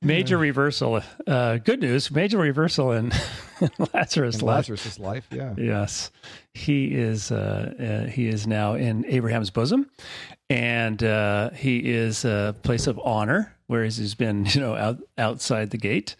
major 0.01 0.38
reversal. 0.38 1.03
Uh, 1.27 1.57
good 1.57 1.81
news. 1.81 2.11
Major 2.11 2.38
reversal 2.38 2.92
in, 2.92 3.11
in 3.61 3.71
Lazarus' 3.92 4.37
In 4.37 4.47
life. 4.47 4.69
Lazarus' 4.69 4.99
life, 5.01 5.27
yeah. 5.33 5.55
Yes, 5.59 6.12
he 6.55 6.95
is. 6.95 7.33
Uh, 7.33 8.05
uh, 8.07 8.11
he 8.11 8.29
is 8.29 8.47
now 8.47 8.75
in 8.75 9.05
Abraham's 9.07 9.51
bosom, 9.51 9.90
and 10.49 11.03
uh, 11.03 11.51
he 11.51 11.79
is 11.79 12.25
a 12.25 12.55
place 12.62 12.87
of 12.87 13.01
honor, 13.05 13.57
whereas 13.66 13.97
he's 13.97 14.14
been, 14.14 14.47
you 14.47 14.61
know, 14.61 14.77
out, 14.77 14.99
outside 15.19 15.71
the 15.71 15.79
gate. 15.79 16.14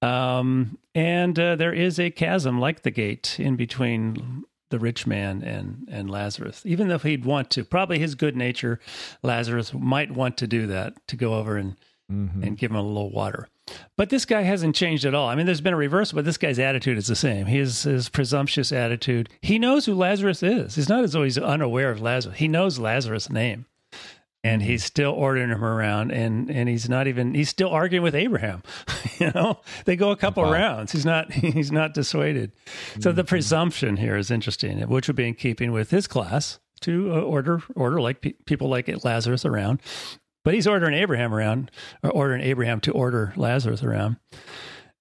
Um, 0.00 0.78
and 0.94 1.38
uh, 1.38 1.56
there 1.56 1.72
is 1.74 1.98
a 2.00 2.10
chasm 2.10 2.58
like 2.58 2.82
the 2.82 2.90
gate 2.90 3.38
in 3.38 3.56
between 3.56 4.44
the 4.70 4.78
rich 4.78 5.06
man 5.06 5.42
and 5.42 5.86
and 5.90 6.10
Lazarus. 6.10 6.62
Even 6.64 6.88
though 6.88 6.98
he'd 6.98 7.24
want 7.24 7.50
to, 7.50 7.64
probably 7.64 7.98
his 7.98 8.14
good 8.14 8.36
nature, 8.36 8.80
Lazarus 9.22 9.72
might 9.72 10.10
want 10.10 10.36
to 10.38 10.46
do 10.46 10.66
that 10.66 10.94
to 11.08 11.16
go 11.16 11.34
over 11.34 11.56
and 11.56 11.76
Mhm. 12.10 12.42
and 12.46 12.58
give 12.58 12.70
him 12.70 12.76
a 12.76 12.82
little 12.82 13.10
water. 13.10 13.48
But 13.96 14.10
this 14.10 14.24
guy 14.24 14.42
hasn't 14.42 14.76
changed 14.76 15.04
at 15.04 15.14
all. 15.14 15.28
I 15.28 15.34
mean, 15.34 15.44
there's 15.46 15.60
been 15.60 15.74
a 15.74 15.76
reversal, 15.76 16.14
but 16.16 16.24
this 16.24 16.36
guy's 16.38 16.60
attitude 16.60 16.98
is 16.98 17.08
the 17.08 17.16
same. 17.16 17.46
His 17.46 17.82
his 17.82 18.08
presumptuous 18.08 18.70
attitude. 18.70 19.28
He 19.42 19.58
knows 19.58 19.86
who 19.86 19.94
Lazarus 19.94 20.40
is. 20.42 20.76
He's 20.76 20.88
not 20.88 21.02
as 21.02 21.12
though 21.12 21.24
he's 21.24 21.36
unaware 21.38 21.90
of 21.90 22.00
Lazarus. 22.00 22.36
He 22.38 22.46
knows 22.46 22.78
Lazarus' 22.78 23.28
name. 23.28 23.66
And 24.46 24.62
he's 24.62 24.84
still 24.84 25.12
ordering 25.12 25.50
him 25.50 25.64
around 25.64 26.10
and, 26.12 26.50
and 26.50 26.68
he's 26.68 26.88
not 26.88 27.06
even 27.06 27.34
he's 27.34 27.48
still 27.48 27.70
arguing 27.70 28.02
with 28.02 28.14
Abraham. 28.14 28.62
you 29.18 29.30
know? 29.34 29.60
They 29.86 29.96
go 29.96 30.10
a 30.10 30.16
couple 30.16 30.42
Wow. 30.44 30.52
rounds. 30.52 30.92
He's 30.92 31.04
not 31.06 31.32
he's 31.32 31.72
not 31.72 31.94
dissuaded. 31.94 32.52
So 33.00 33.12
the 33.12 33.24
presumption 33.24 33.96
here 33.96 34.16
is 34.16 34.30
interesting, 34.30 34.78
which 34.88 35.06
would 35.08 35.16
be 35.16 35.28
in 35.28 35.34
keeping 35.34 35.72
with 35.72 35.90
his 35.90 36.06
class 36.06 36.58
to 36.82 37.12
uh, 37.12 37.20
order 37.20 37.62
order 37.74 38.00
like 38.00 38.20
pe- 38.20 38.34
people 38.44 38.68
like 38.68 38.88
Lazarus 39.04 39.44
around. 39.44 39.80
But 40.44 40.54
he's 40.54 40.66
ordering 40.68 40.94
Abraham 40.94 41.34
around, 41.34 41.72
or 42.04 42.10
ordering 42.10 42.40
Abraham 42.42 42.80
to 42.82 42.92
order 42.92 43.32
Lazarus 43.36 43.82
around. 43.82 44.16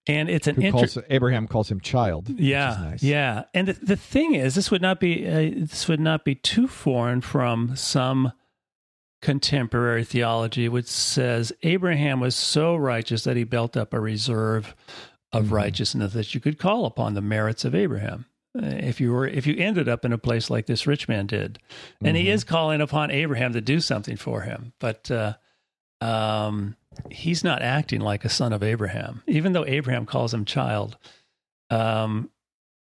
And 0.07 0.29
it's 0.29 0.47
an 0.47 0.71
calls 0.71 0.97
Abraham 1.09 1.47
calls 1.47 1.69
him 1.69 1.79
child. 1.81 2.29
which 2.29 2.39
is 2.39 2.45
Yeah, 2.45 2.77
nice. 2.81 3.03
yeah. 3.03 3.43
And 3.53 3.67
the, 3.67 3.73
the 3.73 3.95
thing 3.95 4.35
is, 4.35 4.55
this 4.55 4.71
would 4.71 4.81
not 4.81 4.99
be 4.99 5.27
uh, 5.27 5.51
this 5.65 5.87
would 5.87 5.99
not 5.99 6.23
be 6.25 6.33
too 6.35 6.67
foreign 6.67 7.21
from 7.21 7.75
some 7.75 8.31
contemporary 9.21 10.03
theology, 10.03 10.69
which 10.69 10.87
says 10.87 11.51
Abraham 11.63 12.19
was 12.19 12.35
so 12.35 12.75
righteous 12.75 13.23
that 13.23 13.37
he 13.37 13.43
built 13.43 13.75
up 13.75 13.93
a 13.93 13.99
reserve 13.99 14.75
of 15.31 15.51
righteousness 15.51 16.13
that 16.13 16.33
you 16.33 16.39
could 16.39 16.57
call 16.57 16.85
upon 16.85 17.13
the 17.13 17.21
merits 17.21 17.65
of 17.65 17.75
Abraham. 17.75 18.25
Uh, 18.57 18.67
If 18.67 19.01
you 19.01 19.11
were, 19.11 19.27
if 19.27 19.45
you 19.47 19.55
ended 19.57 19.89
up 19.89 20.05
in 20.05 20.13
a 20.13 20.17
place 20.17 20.49
like 20.49 20.65
this 20.65 20.87
rich 20.87 21.07
man 21.07 21.25
did, 21.25 21.59
and 22.01 22.15
he 22.15 22.29
is 22.29 22.43
calling 22.43 22.81
upon 22.81 23.11
Abraham 23.11 23.53
to 23.53 23.61
do 23.61 23.79
something 23.79 24.15
for 24.15 24.41
him, 24.41 24.73
but 24.79 25.09
uh, 25.11 25.33
um, 26.01 26.75
he's 27.09 27.43
not 27.43 27.61
acting 27.61 28.01
like 28.01 28.23
a 28.23 28.29
son 28.29 28.53
of 28.53 28.63
Abraham, 28.63 29.23
even 29.27 29.53
though 29.53 29.65
Abraham 29.65 30.05
calls 30.05 30.33
him 30.33 30.45
child. 30.45 30.97
Um, 31.69 32.29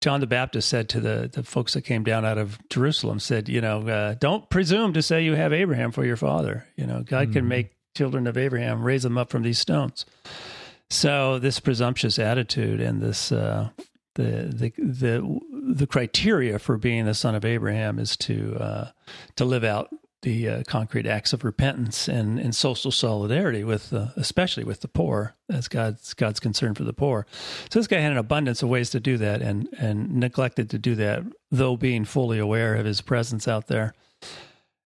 John 0.04 0.20
the 0.20 0.26
Baptist 0.26 0.68
said 0.68 0.90
to 0.90 1.00
the, 1.00 1.30
the 1.32 1.42
folks 1.42 1.72
that 1.72 1.80
came 1.80 2.04
down 2.04 2.26
out 2.26 2.36
of 2.36 2.58
Jerusalem, 2.68 3.18
said, 3.20 3.48
you 3.48 3.62
know, 3.62 3.88
uh, 3.88 4.14
don't 4.20 4.50
presume 4.50 4.92
to 4.92 5.00
say 5.00 5.24
you 5.24 5.32
have 5.34 5.50
Abraham 5.50 5.92
for 5.92 6.04
your 6.04 6.18
father. 6.18 6.66
You 6.76 6.86
know, 6.86 7.02
God 7.02 7.32
can 7.32 7.46
Mhm. 7.46 7.48
make 7.48 7.70
children 7.96 8.26
of 8.26 8.36
Abraham, 8.36 8.82
raise 8.82 9.02
them 9.02 9.16
up 9.16 9.30
from 9.30 9.44
these 9.44 9.58
stones. 9.58 10.04
So 10.90 11.38
this 11.38 11.58
presumptuous 11.58 12.18
attitude 12.18 12.82
and 12.82 13.00
this 13.00 13.32
uh, 13.32 13.70
the 14.16 14.52
the 14.54 14.72
the 14.76 15.40
the 15.74 15.86
criteria 15.86 16.58
for 16.58 16.76
being 16.76 17.06
the 17.06 17.14
son 17.14 17.34
of 17.34 17.42
Abraham 17.46 17.98
is 17.98 18.14
to 18.18 18.56
uh, 18.60 18.90
to 19.36 19.46
live 19.46 19.64
out 19.64 19.88
the 20.24 20.48
uh, 20.48 20.62
concrete 20.66 21.06
acts 21.06 21.32
of 21.32 21.44
repentance 21.44 22.08
and, 22.08 22.40
and 22.40 22.54
social 22.54 22.90
solidarity 22.90 23.62
with 23.62 23.92
uh, 23.92 24.08
especially 24.16 24.64
with 24.64 24.80
the 24.80 24.88
poor 24.88 25.36
as 25.48 25.68
God's 25.68 26.14
God's 26.14 26.40
concern 26.40 26.74
for 26.74 26.82
the 26.82 26.92
poor. 26.92 27.26
So 27.70 27.78
this 27.78 27.86
guy 27.86 28.00
had 28.00 28.10
an 28.10 28.18
abundance 28.18 28.62
of 28.62 28.68
ways 28.68 28.90
to 28.90 29.00
do 29.00 29.16
that 29.18 29.42
and 29.42 29.68
and 29.78 30.16
neglected 30.16 30.70
to 30.70 30.78
do 30.78 30.94
that 30.96 31.22
though 31.50 31.76
being 31.76 32.04
fully 32.04 32.38
aware 32.38 32.74
of 32.74 32.86
his 32.86 33.00
presence 33.00 33.46
out 33.46 33.68
there. 33.68 33.94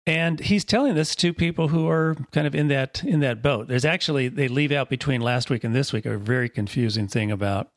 And 0.05 0.39
he's 0.39 0.65
telling 0.65 0.95
this 0.95 1.15
to 1.17 1.33
people 1.33 1.69
who 1.69 1.89
are 1.89 2.15
kind 2.31 2.45
of 2.45 2.53
in 2.53 2.67
that 2.67 3.03
in 3.03 3.19
that 3.21 3.41
boat. 3.41 3.67
There's 3.67 3.85
actually 3.85 4.29
they 4.29 4.47
leave 4.47 4.71
out 4.71 4.89
between 4.89 5.19
last 5.21 5.49
week 5.49 5.63
and 5.63 5.75
this 5.75 5.91
week 5.91 6.05
a 6.05 6.17
very 6.17 6.47
confusing 6.47 7.07
thing 7.07 7.31
about 7.31 7.69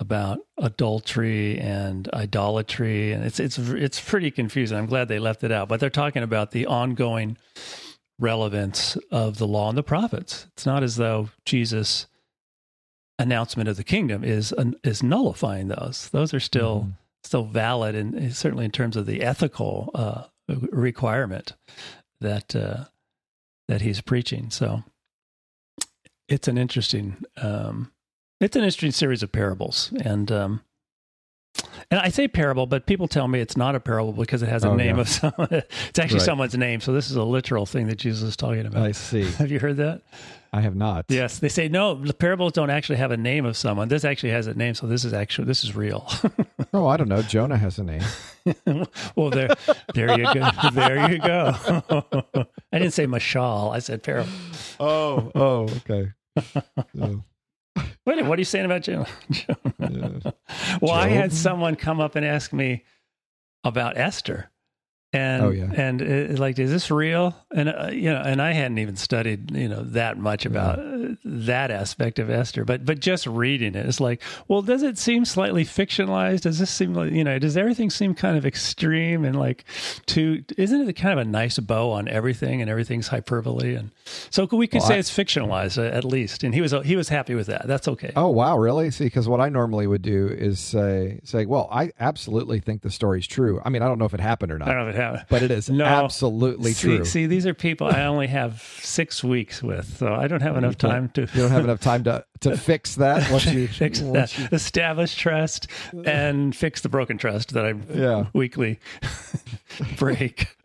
about 0.00 0.38
adultery 0.58 1.58
and 1.58 2.08
idolatry 2.12 3.12
and 3.12 3.24
it's 3.24 3.38
it's 3.38 3.58
it's 3.58 4.00
pretty 4.00 4.30
confusing. 4.30 4.76
I'm 4.76 4.86
glad 4.86 5.08
they 5.08 5.18
left 5.20 5.44
it 5.44 5.52
out, 5.52 5.68
but 5.68 5.80
they're 5.80 5.88
talking 5.90 6.22
about 6.22 6.50
the 6.50 6.66
ongoing 6.66 7.36
relevance 8.18 8.96
of 9.10 9.38
the 9.38 9.46
law 9.46 9.68
and 9.68 9.78
the 9.78 9.82
prophets. 9.82 10.46
It's 10.52 10.66
not 10.66 10.82
as 10.82 10.96
though 10.96 11.30
Jesus 11.44 12.06
announcement 13.18 13.68
of 13.68 13.76
the 13.76 13.84
kingdom 13.84 14.24
is 14.24 14.52
is 14.82 15.02
nullifying 15.02 15.68
those. 15.68 16.08
Those 16.10 16.34
are 16.34 16.40
still 16.40 16.82
Mhm. 16.88 16.92
still 17.22 17.44
valid 17.44 17.94
and 17.94 18.34
certainly 18.36 18.64
in 18.64 18.70
terms 18.72 18.96
of 18.96 19.06
the 19.06 19.22
ethical 19.22 19.90
uh, 19.94 20.24
requirement 20.48 21.54
that 22.20 22.54
uh, 22.56 22.84
that 23.68 23.80
he's 23.80 24.00
preaching. 24.00 24.50
So 24.50 24.82
it's 26.28 26.48
an 26.48 26.58
interesting 26.58 27.24
um, 27.36 27.92
it's 28.40 28.56
an 28.56 28.62
interesting 28.62 28.90
series 28.92 29.22
of 29.22 29.32
parables, 29.32 29.92
and 30.04 30.30
um, 30.32 30.60
and 31.90 32.00
I 32.00 32.08
say 32.08 32.26
parable, 32.28 32.66
but 32.66 32.86
people 32.86 33.06
tell 33.08 33.28
me 33.28 33.40
it's 33.40 33.56
not 33.56 33.74
a 33.74 33.80
parable 33.80 34.12
because 34.12 34.42
it 34.42 34.48
has 34.48 34.64
a 34.64 34.70
Oh, 34.70 34.74
name 34.76 34.96
yeah. 34.96 35.00
of 35.02 35.08
someone. 35.08 35.48
it's 35.50 35.98
actually 35.98 36.18
Right. 36.18 36.24
someone's 36.24 36.56
name. 36.56 36.80
So 36.80 36.92
this 36.92 37.10
is 37.10 37.16
a 37.16 37.22
literal 37.22 37.64
thing 37.66 37.86
that 37.88 37.96
Jesus 37.96 38.22
is 38.28 38.36
talking 38.36 38.66
about. 38.66 38.82
I 38.82 38.92
see. 38.92 39.22
Have 39.38 39.50
you 39.50 39.60
heard 39.60 39.76
that? 39.76 40.02
I 40.52 40.60
have 40.60 40.76
not. 40.76 41.06
Yes, 41.08 41.40
they 41.40 41.48
say 41.48 41.66
no. 41.68 41.96
The 41.96 42.14
parables 42.14 42.52
don't 42.52 42.70
actually 42.70 42.98
have 42.98 43.10
a 43.10 43.16
name 43.16 43.44
of 43.44 43.56
someone. 43.56 43.88
This 43.88 44.04
actually 44.04 44.30
has 44.30 44.46
a 44.46 44.54
name, 44.54 44.74
so 44.74 44.86
this 44.86 45.04
is 45.04 45.12
actually 45.12 45.46
this 45.46 45.64
is 45.64 45.74
real. 45.74 46.06
Oh, 46.72 46.88
I 46.88 46.96
don't 46.96 47.08
know. 47.08 47.22
Jonah 47.22 47.56
has 47.56 47.78
a 47.78 47.84
name. 47.84 48.02
well, 49.14 49.30
there, 49.30 49.48
there 49.94 50.18
you 50.18 50.24
go. 50.34 50.50
There 50.72 51.12
you 51.12 51.18
go. 51.20 51.54
I 52.72 52.78
didn't 52.80 52.94
say 52.94 53.06
mashal. 53.06 53.72
I 53.72 53.78
said 53.78 54.02
parable. 54.02 54.28
Oh, 54.80 55.30
oh, 55.36 55.68
okay. 55.88 56.10
Wait, 58.06 58.24
what 58.24 58.38
are 58.38 58.40
you 58.40 58.44
saying 58.44 58.66
about 58.66 58.82
Jonah? 58.82 59.06
yeah. 59.78 60.08
well, 60.80 60.92
I 60.92 61.08
had 61.08 61.32
someone 61.32 61.74
come 61.76 62.00
up 62.00 62.16
and 62.16 62.24
ask 62.26 62.52
me 62.52 62.84
about 63.64 63.96
Esther, 63.96 64.50
and 65.12 65.42
Oh, 65.42 65.50
yeah. 65.50 65.70
and 65.74 66.02
uh, 66.02 66.36
like, 66.40 66.58
is 66.58 66.70
this 66.70 66.90
real? 66.90 67.34
And 67.54 67.68
uh, 67.70 67.88
you 67.92 68.10
know, 68.12 68.20
and 68.20 68.42
I 68.42 68.52
hadn't 68.52 68.78
even 68.78 68.96
studied 68.96 69.50
you 69.52 69.68
know 69.68 69.82
that 69.84 70.18
much 70.18 70.44
about 70.44 70.78
that 71.24 71.70
aspect 71.70 72.18
of 72.18 72.30
Esther, 72.30 72.64
but 72.64 72.84
but 72.84 73.00
just 73.00 73.26
reading 73.26 73.74
it, 73.74 73.86
it's 73.86 74.00
like, 74.00 74.22
well, 74.48 74.62
does 74.62 74.82
it 74.82 74.98
seem 74.98 75.24
slightly 75.24 75.64
fictionalized? 75.64 76.42
Does 76.42 76.58
this 76.58 76.70
seem 76.70 76.94
like 76.94 77.12
you 77.12 77.24
know? 77.24 77.38
Does 77.38 77.56
everything 77.56 77.90
seem 77.90 78.14
kind 78.14 78.36
of 78.36 78.44
extreme 78.46 79.24
and 79.24 79.38
like 79.38 79.64
too? 80.06 80.44
Isn't 80.56 80.88
it 80.88 80.92
kind 80.94 81.18
of 81.18 81.26
a 81.26 81.28
nice 81.30 81.58
bow 81.58 81.90
on 81.90 82.08
everything 82.08 82.60
and 82.60 82.70
everything's 82.70 83.08
hyperbole? 83.08 83.74
And 83.74 83.90
so 84.30 84.46
we 84.52 84.66
could 84.66 84.80
Well, 84.80 84.88
say 84.88 84.94
I- 84.96 84.98
it's 84.98 85.10
fictionalized 85.16 85.78
uh, 85.78 85.94
at 85.94 86.04
least. 86.04 86.44
And 86.44 86.54
he 86.54 86.60
was 86.60 86.74
he 86.84 86.96
was 86.96 87.08
happy 87.08 87.34
with 87.34 87.46
that. 87.46 87.66
That's 87.66 87.88
okay. 87.88 88.12
Oh 88.16 88.28
wow, 88.28 88.58
really? 88.58 88.90
See, 88.90 89.04
because 89.04 89.28
what 89.28 89.40
I 89.40 89.48
normally 89.48 89.86
would 89.86 90.02
do 90.02 90.28
is 90.28 90.60
say, 90.60 91.20
say, 91.24 91.46
well, 91.46 91.68
I 91.72 91.90
absolutely 92.00 92.60
think 92.60 92.82
the 92.82 92.90
story's 92.90 93.26
true. 93.26 93.60
I 93.64 93.70
mean, 93.70 93.82
I 93.82 93.86
don't 93.88 93.98
know 93.98 94.04
if 94.04 94.14
it 94.14 94.20
happened 94.20 94.52
or 94.52 94.58
not. 94.58 94.68
I 94.68 94.74
don't 94.74 94.84
know 94.84 94.88
if 94.90 94.94
it 94.94 95.00
happened. 95.00 95.24
but 95.28 95.42
it 95.42 95.50
is 95.50 95.68
No. 95.70 95.84
absolutely 95.84 96.72
see, 96.72 96.96
true. 96.96 97.04
See, 97.04 97.26
these 97.26 97.46
are 97.46 97.54
people 97.54 97.86
I 97.88 98.04
only 98.04 98.26
have 98.28 98.62
six 98.82 99.24
weeks 99.24 99.62
with, 99.62 99.96
so 99.98 100.12
I 100.14 100.28
don't 100.28 100.42
have 100.42 100.56
enough 100.56 100.76
time 100.78 100.93
to 101.14 101.22
you 101.22 101.42
don't 101.42 101.50
have 101.50 101.64
enough 101.64 101.80
time 101.80 102.04
to 102.04 102.24
to 102.40 102.56
fix 102.70 102.94
that 102.96 103.30
once 103.30 103.46
you 103.46 103.68
fix 103.82 104.00
once 104.00 104.34
that, 104.36 104.52
establish 104.52 105.14
trust, 105.14 105.66
and 106.04 106.54
fix 106.56 106.80
the 106.80 106.88
broken 106.88 107.18
trust 107.18 107.52
that 107.54 107.64
I 107.66 107.74
Yeah. 107.94 108.26
weekly 108.32 108.78
break. 109.98 110.56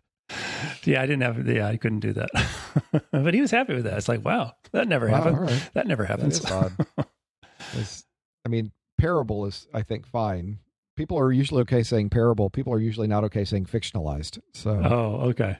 Yeah, 0.85 1.01
I 1.01 1.05
didn't 1.07 1.21
have. 1.23 1.47
Yeah, 1.47 1.67
I 1.67 1.77
couldn't 1.77 2.01
do 2.01 2.13
that. 2.13 2.29
but 3.11 3.33
he 3.33 3.41
was 3.41 3.51
happy 3.51 3.73
with 3.73 3.83
that. 3.85 3.97
It's 3.97 4.07
like, 4.07 4.23
wow, 4.23 4.53
that 4.71 4.87
never 4.87 5.07
Wow, 5.09 5.15
happened. 5.17 5.41
right. 5.41 5.69
That 5.73 5.87
never 5.87 6.03
That 6.03 6.19
happens. 6.19 6.45
odd. 6.51 6.71
I 8.45 8.49
mean, 8.49 8.71
parable 8.97 9.45
is, 9.45 9.67
I 9.73 9.81
think, 9.81 10.05
fine. 10.07 10.59
People 10.95 11.17
are 11.17 11.31
usually 11.31 11.61
okay 11.61 11.83
saying 11.83 12.09
parable. 12.09 12.49
People 12.49 12.73
are 12.73 12.79
usually 12.79 13.07
not 13.07 13.23
okay 13.25 13.45
saying 13.45 13.65
fictionalized. 13.65 14.39
So 14.53 14.71
oh, 14.83 15.29
okay. 15.29 15.57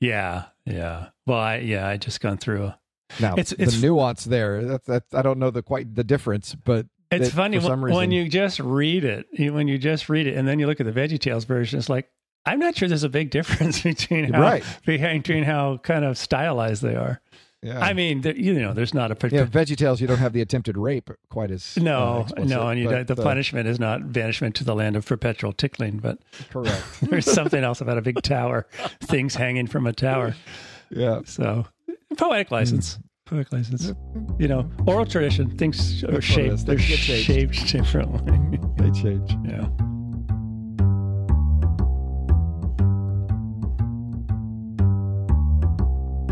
Yeah, 0.00 0.44
yeah. 0.66 1.08
Well, 1.26 1.38
I, 1.38 1.56
yeah, 1.58 1.88
I 1.88 1.96
just 1.96 2.20
gone 2.20 2.36
through. 2.36 2.64
A, 2.64 2.78
now 3.20 3.32
it's- 3.32 3.52
it's- 3.52 3.76
the 3.80 3.86
nuance 3.86 4.24
there. 4.24 4.64
That's 4.64 4.86
that's 4.86 5.14
I 5.14 5.22
don't 5.22 5.38
know 5.38 5.50
the 5.50 5.62
quite 5.62 5.94
the 5.94 6.04
difference, 6.04 6.54
but 6.54 6.86
it's 7.10 7.28
that 7.28 7.34
funny 7.34 7.58
for 7.58 7.66
some 7.66 7.82
when, 7.82 7.92
when 7.94 8.10
you 8.10 8.28
just 8.28 8.58
read 8.60 9.04
it. 9.04 9.26
When 9.52 9.68
you 9.68 9.78
just 9.78 10.08
read 10.08 10.26
it, 10.26 10.36
and 10.36 10.46
then 10.48 10.58
you 10.58 10.66
look 10.66 10.80
at 10.80 10.86
the 10.86 10.92
Veggie 10.92 11.18
Tales 11.18 11.44
version, 11.44 11.78
it's 11.78 11.88
like 11.88 12.08
I'm 12.46 12.58
not 12.58 12.74
sure 12.76 12.88
there's 12.88 13.04
a 13.04 13.08
big 13.08 13.30
difference 13.38 13.82
between 13.82 14.32
how, 14.32 14.40
Right. 14.40 14.64
between 14.84 15.44
how 15.44 15.76
kind 15.78 16.04
of 16.04 16.18
stylized 16.18 16.82
they 16.82 16.96
are. 16.96 17.20
yeah. 17.62 17.78
I 17.78 17.92
mean, 17.92 18.22
there, 18.22 18.34
you 18.34 18.54
know, 18.54 18.72
there's 18.72 18.92
not 18.94 19.12
a 19.12 19.14
yeah, 19.14 19.18
particular. 19.20 19.46
Veggie 19.46 19.76
Tales, 19.76 20.00
you 20.00 20.08
don't 20.08 20.18
have 20.18 20.32
the 20.32 20.40
attempted 20.40 20.76
rape 20.76 21.08
quite 21.30 21.52
as 21.52 21.76
uh, 21.78 21.82
No, 21.84 22.20
explicit, 22.22 22.48
no, 22.50 22.66
and 22.66 22.80
you 22.80 22.88
but, 22.88 23.06
don't, 23.06 23.16
the 23.16 23.22
uh, 23.22 23.24
punishment 23.24 23.68
is 23.68 23.78
not 23.78 24.12
banishment 24.12 24.56
to 24.56 24.64
the 24.64 24.74
land 24.74 24.96
of 24.96 25.06
perpetual 25.06 25.52
tickling, 25.52 25.98
but 25.98 26.18
correct. 26.50 26.82
there's 27.02 27.30
something 27.30 27.62
else 27.62 27.80
about 27.80 27.96
a 27.98 28.02
big 28.02 28.20
tower, 28.22 28.66
things 29.00 29.36
hanging 29.36 29.68
from 29.68 29.86
a 29.86 29.92
tower. 29.92 30.34
Yeah, 30.94 31.20
So, 31.24 31.66
poetic 32.16 32.50
license, 32.50 32.98
poetic 33.26 33.52
license. 33.52 33.92
You 34.38 34.48
know, 34.48 34.70
oral 34.86 35.06
tradition, 35.06 35.50
things 35.56 36.02
are 36.04 36.12
That's 36.12 36.30
what 36.30 36.38
it 36.38 36.56
shaped, 36.56 36.66
they're 36.66 36.78
shaped 36.78 37.66
differently. 37.72 38.58
they 38.78 38.90
change. 38.90 39.36
yeah. 39.44 39.68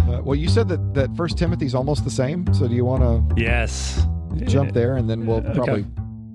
Uh, 0.08 0.20
well, 0.24 0.34
you 0.34 0.48
said 0.48 0.68
that 0.68 0.94
that 0.94 1.14
First 1.16 1.38
Timothy's 1.38 1.74
almost 1.74 2.04
the 2.04 2.10
same. 2.10 2.52
So 2.52 2.66
do 2.66 2.74
you 2.74 2.84
want 2.84 3.02
to 3.02 3.40
Yes. 3.40 4.04
jump 4.46 4.72
there, 4.72 4.96
and 4.96 5.08
then 5.08 5.26
we'll 5.26 5.38
Okay. 5.38 5.52
probably 5.54 5.86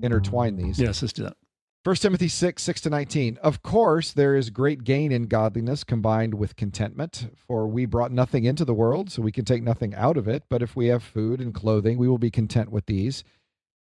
intertwine 0.02 0.56
these? 0.56 0.78
Yes, 0.78 1.02
let's 1.02 1.12
do 1.12 1.24
that. 1.24 1.36
1 1.86 1.94
Timothy 1.94 2.26
6, 2.26 2.60
6 2.60 2.80
to 2.80 2.90
19. 2.90 3.38
Of 3.44 3.62
course, 3.62 4.10
there 4.10 4.34
is 4.34 4.50
great 4.50 4.82
gain 4.82 5.12
in 5.12 5.28
godliness 5.28 5.84
combined 5.84 6.34
with 6.34 6.56
contentment, 6.56 7.28
for 7.46 7.68
we 7.68 7.86
brought 7.86 8.10
nothing 8.10 8.42
into 8.42 8.64
the 8.64 8.74
world, 8.74 9.08
so 9.08 9.22
we 9.22 9.30
can 9.30 9.44
take 9.44 9.62
nothing 9.62 9.94
out 9.94 10.16
of 10.16 10.26
it. 10.26 10.42
But 10.48 10.62
if 10.62 10.74
we 10.74 10.88
have 10.88 11.04
food 11.04 11.40
and 11.40 11.54
clothing, 11.54 11.96
we 11.96 12.08
will 12.08 12.18
be 12.18 12.28
content 12.28 12.72
with 12.72 12.86
these. 12.86 13.22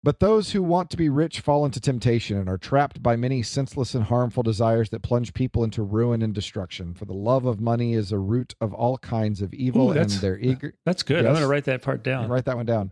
But 0.03 0.19
those 0.19 0.51
who 0.51 0.65
want 0.65 0.91
to 0.91 0.97
be 0.97 1.09
rich 1.09 1.39
fall 1.39 1.65
into 1.65 1.81
temptation 1.81 2.37
and 2.37 2.49
are 2.49 2.59
trapped 2.59 3.05
by 3.05 3.15
many 3.15 3.41
senseless 3.41 3.95
and 3.95 4.03
harmful 4.03 4.43
desires 4.43 4.91
that 4.91 5.03
plunge 5.03 5.33
people 5.33 5.63
into 5.63 5.85
ruin 5.85 6.23
and 6.23 6.35
destruction. 6.35 6.95
For 6.95 7.05
the 7.05 7.13
love 7.13 7.47
of 7.47 7.61
money 7.61 7.95
is 7.95 8.11
a 8.11 8.19
root 8.19 8.57
of 8.61 8.75
all 8.75 8.99
kinds 8.99 9.41
of 9.41 9.55
evil, 9.55 9.91
Ooh, 9.91 9.93
and 9.93 10.11
they're 10.11 10.41
eager. 10.41 10.75
That's 10.85 11.05
good. 11.05 11.19
I'm 11.19 11.35
going 11.35 11.43
to 11.43 11.47
write 11.47 11.67
that 11.67 11.83
part 11.83 12.03
down. 12.03 12.29
Write 12.29 12.47
that 12.47 12.57
one 12.57 12.67
down. 12.67 12.91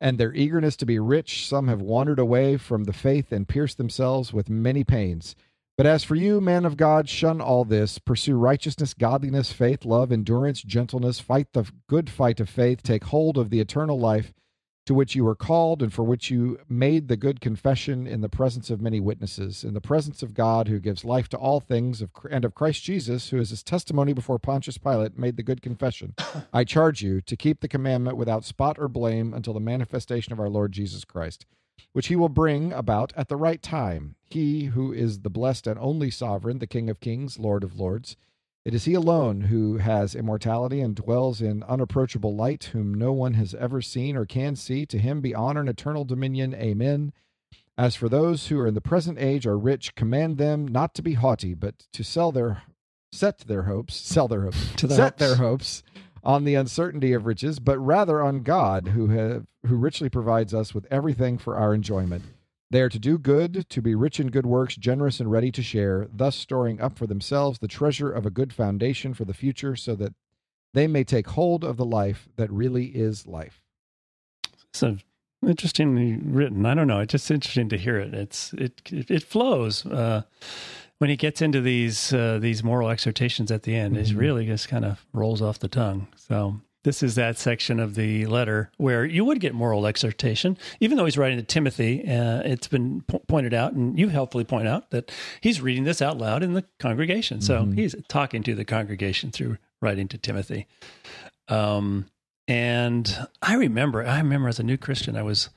And 0.00 0.18
their 0.18 0.34
eagerness 0.34 0.76
to 0.76 0.86
be 0.86 0.98
rich, 0.98 1.48
some 1.48 1.68
have 1.68 1.80
wandered 1.80 2.18
away 2.18 2.56
from 2.56 2.84
the 2.84 2.92
faith 2.92 3.32
and 3.32 3.48
pierced 3.48 3.78
themselves 3.78 4.32
with 4.32 4.50
many 4.50 4.84
pains. 4.84 5.34
But 5.76 5.86
as 5.86 6.04
for 6.04 6.14
you, 6.14 6.40
man 6.40 6.64
of 6.64 6.76
God, 6.76 7.08
shun 7.08 7.40
all 7.40 7.64
this. 7.64 7.98
Pursue 7.98 8.36
righteousness, 8.36 8.94
godliness, 8.94 9.52
faith, 9.52 9.84
love, 9.84 10.10
endurance, 10.10 10.62
gentleness. 10.62 11.20
Fight 11.20 11.52
the 11.52 11.70
good 11.86 12.08
fight 12.08 12.40
of 12.40 12.48
faith. 12.48 12.82
Take 12.82 13.04
hold 13.04 13.36
of 13.36 13.50
the 13.50 13.60
eternal 13.60 13.98
life 13.98 14.32
to 14.86 14.94
which 14.94 15.16
you 15.16 15.24
were 15.24 15.34
called 15.34 15.82
and 15.82 15.92
for 15.92 16.04
which 16.04 16.30
you 16.30 16.58
made 16.68 17.08
the 17.08 17.16
good 17.16 17.40
confession 17.40 18.06
in 18.06 18.20
the 18.20 18.28
presence 18.28 18.70
of 18.70 18.80
many 18.80 19.00
witnesses, 19.00 19.64
in 19.64 19.74
the 19.74 19.80
presence 19.80 20.22
of 20.22 20.32
God 20.32 20.68
who 20.68 20.78
gives 20.78 21.04
life 21.04 21.28
to 21.28 21.36
all 21.36 21.58
things, 21.58 22.00
of, 22.00 22.10
and 22.30 22.44
of 22.44 22.54
Christ 22.54 22.84
Jesus, 22.84 23.30
who 23.30 23.38
is 23.38 23.50
his 23.50 23.64
testimony 23.64 24.12
before 24.12 24.38
Pontius 24.38 24.78
Pilate, 24.78 25.18
made 25.18 25.36
the 25.36 25.42
good 25.42 25.60
confession. 25.60 26.14
I 26.52 26.62
charge 26.62 27.02
you 27.02 27.20
to 27.22 27.36
keep 27.36 27.60
the 27.60 27.68
commandment 27.68 28.16
without 28.16 28.44
spot 28.44 28.78
or 28.78 28.88
blame 28.88 29.34
until 29.34 29.54
the 29.54 29.60
manifestation 29.60 30.32
of 30.32 30.38
our 30.38 30.48
Lord 30.48 30.70
Jesus 30.70 31.04
Christ, 31.04 31.46
which 31.92 32.06
he 32.06 32.14
will 32.14 32.28
bring 32.28 32.72
about 32.72 33.12
at 33.16 33.28
the 33.28 33.36
right 33.36 33.60
time. 33.60 34.14
He 34.30 34.66
who 34.66 34.92
is 34.92 35.20
the 35.20 35.30
blessed 35.30 35.66
and 35.66 35.80
only 35.80 36.10
sovereign, 36.10 36.60
the 36.60 36.66
King 36.68 36.88
of 36.88 37.00
kings, 37.00 37.40
Lord 37.40 37.64
of 37.64 37.78
lords. 37.78 38.16
It 38.66 38.74
is 38.74 38.84
he 38.84 38.94
alone 38.94 39.42
who 39.42 39.76
has 39.76 40.16
immortality 40.16 40.80
and 40.80 40.96
dwells 40.96 41.40
in 41.40 41.62
unapproachable 41.62 42.34
light, 42.34 42.64
whom 42.72 42.92
no 42.92 43.12
one 43.12 43.34
has 43.34 43.54
ever 43.54 43.80
seen 43.80 44.16
or 44.16 44.26
can 44.26 44.56
see. 44.56 44.84
To 44.86 44.98
him 44.98 45.20
be 45.20 45.32
honor 45.32 45.60
and 45.60 45.68
eternal 45.68 46.04
dominion. 46.04 46.52
Amen. 46.52 47.12
As 47.78 47.94
for 47.94 48.08
those 48.08 48.48
who 48.48 48.58
are 48.58 48.66
in 48.66 48.74
the 48.74 48.80
present 48.80 49.20
age 49.20 49.46
are 49.46 49.56
rich, 49.56 49.94
command 49.94 50.36
them 50.36 50.66
not 50.66 50.94
to 50.94 51.02
be 51.02 51.14
haughty, 51.14 51.54
but 51.54 51.86
to 51.92 52.02
sell 52.02 52.32
their 52.32 52.64
set 53.12 53.38
their 53.46 53.62
hopes, 53.62 53.94
sell 53.94 54.26
their 54.26 54.42
hopes, 54.42 54.72
To 54.78 54.88
their 54.88 54.96
set 54.96 55.12
hopes. 55.12 55.18
their 55.20 55.36
hopes 55.36 55.82
on 56.24 56.42
the 56.42 56.56
uncertainty 56.56 57.12
of 57.12 57.24
riches, 57.24 57.60
but 57.60 57.78
rather 57.78 58.20
on 58.20 58.42
God, 58.42 58.88
who 58.88 59.06
have 59.10 59.46
who 59.64 59.76
richly 59.76 60.08
provides 60.08 60.52
us 60.52 60.74
with 60.74 60.88
everything 60.90 61.38
for 61.38 61.56
our 61.56 61.72
enjoyment. 61.72 62.24
They 62.70 62.80
are 62.80 62.88
to 62.88 62.98
do 62.98 63.16
good, 63.18 63.68
to 63.70 63.80
be 63.80 63.94
rich 63.94 64.18
in 64.18 64.28
good 64.30 64.46
works, 64.46 64.74
generous 64.76 65.20
and 65.20 65.30
ready 65.30 65.52
to 65.52 65.62
share, 65.62 66.08
thus 66.12 66.34
storing 66.34 66.80
up 66.80 66.98
for 66.98 67.06
themselves 67.06 67.58
the 67.60 67.68
treasure 67.68 68.10
of 68.10 68.26
a 68.26 68.30
good 68.30 68.52
foundation 68.52 69.14
for 69.14 69.24
the 69.24 69.34
future, 69.34 69.76
so 69.76 69.94
that 69.96 70.14
they 70.74 70.86
may 70.88 71.04
take 71.04 71.28
hold 71.28 71.62
of 71.64 71.76
the 71.76 71.84
life 71.84 72.28
that 72.36 72.50
really 72.50 72.86
is 72.86 73.26
life. 73.26 73.62
So 74.72 74.96
interestingly 75.46 76.16
written. 76.16 76.66
I 76.66 76.74
don't 76.74 76.88
know. 76.88 77.00
It's 77.00 77.12
just 77.12 77.30
interesting 77.30 77.68
to 77.68 77.78
hear 77.78 77.98
it. 77.98 78.12
It's 78.14 78.52
it 78.54 78.82
it, 78.90 79.10
it 79.10 79.22
flows. 79.22 79.86
Uh, 79.86 80.22
when 80.98 81.08
he 81.10 81.16
gets 81.16 81.40
into 81.40 81.60
these 81.60 82.12
uh, 82.12 82.38
these 82.40 82.64
moral 82.64 82.90
exhortations 82.90 83.50
at 83.50 83.62
the 83.62 83.76
end, 83.76 83.96
it 83.96 84.06
Mhm. 84.08 84.18
really 84.18 84.46
just 84.46 84.68
kind 84.68 84.84
of 84.84 85.06
rolls 85.12 85.40
off 85.40 85.58
the 85.60 85.68
tongue. 85.68 86.08
So 86.16 86.60
this 86.86 87.02
is 87.02 87.16
that 87.16 87.36
section 87.36 87.80
of 87.80 87.96
the 87.96 88.24
letter 88.26 88.70
where 88.76 89.04
you 89.04 89.24
would 89.24 89.40
get 89.40 89.52
moral 89.52 89.88
exhortation, 89.88 90.56
even 90.78 90.96
though 90.96 91.04
he's 91.04 91.18
writing 91.18 91.36
to 91.36 91.42
Timothy. 91.42 92.00
Uh, 92.08 92.42
it's 92.44 92.68
been 92.68 93.00
po- 93.02 93.18
pointed 93.26 93.52
out, 93.52 93.72
and 93.72 93.98
you 93.98 94.08
helpfully 94.08 94.44
point 94.44 94.68
out 94.68 94.90
that 94.92 95.10
he's 95.40 95.60
reading 95.60 95.82
this 95.82 96.00
out 96.00 96.16
loud 96.16 96.44
in 96.44 96.54
the 96.54 96.64
congregation. 96.78 97.40
So 97.40 97.64
Mhm. 97.64 97.74
he's 97.74 97.96
talking 98.08 98.44
to 98.44 98.54
the 98.54 98.64
congregation 98.64 99.32
through 99.32 99.58
writing 99.82 100.06
to 100.08 100.16
Timothy. 100.16 100.68
Um, 101.48 102.06
and 102.46 103.26
I 103.42 103.54
remember, 103.56 104.06
I 104.06 104.18
remember 104.18 104.48
as 104.48 104.60
a 104.60 104.62
new 104.62 104.76
Christian, 104.76 105.16
I 105.16 105.22
was, 105.22 105.50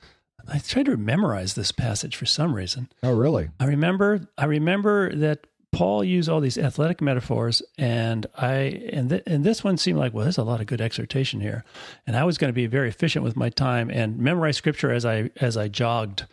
I 0.48 0.58
tried 0.58 0.86
to 0.86 0.96
memorize 0.96 1.54
this 1.54 1.70
passage 1.70 2.16
for 2.16 2.26
some 2.26 2.54
reason. 2.54 2.88
Oh, 3.04 3.12
really? 3.14 3.50
I 3.60 3.66
remember, 3.66 4.26
I 4.36 4.46
remember 4.46 5.14
that 5.14 5.46
Paul 5.72 6.02
used 6.04 6.28
all 6.28 6.40
these 6.40 6.58
athletic 6.58 7.00
metaphors, 7.00 7.62
and 7.78 8.26
I, 8.36 8.54
and 8.92 9.08
th- 9.10 9.22
and 9.26 9.44
this 9.44 9.62
one 9.62 9.76
seemed 9.76 9.98
like, 9.98 10.12
well, 10.12 10.24
there's 10.24 10.36
a 10.38 10.42
lot 10.44 10.60
of 10.60 10.66
good 10.66 10.80
exhortation 10.80 11.40
here, 11.40 11.64
and 12.06 12.16
I 12.16 12.24
was 12.24 12.38
going 12.38 12.48
to 12.48 12.54
be 12.54 12.66
very 12.66 12.88
efficient 12.88 13.24
with 13.24 13.36
my 13.36 13.50
time 13.50 13.88
and 13.90 14.18
memorize 14.18 14.56
scripture 14.56 14.90
as 14.92 15.04
I 15.06 15.30
as 15.36 15.56
I 15.56 15.68
jogged. 15.68 16.24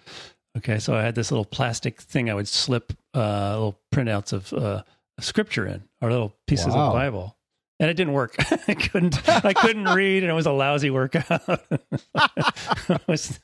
Okay, 0.57 0.79
so 0.79 0.95
I 0.95 1.03
had 1.03 1.13
this 1.15 1.29
little 1.31 1.45
plastic 1.45 2.01
thing 2.01 2.29
I 2.29 2.33
would 2.33 2.47
slip 2.47 2.93
uh, 3.13 3.51
little 3.53 3.79
printouts 3.93 4.33
of 4.33 4.51
uh, 4.53 4.81
scripture 5.19 5.67
in, 5.67 5.83
or 6.01 6.09
little 6.09 6.35
pieces 6.47 6.73
Wow. 6.73 6.87
of 6.87 6.93
Bible. 6.93 7.35
And 7.79 7.91
it 7.91 7.93
didn't 7.93 8.13
work. 8.13 8.35
I 8.67 8.73
couldn't. 8.73 9.29
I 9.29 9.53
couldn't 9.53 9.85
read, 9.85 10.23
and 10.23 10.31
it 10.31 10.35
was 10.35 10.47
a 10.47 10.51
lousy 10.51 10.89
workout. 10.89 11.41
it 12.15 13.01
was, 13.07 13.39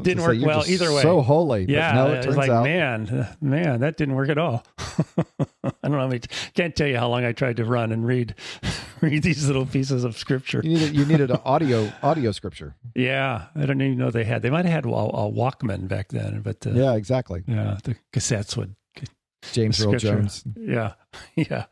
didn't 0.00 0.22
work 0.22 0.38
well 0.42 0.64
either 0.66 0.92
way. 0.92 1.02
So 1.02 1.20
holy. 1.20 1.66
but 1.66 1.72
Yeah, 1.72 1.92
no, 1.92 2.06
it 2.08 2.12
it 2.12 2.16
was 2.18 2.24
turns 2.26 2.36
like, 2.36 2.50
out. 2.50 2.64
man, 2.64 3.08
uh, 3.08 3.34
man, 3.40 3.80
that 3.80 3.96
didn't 3.96 4.14
work 4.14 4.28
at 4.28 4.38
all. 4.38 4.64
I 4.78 5.24
don't 5.82 5.92
know. 5.92 5.98
How 5.98 6.08
many, 6.08 6.20
can't 6.54 6.74
tell 6.74 6.86
you 6.86 6.96
how 6.96 7.08
long 7.08 7.24
I 7.24 7.32
tried 7.32 7.56
to 7.56 7.64
run 7.64 7.92
and 7.92 8.06
read, 8.06 8.34
read 9.00 9.22
these 9.22 9.46
little 9.46 9.66
pieces 9.66 10.04
of 10.04 10.16
scripture. 10.16 10.60
You 10.64 10.70
needed 10.70 10.94
you 10.96 11.04
needed 11.04 11.30
an 11.30 11.40
audio 11.44 11.92
audio 12.02 12.32
scripture. 12.32 12.74
Yeah, 12.94 13.46
I 13.54 13.66
don't 13.66 13.80
even 13.80 13.98
know 13.98 14.10
they 14.10 14.24
had. 14.24 14.42
They 14.42 14.50
might 14.50 14.64
have 14.64 14.84
had 14.84 14.86
a, 14.86 14.94
a 14.94 15.30
Walkman 15.30 15.88
back 15.88 16.08
then, 16.08 16.40
but 16.42 16.66
uh, 16.66 16.70
yeah. 16.70 16.94
Exactly. 16.94 17.42
Yeah, 17.46 17.78
the 17.84 17.96
cassettes 18.12 18.56
would. 18.56 18.74
James 19.52 19.84
Earl 19.84 19.96
Jones. 19.96 20.44
Yeah, 20.56 20.92
yeah. 21.34 21.64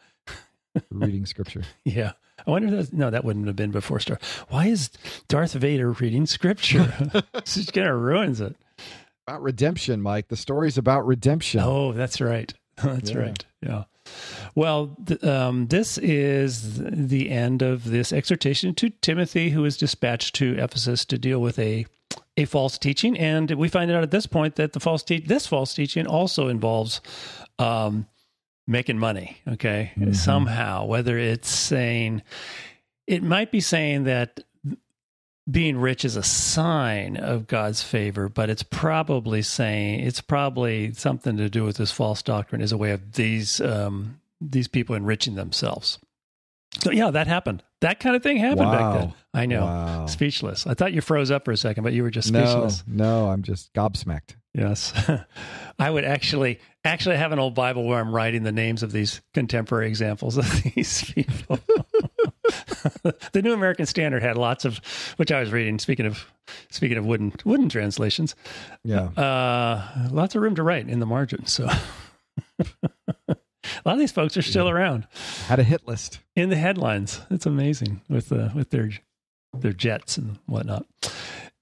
Reading 0.91 1.27
scripture. 1.27 1.62
Yeah. 1.85 2.12
I 2.47 2.51
wonder 2.51 2.68
if 2.68 2.75
that's, 2.75 2.93
no, 2.95 3.11
that 3.11 3.23
wouldn't 3.23 3.47
have 3.49 3.57
been 3.57 3.71
before 3.71 4.01
Star. 4.01 4.18
Why 4.49 4.66
is 4.68 4.89
Darth 5.29 5.53
Vader 5.53 5.91
reading 5.93 6.25
scripture? 6.25 6.91
this 7.35 7.59
is 7.59 7.71
kind 7.71 7.87
of 7.89 8.01
ruins 8.01 8.41
it. 8.41 8.57
About 9.29 9.43
redemption, 9.43 10.01
Mike. 10.01 10.29
The 10.29 10.37
story's 10.37 10.79
about 10.79 11.07
redemption. 11.07 11.61
Oh, 11.61 11.93
that's 11.93 12.18
right. 12.21 12.53
That's 12.83 13.11
Yeah. 13.11 13.18
right. 13.18 13.45
Yeah. 13.62 13.85
Well, 14.55 14.97
th- 15.07 15.23
um, 15.23 15.66
this 15.66 15.99
is 15.99 16.79
the 16.79 17.29
end 17.31 17.61
of 17.61 17.85
this 17.85 18.11
exhortation 18.11 18.75
to 18.77 18.89
Timothy, 18.89 19.51
who 19.51 19.66
is 19.66 19.77
dispatched 19.77 20.35
to 20.37 20.55
Ephesus 20.59 21.05
to 21.07 21.18
deal 21.18 21.41
with 21.43 21.59
a 21.59 21.85
a 22.39 22.47
false 22.47 22.79
teaching, 22.79 23.18
and 23.18 23.51
we 23.51 23.68
find 23.68 23.91
out 23.91 24.03
at 24.03 24.11
this 24.12 24.25
point 24.27 24.55
that 24.57 24.73
the 24.73 24.81
false 24.81 25.03
te- 25.03 25.21
this 25.21 25.47
false 25.47 25.75
teaching 25.75 26.07
also 26.07 26.49
involves 26.49 27.03
um, 27.59 28.07
making 28.71 28.99
money. 28.99 29.39
Okay, 29.49 29.93
Mhm. 29.99 30.14
somehow, 30.14 30.85
whether 30.87 31.18
it's 31.18 31.51
saying 31.51 32.23
it 33.07 33.23
might 33.23 33.51
be 33.51 33.61
saying 33.61 34.05
that 34.05 34.41
being 35.51 35.79
rich 35.79 36.05
is 36.05 36.14
a 36.14 36.23
sign 36.23 37.16
of 37.16 37.49
God's 37.49 37.83
favor, 37.83 38.29
but 38.29 38.49
it's 38.49 38.62
probably 38.62 39.43
saying 39.43 40.01
it's 40.01 40.21
probably 40.21 40.93
something 40.93 41.37
to 41.39 41.51
do 41.51 41.64
with 41.64 41.77
this 41.79 41.91
false 41.91 42.23
doctrine 42.23 42.62
as 42.62 42.71
a 42.71 42.77
way 42.77 42.93
of 42.93 43.14
these 43.14 43.61
um, 43.61 44.21
these 44.41 44.68
people 44.68 44.95
enriching 44.95 45.35
themselves. 45.35 45.99
So 46.79 46.91
yeah, 46.93 47.11
that 47.11 47.27
happened. 47.27 47.62
That 47.81 47.99
kind 48.01 48.14
of 48.14 48.23
thing 48.23 48.37
happened 48.37 48.71
back 48.71 48.99
then. 49.01 49.14
I 49.35 49.47
know. 49.47 49.64
Wow. 49.64 50.07
Speechless. 50.07 50.66
I 50.66 50.75
thought 50.75 50.93
you 50.93 51.01
froze 51.01 51.31
up 51.31 51.45
for 51.45 51.51
a 51.53 51.57
second, 51.57 51.83
but 51.83 51.93
you 51.93 52.03
were 52.03 52.11
just 52.11 52.31
No, 52.33 52.45
speechless. 52.45 52.85
no, 52.87 53.29
I'm 53.29 53.43
just 53.43 53.73
gobsmacked. 53.75 54.37
Yes. 54.55 54.93
I 55.79 55.91
would 55.91 56.05
actually 56.05 56.61
actually 56.85 57.16
have 57.16 57.33
an 57.33 57.39
old 57.39 57.55
Bible 57.55 57.85
where 57.87 57.99
I'm 58.01 58.14
writing 58.14 58.43
the 58.43 58.53
names 58.53 58.83
of 58.83 58.93
these 58.93 59.21
contemporary 59.35 59.89
examples 59.89 60.37
of 60.39 60.62
these 60.75 61.05
people. 61.12 61.59
the 63.33 63.43
New 63.43 63.53
American 63.53 63.87
Standard 63.87 64.23
had 64.23 64.37
lots 64.37 64.64
of 64.64 64.81
which 65.16 65.31
I 65.33 65.41
was 65.41 65.51
reading 65.53 65.79
speaking 65.79 66.07
of 66.07 66.25
speaking 66.71 66.99
of 66.99 67.07
wooden 67.07 67.33
wooden 67.45 67.68
translations. 67.68 68.35
Yeah. 68.85 69.05
Uh 69.16 70.09
lots 70.11 70.35
of 70.35 70.43
room 70.43 70.55
to 70.57 70.62
write 70.62 70.89
in 70.89 71.01
the 71.01 71.07
margin. 71.07 71.47
So 71.47 71.68
a 73.65 73.89
lot 73.89 73.93
of 73.95 73.99
these 73.99 74.13
folks 74.13 74.37
are 74.37 74.43
still 74.43 74.69
around 74.69 75.07
Had 75.47 75.59
a 75.59 75.63
hit 75.65 75.87
list. 75.87 76.21
in 76.37 76.49
the 76.51 76.57
headlines. 76.57 77.21
It's 77.31 77.47
amazing 77.47 78.01
with 78.09 78.33
uh, 78.33 78.51
with 78.55 78.71
their 78.71 78.91
their 79.59 79.73
jets 79.73 80.17
and 80.17 80.39
whatnot. 80.47 80.87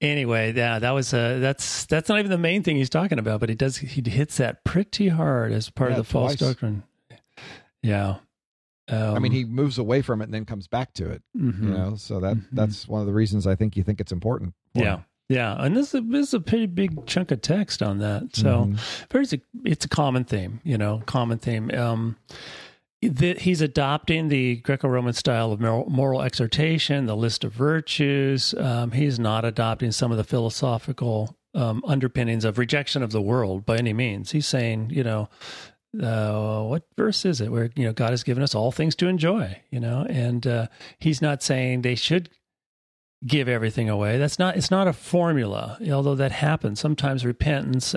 Anyway, 0.01 0.53
yeah, 0.55 0.79
that 0.79 0.91
was 0.93 1.13
uh, 1.13 1.39
that's 1.41 1.85
that's 1.87 2.09
not 2.09 2.19
even 2.19 2.31
the 2.31 2.39
main 2.39 2.63
thing 2.63 2.77
he's 2.77 2.91
talking 2.91 3.19
about, 3.19 3.41
but 3.41 3.49
he 3.49 3.55
does 3.57 3.79
he 3.79 4.03
hits 4.09 4.37
that 4.37 4.63
pretty 4.65 5.09
hard 5.09 5.51
as 5.53 5.71
part 5.71 5.91
Yeah, 5.91 5.99
of 5.99 6.07
the 6.07 6.13
false 6.13 6.37
twice. 6.37 6.51
doctrine. 6.51 6.85
Yeah, 7.83 8.17
um, 8.89 9.15
I 9.15 9.19
mean, 9.19 9.33
he 9.33 9.45
moves 9.45 9.79
away 9.79 10.03
from 10.03 10.21
it 10.21 10.25
and 10.25 10.35
then 10.35 10.45
comes 10.45 10.67
back 10.69 10.93
to 10.95 11.11
it. 11.11 11.23
mhm. 11.37 11.63
You 11.63 11.69
know, 11.71 11.95
so 11.97 12.21
that 12.21 12.37
Mhm. 12.37 12.45
that's 12.53 12.87
one 12.89 13.01
of 13.01 13.07
the 13.07 13.13
reasons 13.13 13.47
I 13.47 13.55
think 13.55 13.77
you 13.77 13.83
think 13.83 14.01
it's 14.01 14.13
important. 14.13 14.55
yeah, 14.75 14.97
him. 14.99 15.05
Yeah, 15.29 15.55
and 15.59 15.76
this 15.76 15.89
is, 15.89 15.95
a, 15.95 16.01
this 16.03 16.29
is 16.29 16.35
a 16.35 16.41
pretty 16.41 16.66
big 16.66 17.07
chunk 17.07 17.31
of 17.31 17.43
text 17.43 17.83
on 17.83 17.99
that. 17.99 18.35
So. 18.35 18.66
Mhm. 18.66 18.79
very 19.11 19.26
it's 19.64 19.85
a 19.85 19.89
common 19.89 20.24
theme 20.24 20.61
you 20.64 20.79
know 20.79 21.03
common 21.07 21.39
theme 21.39 21.70
um 21.72 22.16
the, 23.01 23.35
he's 23.35 23.61
adopting 23.61 24.29
the 24.29 24.57
greco-roman 24.57 25.12
style 25.12 25.53
of 25.53 25.61
moral, 25.61 25.89
moral 25.89 26.20
exhortation 26.22 27.07
the 27.07 27.16
list 27.16 27.45
of 27.45 27.53
virtues 27.53 28.55
um, 28.55 28.91
he's 28.93 29.18
not 29.18 29.45
adopting 29.45 29.93
some 29.93 30.11
of 30.11 30.16
the 30.16 30.24
philosophical 30.24 31.37
um, 31.55 31.83
underpinnings 31.87 32.45
of 32.45 32.59
rejection 32.59 33.03
of 33.03 33.12
the 33.12 33.22
world 33.22 33.64
by 33.64 33.76
any 33.76 33.93
means 33.93 34.33
he's 34.33 34.47
saying 34.47 34.91
you 34.91 35.05
know 35.05 35.29
uh, 36.03 36.62
what 36.62 36.83
verse 36.97 37.24
is 37.24 37.41
it 37.41 37.51
where 37.51 37.70
you 37.76 37.85
know 37.85 37.93
god 37.93 38.11
has 38.11 38.22
given 38.22 38.43
us 38.43 38.55
all 38.55 38.70
things 38.72 38.95
to 38.97 39.07
enjoy 39.09 39.61
you 39.70 39.81
know 39.81 40.05
and 40.09 40.47
uh, 40.47 40.66
he's 40.99 41.22
not 41.22 41.43
saying 41.43 41.83
they 41.83 41.95
should 41.95 42.29
give 43.27 43.49
everything 43.49 43.89
away 43.89 44.16
that's 44.16 44.39
not 44.39 44.57
it's 44.57 44.71
not 44.71 44.87
a 44.87 44.93
formula 44.93 45.79
although 45.93 46.14
that 46.14 46.33
happens 46.33 46.79
sometimes 46.79 47.25
repentance 47.25 47.95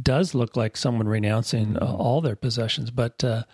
does 0.00 0.34
look 0.34 0.56
like 0.56 0.76
someone 0.76 1.08
renouncing 1.08 1.76
uh, 1.76 1.84
all 1.84 2.20
their 2.20 2.36
possessions. 2.36 2.90
But 2.90 3.22
uh, 3.24 3.44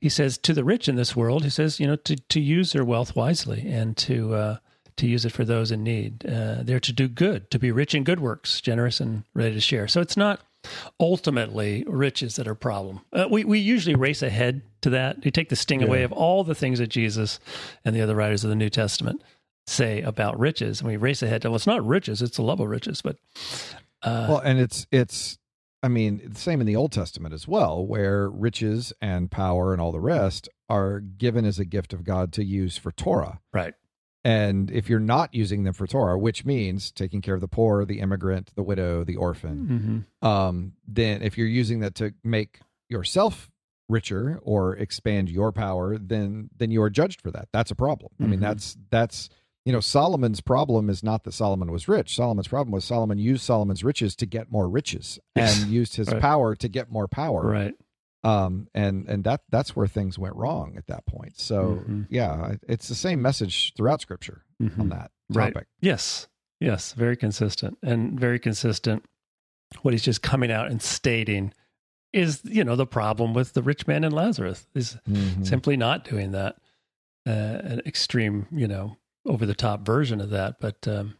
he 0.00 0.08
says 0.08 0.38
to 0.38 0.52
the 0.52 0.64
rich 0.64 0.88
in 0.88 0.96
this 0.96 1.14
world, 1.14 1.44
he 1.44 1.50
says, 1.50 1.78
you 1.78 1.86
know, 1.86 1.96
to, 1.96 2.16
to 2.16 2.40
use 2.40 2.72
their 2.72 2.84
wealth 2.84 3.14
wisely 3.14 3.66
and 3.68 3.96
to 3.98 4.34
uh, 4.34 4.56
to 4.96 5.08
use 5.08 5.24
it 5.24 5.32
for 5.32 5.44
those 5.44 5.72
in 5.72 5.82
need. 5.82 6.24
Uh, 6.24 6.62
they're 6.62 6.80
to 6.80 6.92
do 6.92 7.08
good, 7.08 7.50
to 7.50 7.58
be 7.58 7.72
rich 7.72 7.94
in 7.94 8.04
good 8.04 8.20
works, 8.20 8.60
generous 8.60 9.00
and 9.00 9.24
ready 9.34 9.54
to 9.54 9.60
share. 9.60 9.88
So 9.88 10.00
it's 10.00 10.16
not 10.16 10.40
ultimately 11.00 11.84
riches 11.86 12.36
that 12.36 12.46
are 12.48 12.52
a 12.52 12.56
problem. 12.56 13.00
Uh, 13.12 13.26
we 13.30 13.44
we 13.44 13.58
usually 13.58 13.94
race 13.94 14.22
ahead 14.22 14.62
to 14.82 14.90
that. 14.90 15.24
You 15.24 15.30
take 15.30 15.48
the 15.48 15.56
sting 15.56 15.82
away 15.82 16.02
of 16.02 16.12
all 16.12 16.44
the 16.44 16.54
things 16.54 16.78
that 16.78 16.88
Jesus 16.88 17.38
and 17.84 17.94
the 17.94 18.00
other 18.00 18.14
writers 18.14 18.44
of 18.44 18.50
the 18.50 18.56
New 18.56 18.70
Testament 18.70 19.22
say 19.66 20.02
about 20.02 20.38
riches, 20.38 20.80
and 20.80 20.88
we 20.88 20.96
race 20.96 21.22
ahead 21.22 21.42
to 21.42 21.48
well, 21.50 21.56
it's 21.56 21.66
not 21.66 21.84
riches; 21.86 22.22
it's 22.22 22.36
the 22.36 22.42
love 22.42 22.60
of 22.60 22.68
riches. 22.68 23.00
But 23.02 23.16
uh, 24.02 24.26
Well, 24.28 24.38
and 24.38 24.58
it's 24.58 24.86
it's 24.90 25.38
I 25.82 25.88
mean, 25.88 26.22
the 26.32 26.40
same 26.40 26.60
in 26.60 26.66
the 26.66 26.76
Old 26.76 26.92
Testament 26.92 27.34
as 27.34 27.46
well, 27.46 27.86
where 27.86 28.28
riches 28.30 28.92
and 29.02 29.30
power 29.30 29.72
and 29.72 29.82
all 29.82 29.92
the 29.92 30.00
rest 30.00 30.48
are 30.70 31.00
given 31.00 31.44
as 31.44 31.58
a 31.58 31.64
gift 31.66 31.92
of 31.92 32.04
God 32.04 32.32
to 32.34 32.44
use 32.44 32.78
for 32.78 32.90
Torah. 32.90 33.40
right, 33.52 33.74
And 34.24 34.70
if 34.70 34.88
you're 34.88 34.98
not 34.98 35.34
using 35.34 35.64
them 35.64 35.74
for 35.74 35.86
Torah, 35.86 36.18
which 36.18 36.46
means 36.46 36.90
taking 36.90 37.20
care 37.20 37.34
of 37.34 37.42
the 37.42 37.48
poor, 37.48 37.84
the 37.84 38.00
immigrant, 38.00 38.50
the 38.54 38.62
widow, 38.62 39.04
the 39.04 39.16
orphan, 39.16 40.06
hmm 40.22 40.26
um, 40.26 40.72
then 40.88 41.20
if 41.20 41.36
you're 41.36 41.46
using 41.46 41.80
that 41.80 41.94
to 41.96 42.14
make 42.24 42.60
yourself 42.88 43.50
richer 43.90 44.38
or 44.42 44.74
expand 44.76 45.28
your 45.28 45.52
power, 45.52 45.98
then 45.98 46.48
then 46.56 46.70
you 46.70 46.80
are 46.82 46.88
judged 46.88 47.20
for 47.20 47.30
that. 47.30 47.48
That's 47.52 47.70
a 47.70 47.74
problem. 47.74 48.10
I 48.22 48.26
mean, 48.26 48.38
Mhm. 48.38 48.42
that's 48.42 48.76
that's 48.88 49.28
you 49.64 49.72
know 49.72 49.80
Solomon's 49.80 50.40
problem 50.40 50.90
is 50.90 51.02
not 51.02 51.24
that 51.24 51.32
Solomon 51.32 51.70
was 51.72 51.88
rich. 51.88 52.14
Solomon's 52.14 52.48
problem 52.48 52.72
was 52.72 52.84
Solomon 52.84 53.18
used 53.18 53.42
Solomon's 53.44 53.82
riches 53.84 54.14
to 54.16 54.26
get 54.26 54.50
more 54.52 54.68
riches 54.68 55.18
Yes. 55.36 55.62
and 55.62 55.70
used 55.72 55.96
his 55.96 56.08
Right. 56.08 56.20
power 56.20 56.54
to 56.56 56.68
get 56.68 56.90
more 56.90 57.08
power. 57.08 57.42
right. 57.46 57.74
Um, 58.22 58.68
and 58.74 59.06
and 59.08 59.22
that 59.24 59.42
that's 59.50 59.76
where 59.76 59.86
things 59.86 60.18
went 60.18 60.34
wrong 60.36 60.76
at 60.78 60.86
that 60.86 61.04
point. 61.06 61.38
So 61.38 61.84
Mhm. 61.86 62.06
yeah, 62.08 62.56
it's 62.68 62.88
the 62.88 62.94
same 62.94 63.20
message 63.20 63.74
throughout 63.76 64.00
Scripture 64.00 64.44
Mhm. 64.62 64.78
on 64.80 64.88
that 64.90 65.10
Right. 65.30 65.52
topic. 65.52 65.68
Yes. 65.80 66.26
Yes. 66.60 66.92
Very 66.94 67.16
consistent 67.18 67.76
and 67.82 68.18
very 68.18 68.38
consistent. 68.38 69.04
What 69.82 69.92
he's 69.92 70.02
just 70.02 70.22
coming 70.22 70.50
out 70.50 70.70
and 70.70 70.80
stating 70.80 71.52
is, 72.14 72.40
you 72.44 72.64
know, 72.64 72.76
the 72.76 72.86
problem 72.86 73.34
with 73.34 73.52
the 73.54 73.62
rich 73.62 73.86
man 73.86 74.04
and 74.04 74.14
Lazarus 74.14 74.66
is 74.74 74.96
Mhm. 75.08 75.46
simply 75.46 75.76
not 75.76 76.04
doing 76.04 76.30
that. 76.30 76.56
Uh, 77.26 77.30
an 77.64 77.82
extreme, 77.86 78.46
you 78.52 78.68
know, 78.68 78.96
over 79.26 79.46
the 79.46 79.54
top 79.54 79.84
version 79.86 80.20
of 80.20 80.30
that. 80.30 80.60
But 80.60 80.86
um, 80.88 81.16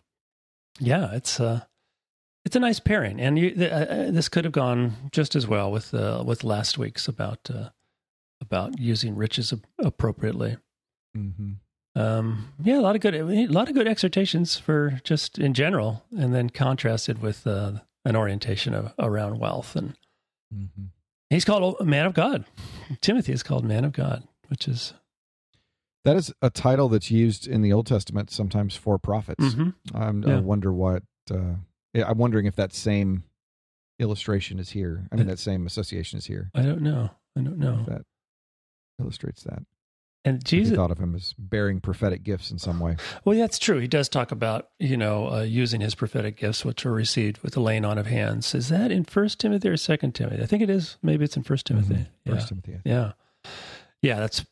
yeah, 0.78 1.12
it's 1.12 1.40
uh, 1.40 1.62
it's 2.44 2.56
a 2.56 2.60
nice 2.60 2.80
pairing, 2.80 3.20
and 3.20 3.38
you, 3.38 3.50
th- 3.52 3.72
uh, 3.72 4.10
this 4.10 4.28
could 4.28 4.44
have 4.44 4.52
gone 4.52 4.94
just 5.12 5.34
as 5.34 5.46
well 5.46 5.70
with 5.72 5.94
uh, 5.94 6.22
with 6.26 6.44
last 6.44 6.76
week's 6.78 7.08
about 7.08 7.48
uh, 7.52 7.70
about 8.40 8.78
using 8.78 9.14
riches 9.16 9.52
ap- 9.52 9.60
appropriately. 9.78 10.56
Mhm. 11.16 11.56
Um, 11.96 12.52
yeah, 12.62 12.78
a 12.78 12.82
lot 12.82 12.96
of 12.96 13.00
good, 13.00 13.14
a 13.14 13.46
lot 13.46 13.68
of 13.68 13.74
good 13.74 13.86
exhortations 13.86 14.56
for 14.58 15.00
just 15.04 15.38
in 15.38 15.54
general, 15.54 16.02
and 16.18 16.34
then 16.34 16.50
contrasted 16.50 17.22
with 17.22 17.46
uh, 17.46 17.74
an 18.04 18.16
orientation 18.16 18.74
of, 18.74 18.92
around 18.98 19.38
wealth. 19.38 19.76
And 19.76 19.96
Mhm. 20.52 20.88
he's 21.30 21.44
called 21.44 21.76
a 21.80 21.84
man 21.84 22.04
of 22.06 22.12
God. 22.14 22.44
Timothy 23.00 23.32
is 23.32 23.44
called 23.44 23.64
man 23.64 23.84
of 23.84 23.92
God, 23.92 24.26
which 24.48 24.66
is 24.66 24.92
That 26.04 26.16
is 26.16 26.32
a 26.42 26.50
title 26.50 26.88
that's 26.88 27.10
used 27.10 27.46
in 27.46 27.62
the 27.62 27.72
Old 27.72 27.86
Testament 27.86 28.30
sometimes 28.30 28.76
for 28.76 28.98
prophets. 28.98 29.42
Mhm. 29.42 29.74
I'm, 29.94 30.22
Yeah. 30.22 30.36
I 30.36 30.40
wonder 30.40 30.72
what. 30.72 31.02
Uh, 31.30 31.54
I'm 31.94 32.18
wondering 32.18 32.46
if 32.46 32.56
that 32.56 32.72
same 32.74 33.24
illustration 33.98 34.58
is 34.58 34.70
here. 34.70 35.08
I 35.12 35.16
mean, 35.16 35.26
that 35.28 35.38
same 35.38 35.66
association 35.66 36.18
is 36.18 36.26
here. 36.26 36.50
I 36.54 36.62
don't 36.62 36.82
know. 36.82 37.10
I 37.36 37.40
don't 37.40 37.58
know. 37.58 37.84
that 37.88 38.02
illustrates 39.00 39.42
that. 39.44 39.64
And 40.26 40.42
Jesus, 40.44 40.74
thought 40.76 40.90
of 40.90 40.98
him 40.98 41.14
as 41.14 41.34
bearing 41.38 41.80
prophetic 41.80 42.22
gifts 42.22 42.50
in 42.50 42.58
some 42.58 42.80
way. 42.80 42.96
well, 43.26 43.36
that's 43.38 43.58
true. 43.58 43.78
He 43.78 43.86
does 43.88 44.08
talk 44.08 44.32
about 44.32 44.70
you 44.78 44.96
know 44.96 45.28
uh, 45.30 45.42
using 45.42 45.80
his 45.82 45.94
prophetic 45.94 46.36
gifts, 46.38 46.64
which 46.64 46.84
were 46.84 46.92
received 46.92 47.38
with 47.42 47.52
the 47.54 47.60
laying 47.60 47.84
on 47.84 47.98
of 47.98 48.06
hands. 48.06 48.54
Is 48.54 48.68
that 48.70 48.90
in 48.90 49.04
First 49.04 49.38
Timothy 49.38 49.68
or 49.68 49.76
Second 49.76 50.14
Timothy? 50.14 50.42
I 50.42 50.46
think 50.46 50.62
it 50.62 50.70
is. 50.70 50.96
Maybe 51.02 51.24
it's 51.24 51.36
in 51.36 51.42
First 51.42 51.66
Timothy. 51.66 51.94
Mhm. 51.94 52.06
Yeah. 52.24 52.32
First 52.34 52.48
Timothy. 52.48 52.80
Yeah. 52.86 53.12
Yeah, 54.00 54.18
that's 54.20 54.44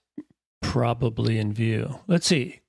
probably 0.62 1.38
in 1.38 1.52
view. 1.52 2.00
Let's 2.06 2.26
see. 2.26 2.60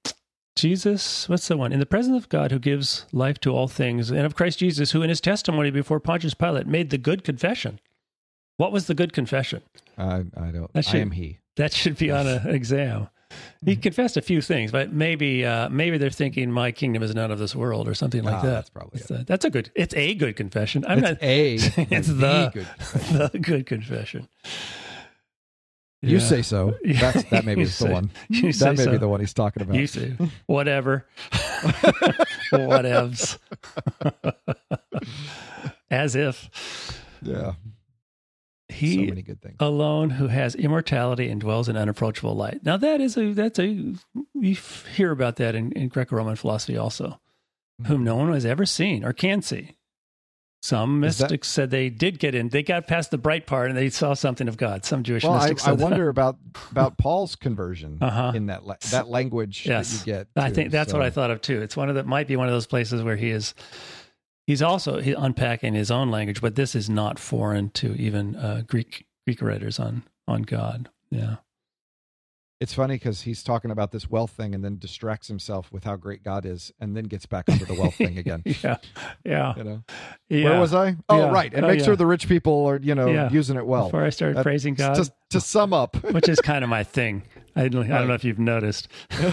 Jesus, 0.56 1.28
what's 1.28 1.48
the 1.48 1.58
one? 1.58 1.72
In 1.74 1.80
the 1.80 1.86
presence 1.86 2.16
of 2.22 2.30
God 2.30 2.52
who 2.52 2.60
gives 2.60 3.06
life 3.12 3.40
to 3.40 3.50
all 3.56 3.68
things, 3.68 4.12
and 4.12 4.20
of 4.22 4.36
Christ 4.36 4.60
Jesus, 4.60 4.92
who 4.92 5.02
in 5.02 5.10
his 5.10 5.20
testimony 5.22 5.72
before 5.72 6.00
Pontius 6.00 6.34
Pilate 6.36 6.68
made 6.68 6.90
the 6.92 6.98
good 7.00 7.24
confession. 7.24 7.80
What 8.58 8.72
was 8.72 8.86
the 8.86 8.94
good 8.94 9.14
confession? 9.14 9.64
I, 9.98 10.26
I 10.38 10.52
don't. 10.52 10.72
That 10.74 10.78
I 10.78 10.82
should- 10.82 11.02
am 11.02 11.12
he. 11.12 11.40
That 11.56 11.72
should 11.74 11.98
be 11.98 12.12
on 12.12 12.28
an 12.28 12.48
exam. 12.50 13.10
He 13.66 13.76
confessed 13.76 14.16
a 14.16 14.22
few 14.22 14.42
things, 14.42 14.72
but 14.72 14.94
maybe 14.94 15.44
uh, 15.44 15.68
maybe 15.70 15.98
they're 15.98 16.12
thinking 16.12 16.52
my 16.52 16.72
kingdom 16.72 17.02
is 17.02 17.16
not 17.16 17.32
of 17.32 17.40
this 17.40 17.56
world 17.56 17.88
or 17.88 17.96
something 17.96 18.24
like 18.24 18.36
Ah, 18.36 18.42
that. 18.42 18.50
that's 18.52 18.70
probably 18.70 19.02
It's 19.02 19.10
a- 19.10 19.24
that's 19.26 19.44
a 19.46 19.50
good. 19.50 19.72
It's 19.74 19.96
a 19.96 20.14
good 20.14 20.36
confession. 20.36 20.86
I'm 20.88 21.00
it's 21.00 21.10
not. 21.10 21.24
a. 21.24 21.54
it's 21.96 22.08
the 22.08 22.14
the 22.14 22.52
good. 22.54 23.32
the 23.32 23.40
good 23.40 23.66
confession. 23.66 24.28
You 26.04 26.18
Yeah. 26.18 26.24
say 26.24 26.42
so. 26.42 26.76
That's 26.84 27.24
that 27.30 27.46
may 27.46 27.56
be 27.56 27.64
the 27.64 27.72
say- 27.72 27.92
one. 27.92 28.12
you 28.30 28.52
say 28.52 28.76
That 28.76 28.86
may 28.86 28.92
be 28.92 28.98
the 28.98 29.08
one 29.08 29.22
he's 29.22 29.34
talking 29.34 29.64
about. 29.64 29.76
You 29.78 29.88
say 29.88 30.16
whatever, 30.48 31.08
whatevs, 32.52 33.38
as 35.90 36.16
if 36.16 36.50
yeah. 37.22 37.54
he 38.68 38.96
so 38.96 39.10
many 39.10 39.22
good 39.22 39.42
things. 39.42 39.56
alone 39.62 40.10
who 40.10 40.28
has 40.28 40.56
immortality 40.56 41.30
and 41.30 41.40
dwells 41.40 41.70
in 41.70 41.78
unapproachable 41.78 42.36
light. 42.36 42.66
Now 42.66 42.76
that 42.76 43.00
is 43.00 43.16
a 43.16 43.32
that's 43.32 43.60
a 43.60 43.66
you 43.66 44.58
hear 44.96 45.12
about 45.12 45.38
that 45.38 45.56
in, 45.56 45.72
in 45.72 45.88
Greco-Roman 45.88 46.36
philosophy 46.36 46.76
also, 46.76 47.22
whom 47.88 48.00
hmm. 48.00 48.04
no 48.04 48.18
one 48.18 48.34
has 48.34 48.46
ever 48.46 48.66
seen 48.66 49.06
or 49.06 49.14
can 49.14 49.42
see. 49.42 49.78
Some 50.64 51.04
Is 51.04 51.18
that- 51.18 51.26
mystics 51.26 51.50
said 51.50 51.72
they 51.72 51.90
did 51.90 52.20
get 52.20 52.34
in. 52.36 52.48
They 52.48 52.64
got 52.64 52.88
past 52.88 53.12
the 53.12 53.18
bright 53.18 53.46
part 53.46 53.68
and 53.70 53.78
they 53.78 53.90
saw 53.90 54.14
something 54.14 54.48
of 54.48 54.56
God. 54.56 54.86
Some 54.86 55.04
Jewish 55.04 55.24
well, 55.24 55.34
I, 55.34 55.40
mystics. 55.40 55.68
I 55.68 55.76
that. 55.76 55.84
wonder 55.84 56.08
about 56.08 56.38
about 56.72 56.98
Paul's 56.98 57.36
conversion 57.36 57.98
Uh-huh. 58.00 58.32
in 58.34 58.46
that 58.46 58.66
la- 58.66 58.78
that 58.92 59.10
language 59.10 59.66
Yes. 59.66 59.92
that 59.92 60.08
you 60.08 60.14
get. 60.14 60.28
I 60.38 60.52
think 60.52 60.72
that's 60.72 60.94
what 60.94 61.02
I 61.02 61.10
thought 61.10 61.32
of 61.32 61.42
too. 61.42 61.62
It's 61.62 61.76
one 61.76 61.90
of 61.90 61.96
the 61.96 62.04
might 62.06 62.28
be 62.30 62.38
one 62.38 62.48
of 62.48 62.54
those 62.54 62.66
places 62.68 63.04
where 63.04 63.18
he 63.18 63.30
is. 63.30 63.54
He's 64.48 64.62
also 64.62 65.00
he, 65.02 65.12
unpacking 65.14 65.74
his 65.74 65.92
own 65.92 66.12
language, 66.12 66.40
but 66.42 66.56
this 66.56 66.76
is 66.76 66.90
not 66.90 67.20
foreign 67.20 67.70
to 67.72 67.94
even 67.96 68.36
uh, 68.38 68.64
Greek 68.66 69.06
Greek 69.28 69.42
writers 69.42 69.80
on 69.80 70.04
on 70.30 70.44
God. 70.44 70.90
Yeah, 71.12 71.36
It's 72.64 72.74
funny 72.74 72.96
because 72.96 73.24
he's 73.24 73.44
talking 73.44 73.72
about 73.72 73.92
this 73.92 74.10
wealth 74.10 74.32
thing 74.32 74.56
and 74.56 74.64
then 74.64 74.78
distracts 74.78 75.28
himself 75.28 75.70
with 75.74 75.84
how 75.84 75.98
great 75.98 76.24
God 76.24 76.46
is, 76.46 76.72
and 76.80 76.96
then 76.96 77.04
gets 77.04 77.26
back 77.26 77.50
onto 77.50 77.66
the 77.66 77.74
wealth 77.74 77.96
thing 77.96 78.18
again. 78.18 78.42
yeah, 78.64 78.78
yeah. 79.26 79.54
You 79.58 79.64
know, 79.66 79.84
yeah. 80.30 80.50
where 80.50 80.60
was 80.62 80.74
I? 80.74 80.96
Oh, 81.10 81.18
Yeah. 81.26 81.32
right, 81.32 81.54
and 81.54 81.66
Oh, 81.66 81.68
make 81.68 81.80
yeah. 81.80 81.86
sure 81.86 81.98
the 81.98 82.06
rich 82.06 82.30
people 82.30 82.66
are 82.68 82.80
you 82.82 82.96
know 82.96 83.28
using 83.30 83.58
it 83.58 83.66
well. 83.66 83.88
Before 83.88 84.06
I 84.06 84.12
started 84.12 84.38
That- 84.38 84.44
praising 84.44 84.76
God, 84.76 84.96
To, 84.96 85.12
to 85.32 85.42
sum 85.42 85.74
up, 85.74 85.98
which 86.14 86.30
is 86.30 86.40
kind 86.40 86.64
of 86.64 86.70
my 86.70 86.84
thing. 86.84 87.24
I 87.54 87.68
don't, 87.68 87.92
I 87.92 87.98
don't 88.00 88.08
know 88.08 88.14
if 88.14 88.24
you've 88.24 88.40
noticed. 88.40 88.88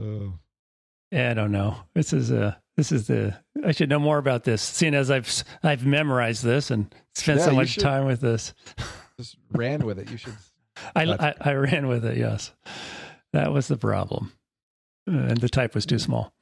Oh. 0.00 0.34
I 1.12 1.34
don't 1.34 1.50
know. 1.50 1.76
This 1.94 2.12
is 2.12 2.30
a 2.30 2.60
this 2.76 2.92
is 2.92 3.08
the 3.08 3.36
I 3.64 3.72
should 3.72 3.88
know 3.88 3.98
more 3.98 4.18
about 4.18 4.44
this, 4.44 4.62
seeing 4.62 4.94
as 4.94 5.10
I've 5.10 5.42
I've 5.64 5.84
memorized 5.84 6.44
this 6.44 6.70
and 6.70 6.94
spent 7.16 7.40
Yeah, 7.40 7.46
so 7.46 7.52
much 7.52 7.76
time 7.76 8.06
with 8.06 8.20
this. 8.20 8.54
just 9.18 9.36
ran 9.50 9.84
with 9.84 9.98
it. 9.98 10.08
You 10.08 10.16
should. 10.16 10.36
I, 10.94 11.04
I 11.04 11.34
I 11.40 11.52
ran 11.54 11.88
with 11.88 12.04
it. 12.04 12.16
Yes, 12.16 12.52
that 13.32 13.52
was 13.52 13.68
the 13.68 13.76
problem, 13.76 14.32
and 15.06 15.38
the 15.38 15.48
type 15.48 15.74
was 15.74 15.86
too 15.86 15.98
small. 15.98 16.32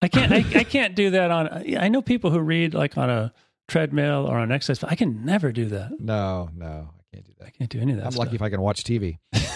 I 0.00 0.08
can't 0.08 0.32
I, 0.32 0.44
I 0.60 0.64
can't 0.64 0.94
do 0.94 1.10
that 1.10 1.30
on. 1.30 1.48
I 1.76 1.88
know 1.88 2.02
people 2.02 2.30
who 2.30 2.40
read 2.40 2.74
like 2.74 2.96
on 2.96 3.10
a 3.10 3.32
treadmill 3.68 4.26
or 4.26 4.38
on 4.38 4.52
exercise. 4.52 4.78
but 4.80 4.90
I 4.90 4.94
can 4.94 5.24
never 5.24 5.52
do 5.52 5.66
that. 5.66 6.00
No, 6.00 6.48
no, 6.54 6.90
I 6.98 7.14
can't 7.14 7.26
do 7.26 7.32
that. 7.38 7.46
I 7.46 7.50
can't 7.50 7.70
do 7.70 7.80
any 7.80 7.92
of 7.92 7.98
that. 7.98 8.06
I'm 8.06 8.12
stuff. 8.12 8.26
lucky 8.26 8.36
if 8.36 8.42
I 8.42 8.50
can 8.50 8.60
watch 8.60 8.84
TV. 8.84 9.18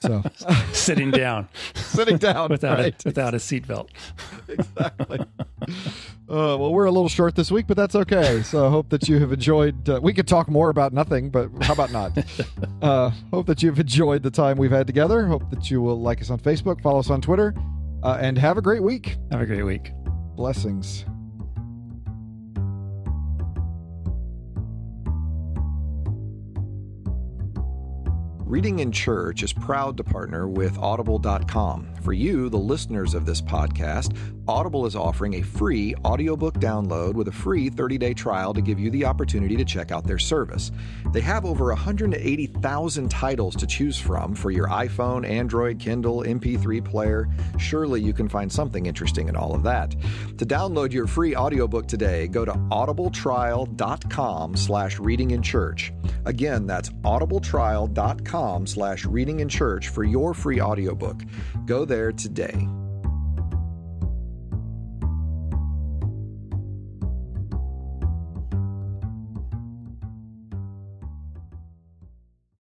So 0.00 0.24
sitting 0.72 1.12
down 1.12 1.48
sitting 1.76 2.16
down 2.16 2.48
without 2.50 2.78
right? 2.78 3.04
a, 3.04 3.08
without 3.08 3.34
a 3.34 3.36
seatbelt. 3.36 3.88
exactly. 4.48 5.20
Uh, 6.28 6.58
well, 6.58 6.72
we're 6.72 6.86
a 6.86 6.90
little 6.90 7.08
short 7.08 7.36
this 7.36 7.52
week, 7.52 7.68
but 7.68 7.76
that's 7.76 7.94
okay. 7.94 8.42
So 8.42 8.66
I 8.66 8.70
hope 8.70 8.88
that 8.88 9.08
you 9.08 9.20
have 9.20 9.32
enjoyed. 9.32 9.88
Uh, 9.88 10.00
we 10.02 10.12
could 10.12 10.26
talk 10.26 10.48
more 10.48 10.70
about 10.70 10.92
nothing, 10.92 11.30
but 11.30 11.50
how 11.62 11.72
about 11.72 11.92
not? 11.92 12.18
uh, 12.82 13.10
hope 13.32 13.46
that 13.46 13.62
you've 13.62 13.78
enjoyed 13.78 14.24
the 14.24 14.30
time 14.30 14.56
we've 14.56 14.72
had 14.72 14.88
together. 14.88 15.26
Hope 15.26 15.48
that 15.50 15.70
you 15.70 15.80
will 15.80 16.00
like 16.00 16.20
us 16.20 16.30
on 16.30 16.40
Facebook, 16.40 16.80
follow 16.82 16.98
us 16.98 17.10
on 17.10 17.20
Twitter, 17.20 17.54
uh, 18.02 18.18
and 18.20 18.38
have 18.38 18.58
a 18.58 18.62
great 18.62 18.82
week. 18.82 19.16
Have 19.30 19.40
a 19.40 19.46
great 19.46 19.62
week. 19.62 19.92
Blessings. 20.34 21.04
Reading 28.46 28.80
in 28.80 28.90
Church 28.90 29.44
is 29.44 29.52
proud 29.52 29.96
to 29.96 30.04
partner 30.04 30.48
with 30.48 30.76
Audible.com. 30.78 31.95
For 32.06 32.12
you, 32.12 32.48
the 32.48 32.56
listeners 32.56 33.14
of 33.14 33.26
this 33.26 33.42
podcast, 33.42 34.16
Audible 34.46 34.86
is 34.86 34.94
offering 34.94 35.34
a 35.34 35.42
free 35.42 35.92
audiobook 36.04 36.54
download 36.54 37.14
with 37.14 37.26
a 37.26 37.32
free 37.32 37.68
30 37.68 37.98
day 37.98 38.14
trial 38.14 38.54
to 38.54 38.60
give 38.60 38.78
you 38.78 38.90
the 38.90 39.04
opportunity 39.04 39.56
to 39.56 39.64
check 39.64 39.90
out 39.90 40.06
their 40.06 40.18
service. 40.18 40.70
They 41.12 41.20
have 41.22 41.44
over 41.44 41.66
180,000 41.66 43.10
titles 43.10 43.56
to 43.56 43.66
choose 43.66 43.98
from 43.98 44.36
for 44.36 44.52
your 44.52 44.68
iPhone, 44.68 45.28
Android, 45.28 45.80
Kindle, 45.80 46.22
MP3 46.22 46.84
player. 46.84 47.28
Surely 47.58 48.00
you 48.00 48.12
can 48.12 48.28
find 48.28 48.52
something 48.52 48.86
interesting 48.86 49.28
in 49.28 49.34
all 49.34 49.52
of 49.52 49.64
that. 49.64 49.90
To 50.38 50.46
download 50.46 50.92
your 50.92 51.08
free 51.08 51.34
audiobook 51.34 51.88
today, 51.88 52.28
go 52.28 52.44
to 52.44 52.52
audibletrial.com 52.52 54.54
slash 54.54 55.00
reading 55.00 55.32
in 55.32 55.42
church. 55.42 55.92
Again, 56.24 56.68
that's 56.68 56.90
audibletrial.com 56.90 58.66
slash 58.68 59.06
reading 59.06 59.40
in 59.40 59.48
church 59.48 59.88
for 59.88 60.04
your 60.04 60.34
free 60.34 60.60
audiobook. 60.60 61.20
Go 61.64 61.84
there 61.96 62.12
today. 62.12 62.85